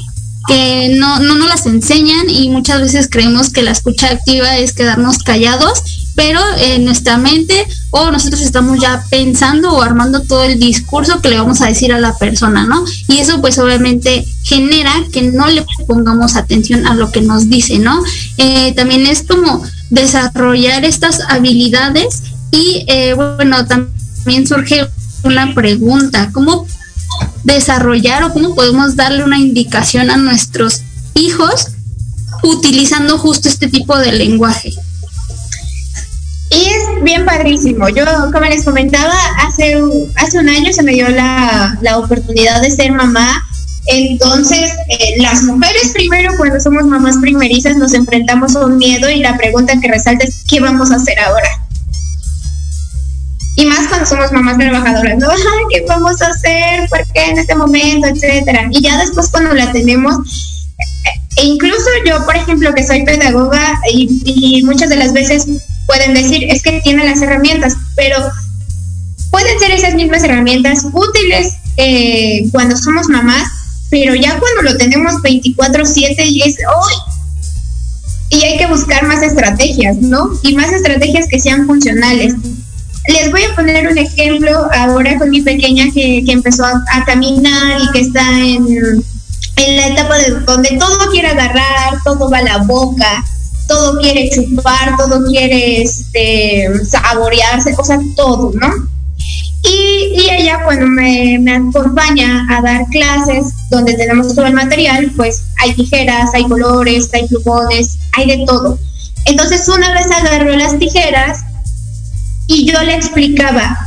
Que 0.48 0.90
no, 0.96 1.20
no 1.20 1.36
nos 1.36 1.50
las 1.50 1.66
enseñan 1.66 2.30
y 2.30 2.50
muchas 2.50 2.82
veces 2.82 3.08
creemos 3.10 3.50
que 3.50 3.64
la 3.64 3.72
escucha 3.72 4.12
activa 4.12 4.58
es 4.58 4.74
quedarnos 4.74 5.20
callados 5.20 5.97
pero 6.18 6.42
en 6.58 6.84
nuestra 6.84 7.20
mente 7.20 7.68
o 7.92 8.10
nosotros 8.10 8.42
estamos 8.42 8.82
ya 8.82 9.04
pensando 9.12 9.72
o 9.72 9.84
armando 9.84 10.22
todo 10.24 10.46
el 10.46 10.60
discurso 10.60 11.22
que 11.22 11.30
le 11.30 11.38
vamos 11.38 11.62
a 11.62 11.68
decir 11.68 11.94
a 11.94 12.00
la 12.00 12.18
persona, 12.18 12.66
¿no? 12.66 12.84
Y 13.08 13.20
eso 13.20 13.40
pues 13.40 13.60
obviamente 13.60 14.26
genera 14.42 14.92
que 15.12 15.22
no 15.22 15.46
le 15.46 15.64
pongamos 15.86 16.36
atención 16.36 16.88
a 16.88 16.96
lo 16.96 17.12
que 17.12 17.22
nos 17.22 17.50
dice, 17.50 17.78
¿no? 17.78 18.04
Eh, 18.38 18.74
también 18.76 19.06
es 19.06 19.22
como 19.22 19.64
desarrollar 19.92 20.86
estas 20.86 21.22
habilidades 21.30 22.24
y 22.50 22.84
eh, 22.88 23.14
bueno, 23.14 23.68
también 23.68 24.48
surge 24.48 24.88
una 25.22 25.54
pregunta, 25.54 26.32
¿cómo 26.34 26.66
desarrollar 27.44 28.24
o 28.24 28.34
cómo 28.34 28.56
podemos 28.56 28.96
darle 28.96 29.24
una 29.24 29.38
indicación 29.38 30.10
a 30.10 30.18
nuestros 30.18 30.82
hijos 31.14 31.68
utilizando 32.42 33.20
justo 33.20 33.50
este 33.50 33.68
tipo 33.68 33.96
de 34.00 34.14
lenguaje? 34.14 34.74
Y 36.58 36.70
es 36.70 37.04
bien 37.04 37.24
padrísimo. 37.24 37.88
Yo, 37.90 38.04
como 38.34 38.46
les 38.46 38.66
comentaba, 38.66 39.14
hace, 39.46 39.80
hace 40.16 40.40
un 40.40 40.50
año 40.50 40.74
se 40.74 40.82
me 40.82 40.94
dio 40.94 41.08
la, 41.10 41.78
oportunidad 41.98 42.62
de 42.62 42.72
ser 42.72 42.92
mamá. 42.94 43.44
Entonces, 43.86 44.72
eh, 44.90 45.22
las 45.22 45.44
mujeres 45.44 45.92
primero, 45.94 46.34
cuando 46.36 46.60
somos 46.60 46.84
mamás 46.86 47.18
primerizas, 47.18 47.78
nos 47.78 47.94
enfrentamos 47.94 48.56
a 48.56 48.66
un 48.66 48.78
miedo 48.78 49.08
y 49.10 49.20
la 49.20 49.38
pregunta 49.38 49.80
que 49.80 49.88
resalta 49.88 50.26
es, 50.26 50.44
¿qué 50.48 50.60
vamos 50.60 50.92
a 50.92 50.96
hacer 50.96 51.20
ahora? 51.20 51.48
Y 53.56 53.66
más 53.66 53.88
cuando 53.88 54.08
somos 54.08 54.32
mamás 54.32 54.58
trabajadoras, 54.58 55.18
¿no? 55.20 55.30
¿Qué 55.70 55.86
vamos 55.88 56.20
a 56.24 56.28
hacer? 56.28 56.90
¿Por 56.90 57.06
qué 57.14 57.26
en 57.26 57.38
este 57.38 57.54
momento? 57.54 58.08
Etcétera. 58.08 58.68
Y 58.72 58.82
ya 58.82 58.98
después 58.98 59.30
cuando 59.30 59.54
la 59.54 59.72
tenemos, 59.72 60.18
e 61.38 61.46
incluso 61.46 61.88
yo, 62.08 62.26
por 62.26 62.36
ejemplo, 62.36 62.74
que 62.74 62.84
soy 62.84 63.06
pedagoga 63.06 63.80
y, 63.94 64.24
y 64.26 64.64
muchas 64.64 64.90
de 64.90 64.96
las 64.96 65.14
veces 65.14 65.48
pueden 65.88 66.14
decir, 66.14 66.44
es 66.52 66.62
que 66.62 66.82
tiene 66.82 67.06
las 67.06 67.22
herramientas, 67.22 67.76
pero 67.96 68.18
pueden 69.32 69.60
ser 69.60 69.72
esas 69.72 69.96
mismas 69.96 70.24
herramientas 70.24 70.86
útiles 70.92 71.54
eh, 71.78 72.48
cuando 72.52 72.78
somos 72.78 73.08
mamás, 73.08 73.48
pero 73.90 74.14
ya 74.14 74.38
cuando 74.38 74.64
lo 74.64 74.78
tenemos 74.78 75.14
24/7 75.24 76.26
y 76.26 76.42
es 76.44 76.58
hoy. 76.58 76.94
Y 78.30 78.44
hay 78.44 78.58
que 78.58 78.68
buscar 78.68 79.08
más 79.08 79.24
estrategias, 79.24 79.98
¿no? 79.98 80.32
Y 80.44 80.56
más 80.56 80.74
estrategias 80.74 81.28
que 81.30 81.40
sean 81.40 81.66
funcionales. 81.66 82.36
Les 83.08 83.32
voy 83.32 83.42
a 83.44 83.56
poner 83.56 83.88
un 83.88 83.98
ejemplo 83.98 84.68
ahora 84.74 85.18
con 85.18 85.30
mi 85.30 85.42
pequeña 85.42 85.86
que, 85.94 86.26
empezó 86.28 86.66
a, 86.66 86.84
a, 86.92 87.06
caminar 87.06 87.80
y 87.82 87.92
que 87.94 88.02
está 88.02 88.30
en, 88.38 88.68
en 89.56 89.78
la 89.78 89.88
etapa 89.88 90.18
de 90.18 90.32
donde 90.42 90.78
todo 90.78 91.10
quiere 91.10 91.30
agarrar, 91.30 92.04
todo 92.04 92.30
va 92.30 92.40
a 92.40 92.44
la 92.44 92.58
boca, 92.58 93.24
todo 93.68 94.00
quiere 94.00 94.30
chupar, 94.30 94.96
todo 94.98 95.26
quiere 95.26 95.82
este, 95.82 96.68
saborearse, 96.86 97.76
o 97.78 97.84
sea, 97.84 98.00
todo, 98.16 98.52
¿no? 98.54 98.88
Y, 99.64 100.30
ella 100.30 100.60
me, 100.70 101.40
me, 101.40 101.56
acompaña 101.56 102.48
a 102.50 102.62
dar 102.62 102.86
clases 102.88 103.54
donde 103.70 103.96
tenemos 103.96 104.34
todo 104.36 104.46
el 104.46 104.54
material, 104.54 105.12
pues 105.16 105.44
hay 105.58 105.74
tijeras, 105.74 106.30
hay 106.34 106.44
colores, 106.48 107.10
hay 107.14 107.28
plumones, 107.28 107.98
hay 108.14 108.28
de 108.28 108.46
todo. 108.46 108.78
Entonces 109.26 109.68
una 109.68 109.94
vez 109.94 110.08
agarró 110.12 110.56
las 110.56 110.78
tijeras 110.80 111.40
y 112.48 112.72
yo 112.72 112.82
le 112.84 112.96
explicaba 112.96 113.78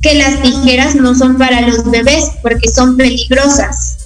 que 0.00 0.14
las 0.14 0.40
tijeras 0.40 0.94
no 0.94 1.14
son 1.14 1.36
para 1.36 1.60
los 1.62 1.88
bebés 1.90 2.30
porque 2.42 2.68
son 2.68 2.96
peligrosas 2.96 3.98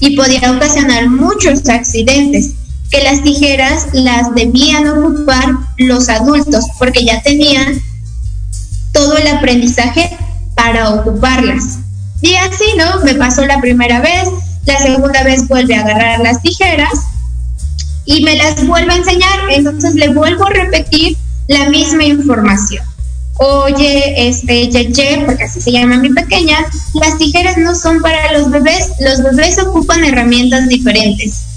y 0.00 0.16
podía 0.16 0.52
ocasionar 0.52 1.08
muchos 1.08 1.68
accidentes 1.68 2.52
que 2.90 3.02
las 3.02 3.22
tijeras 3.22 3.88
las 3.92 4.34
debían 4.34 4.88
ocupar 4.88 5.46
los 5.76 6.08
adultos 6.08 6.64
porque 6.78 7.04
ya 7.04 7.22
tenían 7.22 7.80
todo 8.92 9.16
el 9.16 9.28
aprendizaje 9.28 10.16
para 10.54 10.90
ocuparlas. 10.90 11.78
Y 12.22 12.34
así, 12.34 12.64
¿no? 12.76 13.04
Me 13.04 13.14
pasó 13.14 13.46
la 13.46 13.60
primera 13.60 14.00
vez, 14.00 14.28
la 14.64 14.78
segunda 14.78 15.22
vez 15.22 15.46
vuelve 15.46 15.74
a 15.74 15.80
agarrar 15.82 16.20
las 16.20 16.42
tijeras 16.42 16.92
y 18.06 18.24
me 18.24 18.36
las 18.36 18.66
vuelve 18.66 18.92
a 18.92 18.96
enseñar, 18.96 19.38
entonces 19.50 19.94
le 19.94 20.08
vuelvo 20.08 20.46
a 20.46 20.50
repetir 20.50 21.16
la 21.46 21.68
misma 21.68 22.04
información. 22.04 22.84
Oye, 23.34 24.28
este, 24.28 24.68
Yeye, 24.68 25.22
porque 25.24 25.44
así 25.44 25.60
se 25.60 25.70
llama 25.70 25.98
mi 25.98 26.08
pequeña, 26.10 26.58
las 26.94 27.18
tijeras 27.18 27.56
no 27.58 27.74
son 27.74 28.00
para 28.00 28.32
los 28.32 28.50
bebés, 28.50 28.90
los 28.98 29.22
bebés 29.22 29.58
ocupan 29.60 30.04
herramientas 30.04 30.68
diferentes 30.68 31.47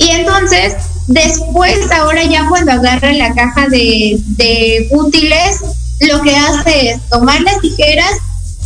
y 0.00 0.08
entonces, 0.12 0.76
después, 1.08 1.78
ahora 1.92 2.24
ya 2.24 2.48
cuando 2.48 2.72
agarra 2.72 3.12
la 3.12 3.34
caja 3.34 3.68
de, 3.68 4.88
útiles, 4.92 5.60
lo 6.00 6.22
que 6.22 6.34
hace 6.34 6.92
es 6.92 7.08
tomar 7.10 7.38
las 7.42 7.60
tijeras 7.60 8.10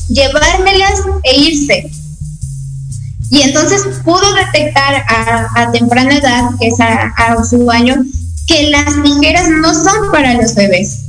llevármelas 0.08 1.00
e 1.24 1.36
irse. 1.36 1.90
Y 3.30 3.42
entonces 3.42 3.82
pudo 4.04 4.32
detectar 4.34 5.04
a, 5.08 5.72
temprana 5.72 6.18
edad, 6.18 6.50
que 6.60 6.68
es 6.68 6.78
a, 6.78 7.44
su 7.50 7.68
año, 7.68 7.96
que 8.46 8.70
las 8.70 9.02
tijeras 9.02 9.48
no 9.48 9.74
son 9.74 10.12
para 10.12 10.34
los 10.34 10.54
bebés. 10.54 11.00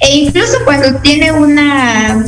E 0.00 0.16
incluso 0.16 0.58
cuando 0.64 0.94
tiene 1.00 1.32
una, 1.32 2.24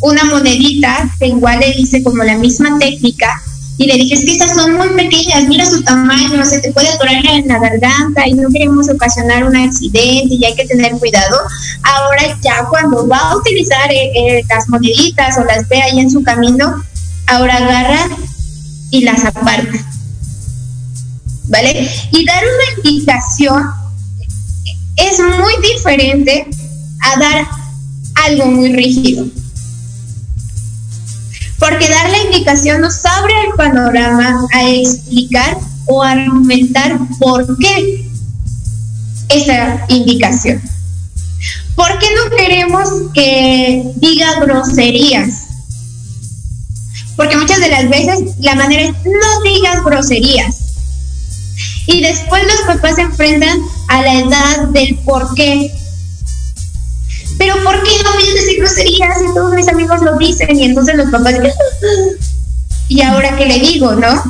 una 0.00 0.24
monedita, 0.24 1.06
que 1.18 1.26
igual 1.26 1.60
le 1.60 1.68
hice 1.76 2.02
como 2.02 2.24
la 2.24 2.38
misma 2.38 2.78
técnica, 2.78 3.42
y 3.80 3.86
le 3.86 3.94
dije, 3.94 4.12
es 4.12 4.26
que 4.26 4.32
estas 4.32 4.54
son 4.54 4.74
muy 4.74 4.90
pequeñas, 4.90 5.48
mira 5.48 5.64
su 5.64 5.82
tamaño, 5.82 6.44
se 6.44 6.60
te 6.60 6.70
puede 6.70 6.90
atorar 6.90 7.24
en 7.24 7.48
la 7.48 7.58
garganta 7.58 8.28
y 8.28 8.34
no 8.34 8.50
queremos 8.50 8.90
ocasionar 8.90 9.42
un 9.42 9.56
accidente 9.56 10.34
y 10.34 10.44
hay 10.44 10.54
que 10.54 10.66
tener 10.66 10.92
cuidado. 10.98 11.38
Ahora 11.82 12.38
ya 12.42 12.66
cuando 12.68 13.08
va 13.08 13.16
a 13.16 13.36
utilizar 13.38 13.90
eh, 13.90 14.12
eh, 14.14 14.44
las 14.50 14.68
moneditas 14.68 15.38
o 15.38 15.44
las 15.44 15.66
ve 15.66 15.80
ahí 15.80 15.98
en 15.98 16.10
su 16.10 16.22
camino, 16.22 16.84
ahora 17.26 17.56
agarra 17.56 18.06
y 18.90 19.00
las 19.00 19.24
aparta. 19.24 19.78
¿Vale? 21.48 21.90
Y 22.12 22.26
dar 22.26 22.44
una 22.44 22.84
indicación 22.84 23.62
es 24.96 25.20
muy 25.20 25.54
diferente 25.72 26.46
a 27.00 27.18
dar 27.18 27.46
algo 28.26 28.44
muy 28.44 28.74
rígido. 28.74 29.24
Porque 31.60 31.88
dar 31.88 32.10
la 32.10 32.18
indicación 32.18 32.80
nos 32.80 33.04
abre 33.04 33.34
el 33.46 33.54
panorama 33.54 34.34
a 34.52 34.68
explicar 34.68 35.58
o 35.86 36.02
argumentar 36.02 36.98
por 37.18 37.56
qué 37.58 38.08
esa 39.28 39.84
indicación. 39.88 40.60
¿Por 41.76 41.98
qué 41.98 42.06
no 42.14 42.36
queremos 42.36 42.88
que 43.14 43.92
diga 43.96 44.40
groserías? 44.40 45.48
Porque 47.16 47.36
muchas 47.36 47.60
de 47.60 47.68
las 47.68 47.88
veces 47.88 48.36
la 48.38 48.54
manera 48.54 48.82
es 48.82 48.92
no 49.04 49.42
digas 49.44 49.84
groserías. 49.84 50.56
Y 51.86 52.00
después 52.00 52.42
los 52.44 52.76
papás 52.76 52.96
se 52.96 53.02
enfrentan 53.02 53.58
a 53.88 54.02
la 54.02 54.14
edad 54.20 54.68
del 54.68 54.98
por 55.04 55.34
qué 55.34 55.70
pero 57.40 57.54
¿por 57.64 57.82
qué 57.82 57.90
no 58.04 58.10
a 58.10 58.16
decir 58.34 58.58
groserías 58.58 59.16
y 59.22 59.34
todos 59.34 59.54
mis 59.54 59.66
amigos 59.66 60.02
lo 60.02 60.14
dicen? 60.18 60.54
Y 60.54 60.64
entonces 60.64 60.94
los 60.96 61.10
papás 61.10 61.32
dicen, 61.32 61.54
¿y 62.88 63.00
ahora 63.00 63.34
qué 63.38 63.46
le 63.46 63.58
digo, 63.60 63.94
no? 63.94 64.22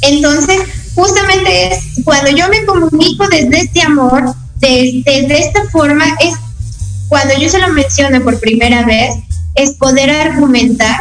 Entonces, 0.00 0.58
justamente 0.96 1.72
es 1.72 1.84
cuando 2.04 2.30
yo 2.32 2.48
me 2.48 2.66
comunico 2.66 3.28
desde 3.28 3.60
este 3.60 3.80
amor, 3.82 4.34
desde, 4.56 5.38
esta 5.38 5.70
forma, 5.70 6.04
es 6.18 6.34
cuando 7.06 7.38
yo 7.38 7.48
se 7.48 7.60
lo 7.60 7.68
menciono 7.68 8.24
por 8.24 8.40
primera 8.40 8.84
vez, 8.84 9.14
es 9.54 9.74
poder 9.74 10.10
argumentar 10.10 10.98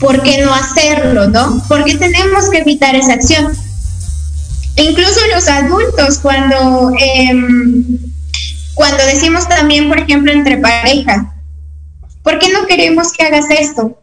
por 0.00 0.22
qué 0.22 0.38
no 0.38 0.54
hacerlo, 0.54 1.28
¿no? 1.28 1.62
Porque 1.68 1.96
tenemos 1.96 2.48
que 2.48 2.60
evitar 2.60 2.94
esa 2.94 3.12
acción. 3.12 3.52
Incluso 4.76 5.20
los 5.34 5.46
adultos, 5.46 6.20
cuando 6.20 6.90
em, 6.98 8.13
cuando 8.74 9.04
decimos 9.06 9.48
también, 9.48 9.88
por 9.88 9.98
ejemplo, 9.98 10.32
entre 10.32 10.58
pareja, 10.58 11.34
¿por 12.22 12.38
qué 12.38 12.52
no 12.52 12.66
queremos 12.66 13.12
que 13.12 13.24
hagas 13.24 13.46
esto? 13.50 14.00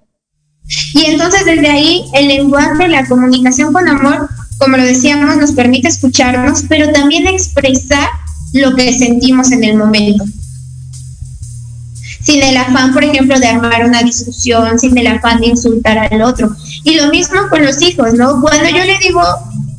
Y 0.93 1.05
entonces 1.05 1.45
desde 1.45 1.69
ahí 1.69 2.05
el 2.13 2.27
lenguaje, 2.27 2.87
la 2.87 3.05
comunicación 3.05 3.73
con 3.73 3.87
amor, 3.87 4.29
como 4.57 4.77
lo 4.77 4.83
decíamos, 4.83 5.35
nos 5.37 5.51
permite 5.51 5.87
escucharnos, 5.87 6.63
pero 6.69 6.91
también 6.93 7.27
expresar 7.27 8.07
lo 8.53 8.75
que 8.75 8.97
sentimos 8.97 9.51
en 9.51 9.63
el 9.63 9.75
momento. 9.75 10.23
Sin 12.21 12.43
el 12.43 12.55
afán, 12.55 12.93
por 12.93 13.03
ejemplo, 13.03 13.39
de 13.39 13.47
armar 13.47 13.85
una 13.85 14.03
discusión, 14.03 14.77
sin 14.77 14.95
el 14.97 15.07
afán 15.07 15.41
de 15.41 15.47
insultar 15.47 15.97
al 15.97 16.21
otro. 16.21 16.55
Y 16.83 16.95
lo 16.95 17.09
mismo 17.09 17.41
con 17.49 17.65
los 17.65 17.81
hijos, 17.81 18.13
¿no? 18.13 18.39
Cuando 18.39 18.69
yo 18.69 18.85
le 18.85 18.97
digo, 18.99 19.21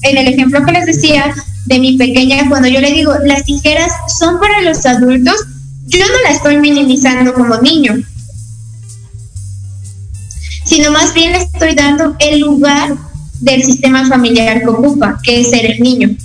en 0.02 0.18
el 0.18 0.28
ejemplo 0.28 0.64
que 0.64 0.72
les 0.72 0.86
decía, 0.86 1.32
de 1.66 1.78
mi 1.78 1.96
pequeña, 1.96 2.48
cuando 2.48 2.68
yo 2.68 2.80
le 2.80 2.92
digo, 2.92 3.14
las 3.24 3.44
tijeras 3.44 3.92
son 4.18 4.40
para 4.40 4.62
los 4.62 4.84
adultos, 4.84 5.36
yo 5.86 6.06
no 6.06 6.20
la 6.24 6.30
estoy 6.30 6.58
minimizando 6.58 7.34
como 7.34 7.56
niño, 7.58 7.94
sino 10.64 10.90
más 10.90 11.12
bien 11.14 11.32
le 11.32 11.42
estoy 11.42 11.74
dando 11.74 12.16
el 12.18 12.40
lugar 12.40 12.96
del 13.40 13.62
sistema 13.62 14.06
familiar 14.08 14.60
que 14.60 14.68
ocupa, 14.68 15.18
que 15.22 15.40
es 15.40 15.50
ser 15.50 15.66
el 15.66 15.80
niño. 15.80 16.16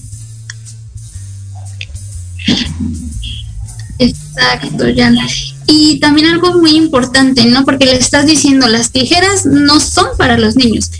Exacto, 3.99 4.85
Jan. 4.95 5.17
Y 5.65 5.99
también 5.99 6.27
algo 6.27 6.59
muy 6.59 6.75
importante, 6.75 7.45
¿no? 7.45 7.65
Porque 7.65 7.85
le 7.85 7.97
estás 7.97 8.25
diciendo, 8.25 8.67
las 8.67 8.91
tijeras 8.91 9.45
no 9.45 9.79
son 9.79 10.15
para 10.17 10.37
los 10.37 10.55
niños. 10.55 10.91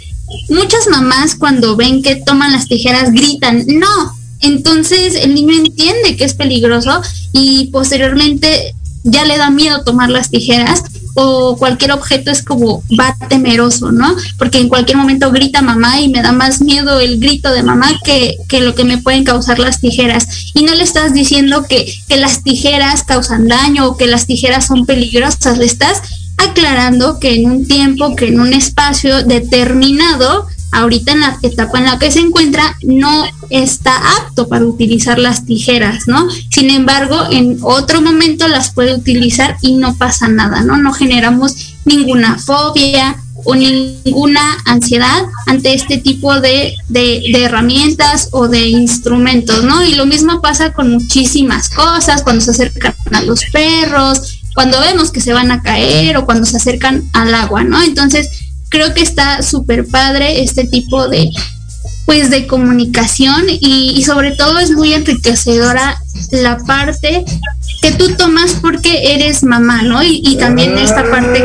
Muchas 0.49 0.87
mamás 0.89 1.35
cuando 1.35 1.75
ven 1.75 2.01
que 2.01 2.15
toman 2.15 2.51
las 2.51 2.67
tijeras 2.67 3.11
gritan, 3.11 3.63
no, 3.67 4.16
entonces 4.41 5.15
el 5.15 5.33
niño 5.33 5.55
entiende 5.55 6.15
que 6.15 6.25
es 6.25 6.33
peligroso 6.33 7.01
y 7.33 7.67
posteriormente 7.67 8.75
ya 9.03 9.25
le 9.25 9.37
da 9.37 9.49
miedo 9.49 9.83
tomar 9.83 10.09
las 10.09 10.29
tijeras 10.29 10.83
o 11.19 11.57
cualquier 11.57 11.93
objeto 11.93 12.29
es 12.29 12.43
como 12.43 12.83
va 12.99 13.15
temeroso, 13.27 13.91
¿no? 13.91 14.15
Porque 14.37 14.59
en 14.59 14.69
cualquier 14.69 14.97
momento 14.97 15.31
grita 15.31 15.63
mamá 15.63 15.99
y 15.99 16.09
me 16.09 16.21
da 16.21 16.31
más 16.31 16.61
miedo 16.61 16.99
el 16.99 17.19
grito 17.19 17.51
de 17.51 17.63
mamá 17.63 17.89
que, 18.03 18.37
lo 18.59 18.75
que 18.75 18.83
me 18.83 18.99
pueden 18.99 19.23
causar 19.23 19.57
las 19.57 19.79
tijeras. 19.79 20.27
Y 20.53 20.61
no 20.61 20.75
le 20.75 20.83
estás 20.83 21.15
diciendo 21.15 21.65
que, 21.67 21.91
que 22.07 22.17
las 22.17 22.43
tijeras 22.43 23.03
causan 23.03 23.47
daño 23.47 23.87
o 23.87 23.97
que 23.97 24.05
las 24.05 24.27
tijeras 24.27 24.67
son 24.67 24.85
peligrosas, 24.85 25.57
le 25.57 25.65
estás 25.65 26.03
aclarando 26.37 27.19
que 27.19 27.33
en 27.33 27.49
un 27.49 27.67
tiempo, 27.67 28.15
que 28.15 28.27
en 28.27 28.39
un 28.39 28.53
espacio 28.53 29.23
determinado, 29.23 30.45
ahorita 30.71 31.13
en 31.13 31.21
la 31.21 31.37
etapa 31.41 31.79
en 31.79 31.85
la 31.85 31.99
que 31.99 32.11
se 32.11 32.19
encuentra 32.19 32.75
no 32.83 33.25
está 33.49 33.95
apto 34.19 34.47
para 34.47 34.65
utilizar 34.65 35.19
las 35.19 35.45
tijeras, 35.45 36.07
¿no? 36.07 36.27
Sin 36.51 36.69
embargo, 36.69 37.27
en 37.31 37.59
otro 37.61 38.01
momento 38.01 38.47
las 38.47 38.73
puede 38.73 38.95
utilizar 38.95 39.57
y 39.61 39.75
no 39.75 39.95
pasa 39.95 40.27
nada, 40.27 40.61
¿no? 40.63 40.77
No 40.77 40.93
generamos 40.93 41.75
ninguna 41.85 42.37
fobia 42.37 43.15
o 43.43 43.55
ninguna 43.55 44.41
ansiedad 44.65 45.23
ante 45.45 45.73
este 45.73 45.97
tipo 45.97 46.39
de, 46.41 46.75
de, 46.89 47.23
de 47.31 47.43
herramientas 47.43 48.29
o 48.31 48.47
de 48.47 48.67
instrumentos, 48.67 49.63
¿no? 49.63 49.83
Y 49.85 49.95
lo 49.95 50.05
mismo 50.05 50.41
pasa 50.41 50.73
con 50.73 50.91
muchísimas 50.91 51.69
cosas, 51.69 52.23
cuando 52.23 52.43
se 52.43 52.51
acercan 52.51 52.95
a 53.11 53.21
los 53.21 53.45
perros, 53.45 54.41
cuando 54.53 54.79
vemos 54.79 55.11
que 55.11 55.21
se 55.21 55.33
van 55.33 55.51
a 55.51 55.61
caer 55.61 56.17
o 56.17 56.25
cuando 56.25 56.45
se 56.45 56.57
acercan 56.57 57.03
al 57.13 57.33
agua, 57.35 57.63
¿no? 57.63 57.81
Entonces, 57.81 58.46
creo 58.69 58.93
que 58.93 59.01
está 59.01 59.41
súper 59.41 59.87
padre 59.87 60.43
este 60.43 60.65
tipo 60.65 61.07
de 61.07 61.29
pues 62.05 62.29
de 62.29 62.47
comunicación 62.47 63.47
y, 63.49 64.01
sobre 64.05 64.31
todo 64.31 64.59
es 64.59 64.71
muy 64.71 64.93
enriquecedora 64.93 66.01
la 66.31 66.57
parte 66.57 67.25
que 67.81 67.91
tú 67.91 68.15
tomas 68.15 68.53
porque 68.61 69.13
eres 69.13 69.43
mamá, 69.43 69.81
¿no? 69.81 70.01
Y, 70.01 70.37
también 70.37 70.77
esta 70.77 71.03
parte 71.11 71.43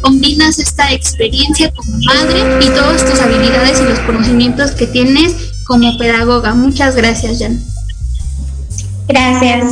combinas 0.00 0.58
esta 0.58 0.90
experiencia 0.92 1.70
como 1.72 1.98
madre 1.98 2.64
y 2.64 2.68
todas 2.70 3.04
tus 3.04 3.20
habilidades 3.20 3.80
y 3.80 3.84
los 3.84 3.98
conocimientos 4.00 4.70
que 4.70 4.86
tienes 4.86 5.34
como 5.66 5.98
pedagoga. 5.98 6.54
Muchas 6.54 6.96
gracias, 6.96 7.38
Jan. 7.38 7.62
Gracias. 9.06 9.64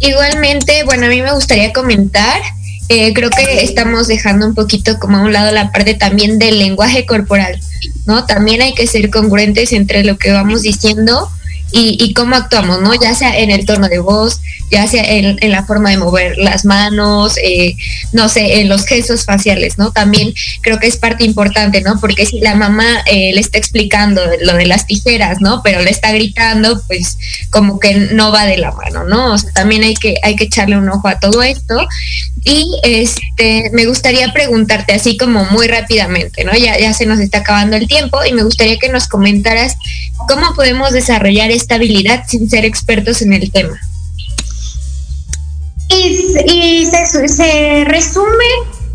Igualmente, 0.00 0.82
bueno, 0.84 1.06
a 1.06 1.08
mí 1.10 1.20
me 1.20 1.32
gustaría 1.32 1.74
comentar 1.74 2.40
eh, 2.88 3.12
creo 3.14 3.30
que 3.30 3.64
estamos 3.64 4.06
dejando 4.06 4.46
un 4.46 4.54
poquito 4.54 4.98
como 4.98 5.16
a 5.16 5.22
un 5.22 5.32
lado 5.32 5.52
la 5.52 5.72
parte 5.72 5.94
también 5.94 6.38
del 6.38 6.58
lenguaje 6.58 7.06
corporal, 7.06 7.60
¿no? 8.06 8.26
También 8.26 8.62
hay 8.62 8.74
que 8.74 8.86
ser 8.86 9.10
congruentes 9.10 9.72
entre 9.72 10.04
lo 10.04 10.18
que 10.18 10.32
vamos 10.32 10.62
diciendo 10.62 11.28
y, 11.72 12.14
cómo 12.14 12.36
actuamos, 12.36 12.80
¿no? 12.80 12.94
Ya 12.94 13.14
sea 13.14 13.38
en 13.38 13.50
el 13.50 13.66
tono 13.66 13.88
de 13.88 13.98
voz, 13.98 14.40
ya 14.70 14.86
sea 14.86 15.04
en, 15.04 15.36
la 15.50 15.64
forma 15.64 15.90
de 15.90 15.98
mover 15.98 16.38
las 16.38 16.64
manos, 16.64 17.36
eh, 17.42 17.76
no 18.12 18.28
sé, 18.28 18.60
en 18.60 18.68
los 18.68 18.86
gestos 18.86 19.24
faciales, 19.24 19.76
¿no? 19.76 19.90
También 19.90 20.32
creo 20.62 20.78
que 20.78 20.86
es 20.86 20.96
parte 20.96 21.24
importante, 21.24 21.82
¿no? 21.82 22.00
Porque 22.00 22.24
si 22.24 22.40
la 22.40 22.54
mamá 22.54 23.02
eh, 23.06 23.32
le 23.34 23.40
está 23.40 23.58
explicando 23.58 24.22
lo 24.42 24.54
de 24.54 24.66
las 24.66 24.86
tijeras, 24.86 25.40
¿no? 25.40 25.60
Pero 25.62 25.82
le 25.82 25.90
está 25.90 26.12
gritando, 26.12 26.82
pues 26.86 27.18
como 27.50 27.78
que 27.78 27.94
no 27.94 28.32
va 28.32 28.46
de 28.46 28.58
la 28.58 28.70
mano, 28.72 29.04
¿no? 29.04 29.34
O 29.34 29.38
sea, 29.38 29.52
también 29.52 29.82
hay 29.82 29.94
que, 29.94 30.14
hay 30.22 30.36
que 30.36 30.44
echarle 30.44 30.76
un 30.76 30.88
ojo 30.88 31.08
a 31.08 31.18
todo 31.18 31.42
esto. 31.42 31.76
Y 32.44 32.78
este, 32.84 33.70
me 33.72 33.86
gustaría 33.86 34.32
preguntarte 34.32 34.94
así 34.94 35.16
como 35.16 35.44
muy 35.46 35.66
rápidamente, 35.66 36.44
¿no? 36.44 36.52
Ya, 36.52 36.78
ya 36.78 36.92
se 36.94 37.04
nos 37.04 37.18
está 37.18 37.38
acabando 37.38 37.76
el 37.76 37.88
tiempo 37.88 38.24
y 38.24 38.32
me 38.32 38.44
gustaría 38.44 38.78
que 38.78 38.88
nos 38.88 39.08
comentaras 39.08 39.76
cómo 40.28 40.54
podemos 40.54 40.92
desarrollar 40.92 41.50
esta 41.56 41.76
habilidad 41.76 42.24
sin 42.28 42.48
ser 42.48 42.64
expertos 42.64 43.22
en 43.22 43.32
el 43.32 43.50
tema. 43.50 43.78
Y, 45.88 46.86
se, 46.86 47.84
resume 47.84 48.44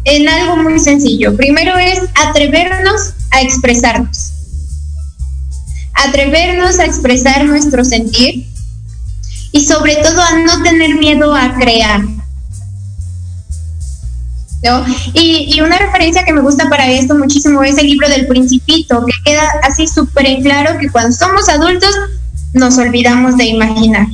en 0.05 0.27
algo 0.29 0.57
muy 0.57 0.79
sencillo. 0.79 1.35
Primero 1.35 1.77
es 1.77 1.99
atrevernos 2.15 3.13
a 3.31 3.41
expresarnos. 3.41 4.31
Atrevernos 5.93 6.79
a 6.79 6.85
expresar 6.85 7.45
nuestro 7.45 7.83
sentir 7.85 8.47
y 9.51 9.65
sobre 9.65 9.97
todo 9.97 10.21
a 10.21 10.39
no 10.39 10.63
tener 10.63 10.95
miedo 10.95 11.35
a 11.35 11.53
crear 11.55 12.01
¿no? 14.63 14.85
Y, 15.13 15.59
una 15.61 15.77
referencia 15.77 16.23
que 16.23 16.33
me 16.33 16.41
gusta 16.41 16.69
para 16.69 16.89
esto 16.89 17.15
muchísimo 17.15 17.63
es 17.63 17.77
el 17.77 17.87
libro 17.87 18.07
del 18.09 18.27
principito, 18.27 19.05
que 19.05 19.13
queda 19.31 19.47
así 19.63 19.87
súper 19.87 20.41
claro 20.41 20.77
que 20.79 20.89
cuando 20.89 21.11
somos 21.15 21.49
adultos 21.49 21.89
nos 22.53 22.77
olvidamos 22.77 23.37
de 23.37 23.45
imaginar. 23.45 24.07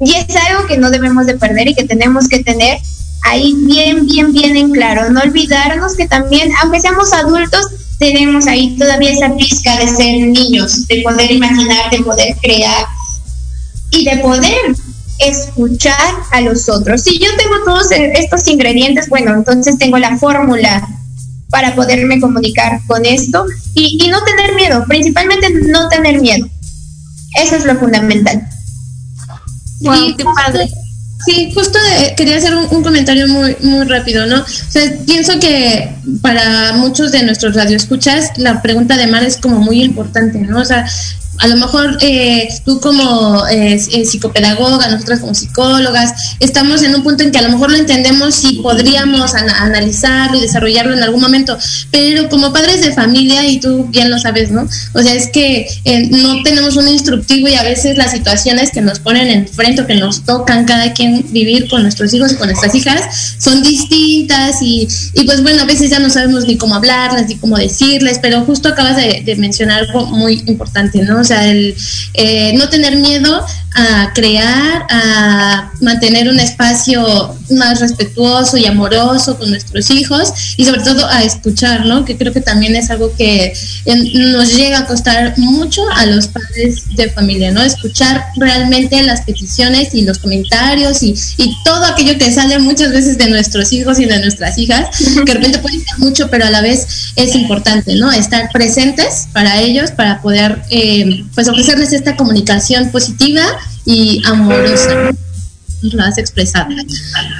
Y 0.00 0.14
es 0.14 0.34
algo 0.48 0.66
que 0.66 0.78
no 0.78 0.90
debemos 0.90 1.26
de 1.26 1.36
perder 1.36 1.68
y 1.68 1.74
que 1.74 1.84
tenemos 1.84 2.28
que 2.28 2.42
tener 2.42 2.78
ahí 3.24 3.54
bien, 3.58 4.06
bien, 4.06 4.32
bien 4.32 4.56
en 4.56 4.70
claro. 4.70 5.10
No 5.10 5.20
olvidarnos 5.20 5.94
que 5.94 6.08
también, 6.08 6.50
aunque 6.62 6.80
seamos 6.80 7.12
adultos, 7.12 7.66
tenemos 7.98 8.46
ahí 8.46 8.76
todavía 8.78 9.10
esa 9.10 9.36
pizca 9.36 9.78
de 9.78 9.88
ser 9.88 10.26
niños, 10.26 10.86
de 10.86 11.02
poder 11.02 11.30
imaginar, 11.30 11.90
de 11.90 11.98
poder 11.98 12.34
crear 12.40 12.86
y 13.90 14.04
de 14.04 14.16
poder 14.18 14.74
escuchar 15.18 16.14
a 16.32 16.40
los 16.40 16.68
otros. 16.68 17.02
Si 17.02 17.18
yo 17.18 17.28
tengo 17.36 17.56
todos 17.64 17.90
estos 17.90 18.48
ingredientes, 18.48 19.08
bueno, 19.08 19.34
entonces 19.34 19.78
tengo 19.78 19.98
la 19.98 20.16
fórmula 20.16 20.88
para 21.50 21.74
poderme 21.74 22.20
comunicar 22.20 22.80
con 22.86 23.04
esto 23.04 23.44
y, 23.74 24.08
no 24.08 24.22
tener 24.24 24.54
miedo, 24.54 24.84
principalmente 24.88 25.50
no 25.66 25.88
tener 25.88 26.20
miedo. 26.20 26.48
Eso 27.36 27.56
es 27.56 27.64
lo 27.64 27.76
fundamental. 27.78 28.46
Wow, 29.80 30.16
qué 30.16 30.24
padre. 30.24 30.70
Sí, 31.24 31.52
justo 31.54 31.78
eh, 31.98 32.14
quería 32.16 32.36
hacer 32.36 32.54
un, 32.54 32.82
comentario 32.82 33.28
muy 33.28 33.54
muy 33.60 33.84
rápido, 33.84 34.26
¿no? 34.26 34.40
O 34.40 34.46
sea, 34.46 34.82
pienso 35.04 35.38
que 35.38 35.94
para 36.22 36.72
muchos 36.72 37.12
de 37.12 37.22
nuestros 37.22 37.54
radioescuchas 37.54 38.38
la 38.38 38.62
pregunta 38.62 38.96
de 38.96 39.06
Mar 39.06 39.22
es 39.22 39.36
como 39.36 39.58
muy 39.58 39.82
importante, 39.82 40.38
¿no? 40.38 40.60
O 40.60 40.64
sea, 40.64 40.86
a 41.38 41.46
lo 41.46 41.56
mejor 41.56 41.96
eh, 42.00 42.48
tú 42.64 42.80
como 42.80 43.46
eh, 43.48 43.80
eh, 43.92 44.04
psicopedagoga, 44.04 44.88
nosotras 44.88 45.20
como 45.20 45.34
psicólogas, 45.34 46.12
estamos 46.38 46.82
en 46.82 46.94
un 46.94 47.02
punto 47.02 47.22
en 47.22 47.32
que 47.32 47.38
a 47.38 47.42
lo 47.42 47.48
mejor 47.50 47.70
lo 47.70 47.78
entendemos 47.78 48.44
y 48.44 48.60
podríamos 48.60 49.34
analizarlo 49.34 50.36
y 50.36 50.42
desarrollarlo 50.42 50.92
en 50.92 51.02
algún 51.02 51.20
momento, 51.20 51.56
pero 51.90 52.28
como 52.28 52.52
padres 52.52 52.82
de 52.82 52.92
familia, 52.92 53.46
y 53.46 53.58
tú 53.58 53.86
bien 53.90 54.10
lo 54.10 54.18
sabes, 54.18 54.50
¿no? 54.50 54.68
O 54.92 55.02
sea, 55.02 55.14
es 55.14 55.28
que 55.28 55.66
no 56.10 56.42
tenemos 56.42 56.76
un 56.76 56.88
instructivo 56.88 57.48
y 57.48 57.54
a 57.54 57.62
veces 57.62 57.96
las 57.96 58.12
situaciones 58.12 58.70
que 58.70 58.82
nos 58.82 58.98
ponen 58.98 59.28
enfrente 59.28 59.82
o 59.82 59.86
que 59.86 59.94
nos 59.94 60.24
tocan 60.24 60.66
cada 60.66 60.92
quien 60.92 61.24
vivir 61.30 61.68
con 61.70 61.82
nuestros 61.82 62.12
hijos 62.12 62.32
y 62.32 62.36
con 62.36 62.48
nuestras 62.48 62.74
hijas 62.74 63.34
son 63.38 63.62
distintas 63.62 64.56
y, 64.60 64.88
pues 65.24 65.42
bueno, 65.42 65.62
a 65.62 65.66
veces 65.66 65.90
ya 65.90 66.00
no 66.00 66.10
sabemos 66.10 66.46
ni 66.46 66.58
cómo 66.58 66.74
hablarlas 66.74 67.28
ni 67.28 67.36
cómo 67.36 67.56
decirles, 67.56 68.18
pero 68.20 68.44
justo 68.44 68.68
acabas 68.68 68.96
de 68.96 69.36
mencionar 69.38 69.84
algo 69.84 70.06
muy 70.06 70.42
importante, 70.46 71.02
¿no? 71.02 71.24
Sea, 71.30 71.48
el 71.48 71.76
eh, 72.14 72.52
no 72.54 72.68
tener 72.68 72.96
miedo 72.96 73.46
a 73.74 74.12
crear, 74.14 74.84
a 74.90 75.70
mantener 75.80 76.28
un 76.28 76.40
espacio 76.40 77.36
más 77.50 77.80
respetuoso 77.80 78.56
y 78.56 78.66
amoroso 78.66 79.38
con 79.38 79.50
nuestros 79.50 79.90
hijos 79.90 80.32
y 80.56 80.64
sobre 80.64 80.82
todo 80.82 81.06
a 81.06 81.22
escuchar, 81.22 81.86
¿no? 81.86 82.04
Que 82.04 82.16
creo 82.16 82.32
que 82.32 82.40
también 82.40 82.74
es 82.74 82.90
algo 82.90 83.14
que 83.16 83.52
nos 84.14 84.54
llega 84.56 84.80
a 84.80 84.86
costar 84.86 85.38
mucho 85.38 85.82
a 85.94 86.06
los 86.06 86.28
padres 86.28 86.84
de 86.96 87.10
familia, 87.10 87.52
¿no? 87.52 87.62
Escuchar 87.62 88.24
realmente 88.36 89.02
las 89.02 89.22
peticiones 89.22 89.94
y 89.94 90.02
los 90.02 90.18
comentarios 90.18 91.02
y, 91.02 91.14
y 91.36 91.56
todo 91.64 91.84
aquello 91.84 92.18
que 92.18 92.32
sale 92.32 92.58
muchas 92.58 92.90
veces 92.90 93.18
de 93.18 93.30
nuestros 93.30 93.72
hijos 93.72 94.00
y 94.00 94.06
de 94.06 94.18
nuestras 94.20 94.58
hijas, 94.58 94.88
que 94.98 95.32
de 95.32 95.34
repente 95.34 95.58
puede 95.58 95.76
ser 95.76 95.98
mucho, 95.98 96.28
pero 96.28 96.44
a 96.46 96.50
la 96.50 96.60
vez 96.60 97.12
es 97.16 97.34
importante, 97.36 97.94
¿no? 97.94 98.10
Estar 98.10 98.50
presentes 98.52 99.28
para 99.32 99.60
ellos, 99.60 99.92
para 99.92 100.20
poder, 100.20 100.62
eh, 100.70 101.24
pues, 101.34 101.48
ofrecerles 101.48 101.92
esta 101.92 102.16
comunicación 102.16 102.90
positiva 102.90 103.42
y 103.84 104.22
amorosa. 104.26 105.10
Lo 105.82 106.02
has 106.02 106.18
expresado. 106.18 106.74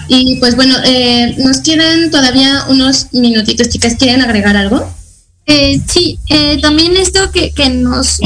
Y 0.08 0.36
pues 0.36 0.56
bueno, 0.56 0.74
eh, 0.84 1.34
nos 1.38 1.58
quedan 1.58 2.10
todavía 2.10 2.64
unos 2.68 3.08
minutitos, 3.12 3.68
chicas. 3.68 3.96
¿Quieren 3.96 4.22
agregar 4.22 4.56
algo? 4.56 4.90
Eh, 5.46 5.80
sí, 5.86 6.18
eh, 6.28 6.58
también 6.60 6.96
esto 6.96 7.30
que, 7.32 7.52
que, 7.52 7.68
nos, 7.68 8.18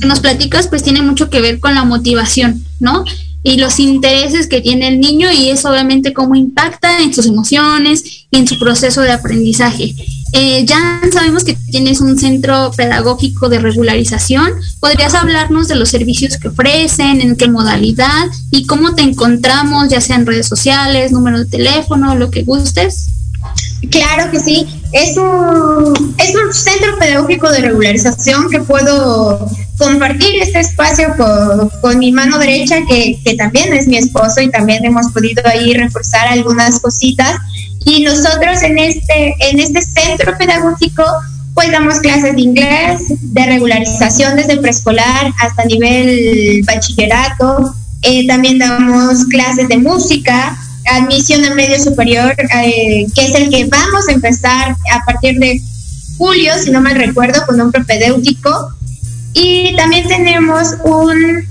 que 0.00 0.06
nos 0.06 0.20
platicas 0.20 0.68
pues 0.68 0.82
tiene 0.82 1.02
mucho 1.02 1.30
que 1.30 1.40
ver 1.40 1.58
con 1.58 1.74
la 1.74 1.84
motivación, 1.84 2.64
¿no? 2.80 3.04
y 3.46 3.58
los 3.58 3.78
intereses 3.78 4.48
que 4.48 4.60
tiene 4.60 4.88
el 4.88 4.98
niño 4.98 5.30
y 5.30 5.50
eso 5.50 5.70
obviamente 5.70 6.12
cómo 6.12 6.34
impacta 6.34 7.00
en 7.00 7.14
sus 7.14 7.26
emociones 7.26 8.26
y 8.28 8.38
en 8.38 8.48
su 8.48 8.58
proceso 8.58 9.02
de 9.02 9.12
aprendizaje. 9.12 9.94
Eh, 10.32 10.64
ya 10.66 11.00
sabemos 11.12 11.44
que 11.44 11.56
tienes 11.70 12.00
un 12.00 12.18
centro 12.18 12.70
pedagógico 12.76 13.48
de 13.48 13.58
regularización. 13.58 14.52
¿Podrías 14.80 15.14
hablarnos 15.14 15.68
de 15.68 15.76
los 15.76 15.88
servicios 15.88 16.36
que 16.38 16.48
ofrecen, 16.48 17.20
en 17.20 17.36
qué 17.36 17.48
modalidad 17.48 18.26
y 18.50 18.66
cómo 18.66 18.94
te 18.94 19.02
encontramos, 19.02 19.88
ya 19.88 20.00
sea 20.00 20.16
en 20.16 20.26
redes 20.26 20.46
sociales, 20.46 21.12
número 21.12 21.38
de 21.38 21.46
teléfono, 21.46 22.14
lo 22.16 22.30
que 22.30 22.42
gustes? 22.42 23.08
Claro 23.90 24.30
que 24.30 24.40
sí. 24.40 24.66
Es 24.92 25.16
un, 25.16 26.14
es 26.18 26.34
un 26.34 26.52
centro 26.52 26.98
pedagógico 26.98 27.50
de 27.50 27.60
regularización 27.60 28.48
que 28.50 28.60
puedo 28.60 29.48
compartir 29.78 30.42
este 30.42 30.60
espacio 30.60 31.14
con, 31.80 31.98
mi 31.98 32.10
mano 32.12 32.38
derecha, 32.38 32.78
que, 32.88 33.20
que, 33.22 33.34
también 33.34 33.72
es 33.74 33.86
mi 33.86 33.98
esposo 33.98 34.40
y 34.40 34.50
también 34.50 34.84
hemos 34.84 35.12
podido 35.12 35.42
ahí 35.46 35.74
reforzar 35.74 36.28
algunas 36.28 36.80
cositas. 36.80 37.36
Y 37.86 38.02
nosotros 38.02 38.62
en 38.62 38.78
este, 38.78 39.34
en 39.38 39.58
este 39.60 39.80
centro 39.80 40.36
pedagógico 40.36 41.02
pues 41.56 41.72
damos 41.72 42.00
clases 42.00 42.34
de 42.34 42.42
inglés, 42.42 43.00
de 43.08 43.46
regularización 43.46 44.36
desde 44.36 44.58
preescolar 44.58 45.32
hasta 45.40 45.64
nivel 45.64 46.62
bachillerato. 46.66 47.74
Eh, 48.02 48.26
también 48.26 48.58
damos 48.58 49.24
clases 49.24 49.66
de 49.68 49.78
música, 49.78 50.54
admisión 50.84 51.42
a 51.46 51.54
medio 51.54 51.82
superior, 51.82 52.34
eh, 52.38 53.06
que 53.14 53.24
es 53.24 53.34
el 53.34 53.48
que 53.48 53.64
vamos 53.64 54.06
a 54.06 54.12
empezar 54.12 54.76
a 54.92 55.04
partir 55.06 55.38
de 55.38 55.58
julio, 56.18 56.52
si 56.62 56.70
no 56.70 56.82
mal 56.82 56.94
recuerdo, 56.94 57.46
con 57.46 57.58
un 57.58 57.72
propedéutico. 57.72 58.72
Y 59.32 59.74
también 59.76 60.06
tenemos 60.08 60.74
un 60.84 61.42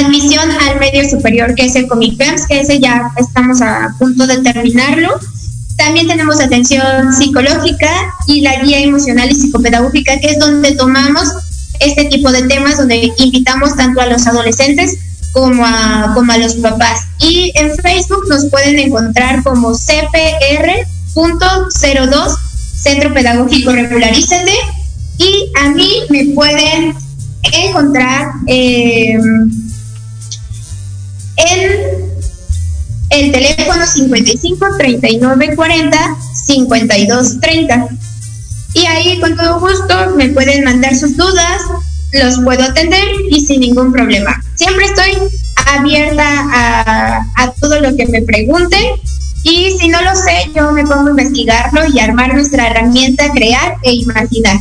admisión 0.00 0.50
al 0.50 0.80
medio 0.80 1.08
superior, 1.08 1.54
que 1.54 1.66
es 1.66 1.76
el 1.76 1.86
COMIPEMS, 1.86 2.48
que 2.48 2.60
ese 2.60 2.80
ya 2.80 3.12
estamos 3.16 3.62
a 3.62 3.94
punto 4.00 4.26
de 4.26 4.38
terminarlo. 4.38 5.20
También 5.76 6.06
tenemos 6.06 6.40
atención 6.40 7.12
psicológica 7.12 7.90
y 8.26 8.40
la 8.40 8.62
guía 8.62 8.80
emocional 8.80 9.30
y 9.30 9.34
psicopedagógica, 9.34 10.18
que 10.20 10.28
es 10.28 10.38
donde 10.38 10.72
tomamos 10.72 11.28
este 11.80 12.06
tipo 12.06 12.30
de 12.30 12.46
temas, 12.46 12.78
donde 12.78 13.12
invitamos 13.16 13.76
tanto 13.76 14.00
a 14.00 14.06
los 14.06 14.26
adolescentes 14.26 14.96
como 15.32 15.64
a, 15.64 16.12
como 16.14 16.32
a 16.32 16.38
los 16.38 16.54
papás. 16.56 17.00
Y 17.18 17.52
en 17.54 17.74
Facebook 17.76 18.24
nos 18.28 18.46
pueden 18.46 18.78
encontrar 18.78 19.42
como 19.42 19.72
CPR.02 19.72 22.38
Centro 22.82 23.14
Pedagógico 23.14 23.72
Regularízate. 23.72 24.52
Y 25.18 25.52
a 25.60 25.68
mí 25.70 25.88
me 26.10 26.24
pueden 26.34 26.94
encontrar 27.42 28.32
em, 28.46 29.50
en 31.36 32.01
el 33.12 33.30
teléfono 33.30 33.86
55 33.86 34.66
39 34.78 35.54
40 35.54 36.16
52 36.46 37.40
30. 37.40 37.88
Y 38.74 38.86
ahí 38.86 39.20
con 39.20 39.36
todo 39.36 39.60
gusto 39.60 40.14
me 40.16 40.30
pueden 40.30 40.64
mandar 40.64 40.96
sus 40.96 41.16
dudas, 41.16 41.62
los 42.12 42.40
puedo 42.40 42.62
atender 42.62 43.04
y 43.30 43.40
sin 43.40 43.60
ningún 43.60 43.92
problema. 43.92 44.42
Siempre 44.54 44.86
estoy 44.86 45.12
abierta 45.66 47.26
a, 47.36 47.52
todo 47.60 47.80
lo 47.80 47.94
que 47.94 48.06
me 48.06 48.22
pregunten 48.22 48.82
y 49.44 49.76
si 49.78 49.88
no 49.88 50.00
lo 50.02 50.14
sé, 50.16 50.50
yo 50.54 50.72
me 50.72 50.84
pongo 50.84 51.08
a 51.08 51.10
investigarlo 51.10 51.82
y 51.86 52.00
armar 52.00 52.34
nuestra 52.34 52.68
herramienta, 52.68 53.30
crear 53.32 53.76
e 53.82 53.92
imaginar. 53.92 54.58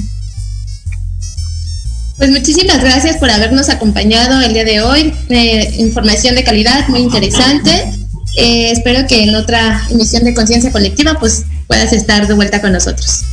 Pues 2.17 2.29
muchísimas 2.29 2.81
gracias 2.81 3.17
por 3.17 3.31
habernos 3.31 3.69
acompañado 3.69 4.41
el 4.41 4.53
día 4.53 4.65
de 4.65 4.81
hoy. 4.81 5.13
Eh, 5.29 5.73
información 5.79 6.35
de 6.35 6.43
calidad 6.43 6.87
muy 6.89 6.99
interesante. 6.99 8.00
Eh, 8.37 8.71
espero 8.71 9.07
que 9.07 9.23
en 9.23 9.35
otra 9.35 9.81
emisión 9.89 10.23
de 10.23 10.33
Conciencia 10.33 10.71
Colectiva 10.71 11.17
pues 11.19 11.45
puedas 11.67 11.91
estar 11.93 12.27
de 12.27 12.33
vuelta 12.33 12.61
con 12.61 12.71
nosotros. 12.71 13.23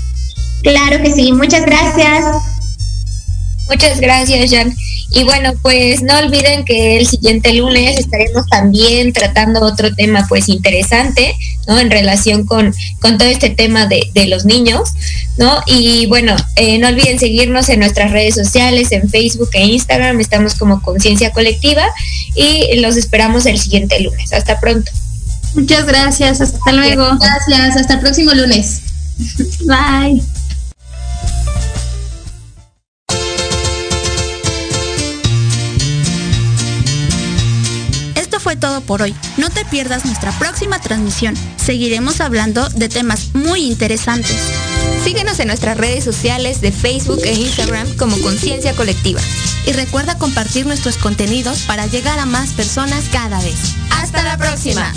Claro 0.62 1.02
que 1.02 1.12
sí, 1.12 1.32
muchas 1.32 1.64
gracias. 1.64 2.24
Muchas 3.68 4.00
gracias, 4.00 4.50
Jan. 4.50 4.74
Y 5.10 5.24
bueno, 5.24 5.54
pues 5.62 6.02
no 6.02 6.18
olviden 6.18 6.64
que 6.64 6.98
el 6.98 7.06
siguiente 7.06 7.54
lunes 7.54 7.98
estaremos 7.98 8.46
también 8.48 9.12
tratando 9.12 9.60
otro 9.62 9.94
tema 9.94 10.26
pues 10.28 10.48
interesante, 10.48 11.34
¿no? 11.66 11.78
En 11.78 11.90
relación 11.90 12.44
con, 12.44 12.74
con 13.00 13.16
todo 13.16 13.28
este 13.28 13.50
tema 13.50 13.86
de, 13.86 14.10
de 14.12 14.26
los 14.26 14.44
niños, 14.44 14.90
¿no? 15.38 15.62
Y 15.66 16.06
bueno, 16.06 16.36
eh, 16.56 16.78
no 16.78 16.88
olviden 16.88 17.18
seguirnos 17.18 17.70
en 17.70 17.80
nuestras 17.80 18.10
redes 18.10 18.34
sociales, 18.34 18.92
en 18.92 19.08
Facebook 19.08 19.50
e 19.54 19.64
Instagram, 19.64 20.20
estamos 20.20 20.54
como 20.54 20.82
Conciencia 20.82 21.32
Colectiva 21.32 21.86
y 22.34 22.76
los 22.80 22.96
esperamos 22.96 23.46
el 23.46 23.58
siguiente 23.58 24.00
lunes. 24.00 24.32
Hasta 24.32 24.60
pronto. 24.60 24.92
Muchas 25.54 25.86
gracias, 25.86 26.40
hasta 26.42 26.72
luego. 26.72 27.04
Gracias, 27.18 27.76
hasta 27.76 27.94
el 27.94 28.00
próximo 28.00 28.32
lunes. 28.32 28.82
Bye. 29.64 30.37
Esto 38.38 38.50
fue 38.50 38.56
todo 38.56 38.80
por 38.82 39.02
hoy. 39.02 39.16
No 39.36 39.50
te 39.50 39.64
pierdas 39.64 40.04
nuestra 40.04 40.30
próxima 40.38 40.78
transmisión. 40.78 41.34
Seguiremos 41.56 42.20
hablando 42.20 42.68
de 42.68 42.88
temas 42.88 43.34
muy 43.34 43.62
interesantes. 43.62 44.36
Síguenos 45.02 45.40
en 45.40 45.48
nuestras 45.48 45.76
redes 45.76 46.04
sociales 46.04 46.60
de 46.60 46.70
Facebook 46.70 47.18
e 47.24 47.32
Instagram 47.32 47.96
como 47.96 48.16
Conciencia 48.20 48.76
Colectiva. 48.76 49.20
Y 49.66 49.72
recuerda 49.72 50.18
compartir 50.18 50.66
nuestros 50.66 50.98
contenidos 50.98 51.62
para 51.62 51.86
llegar 51.86 52.20
a 52.20 52.26
más 52.26 52.50
personas 52.50 53.06
cada 53.10 53.40
vez. 53.40 53.74
¡Hasta 53.90 54.22
la 54.22 54.36
próxima! 54.36 54.92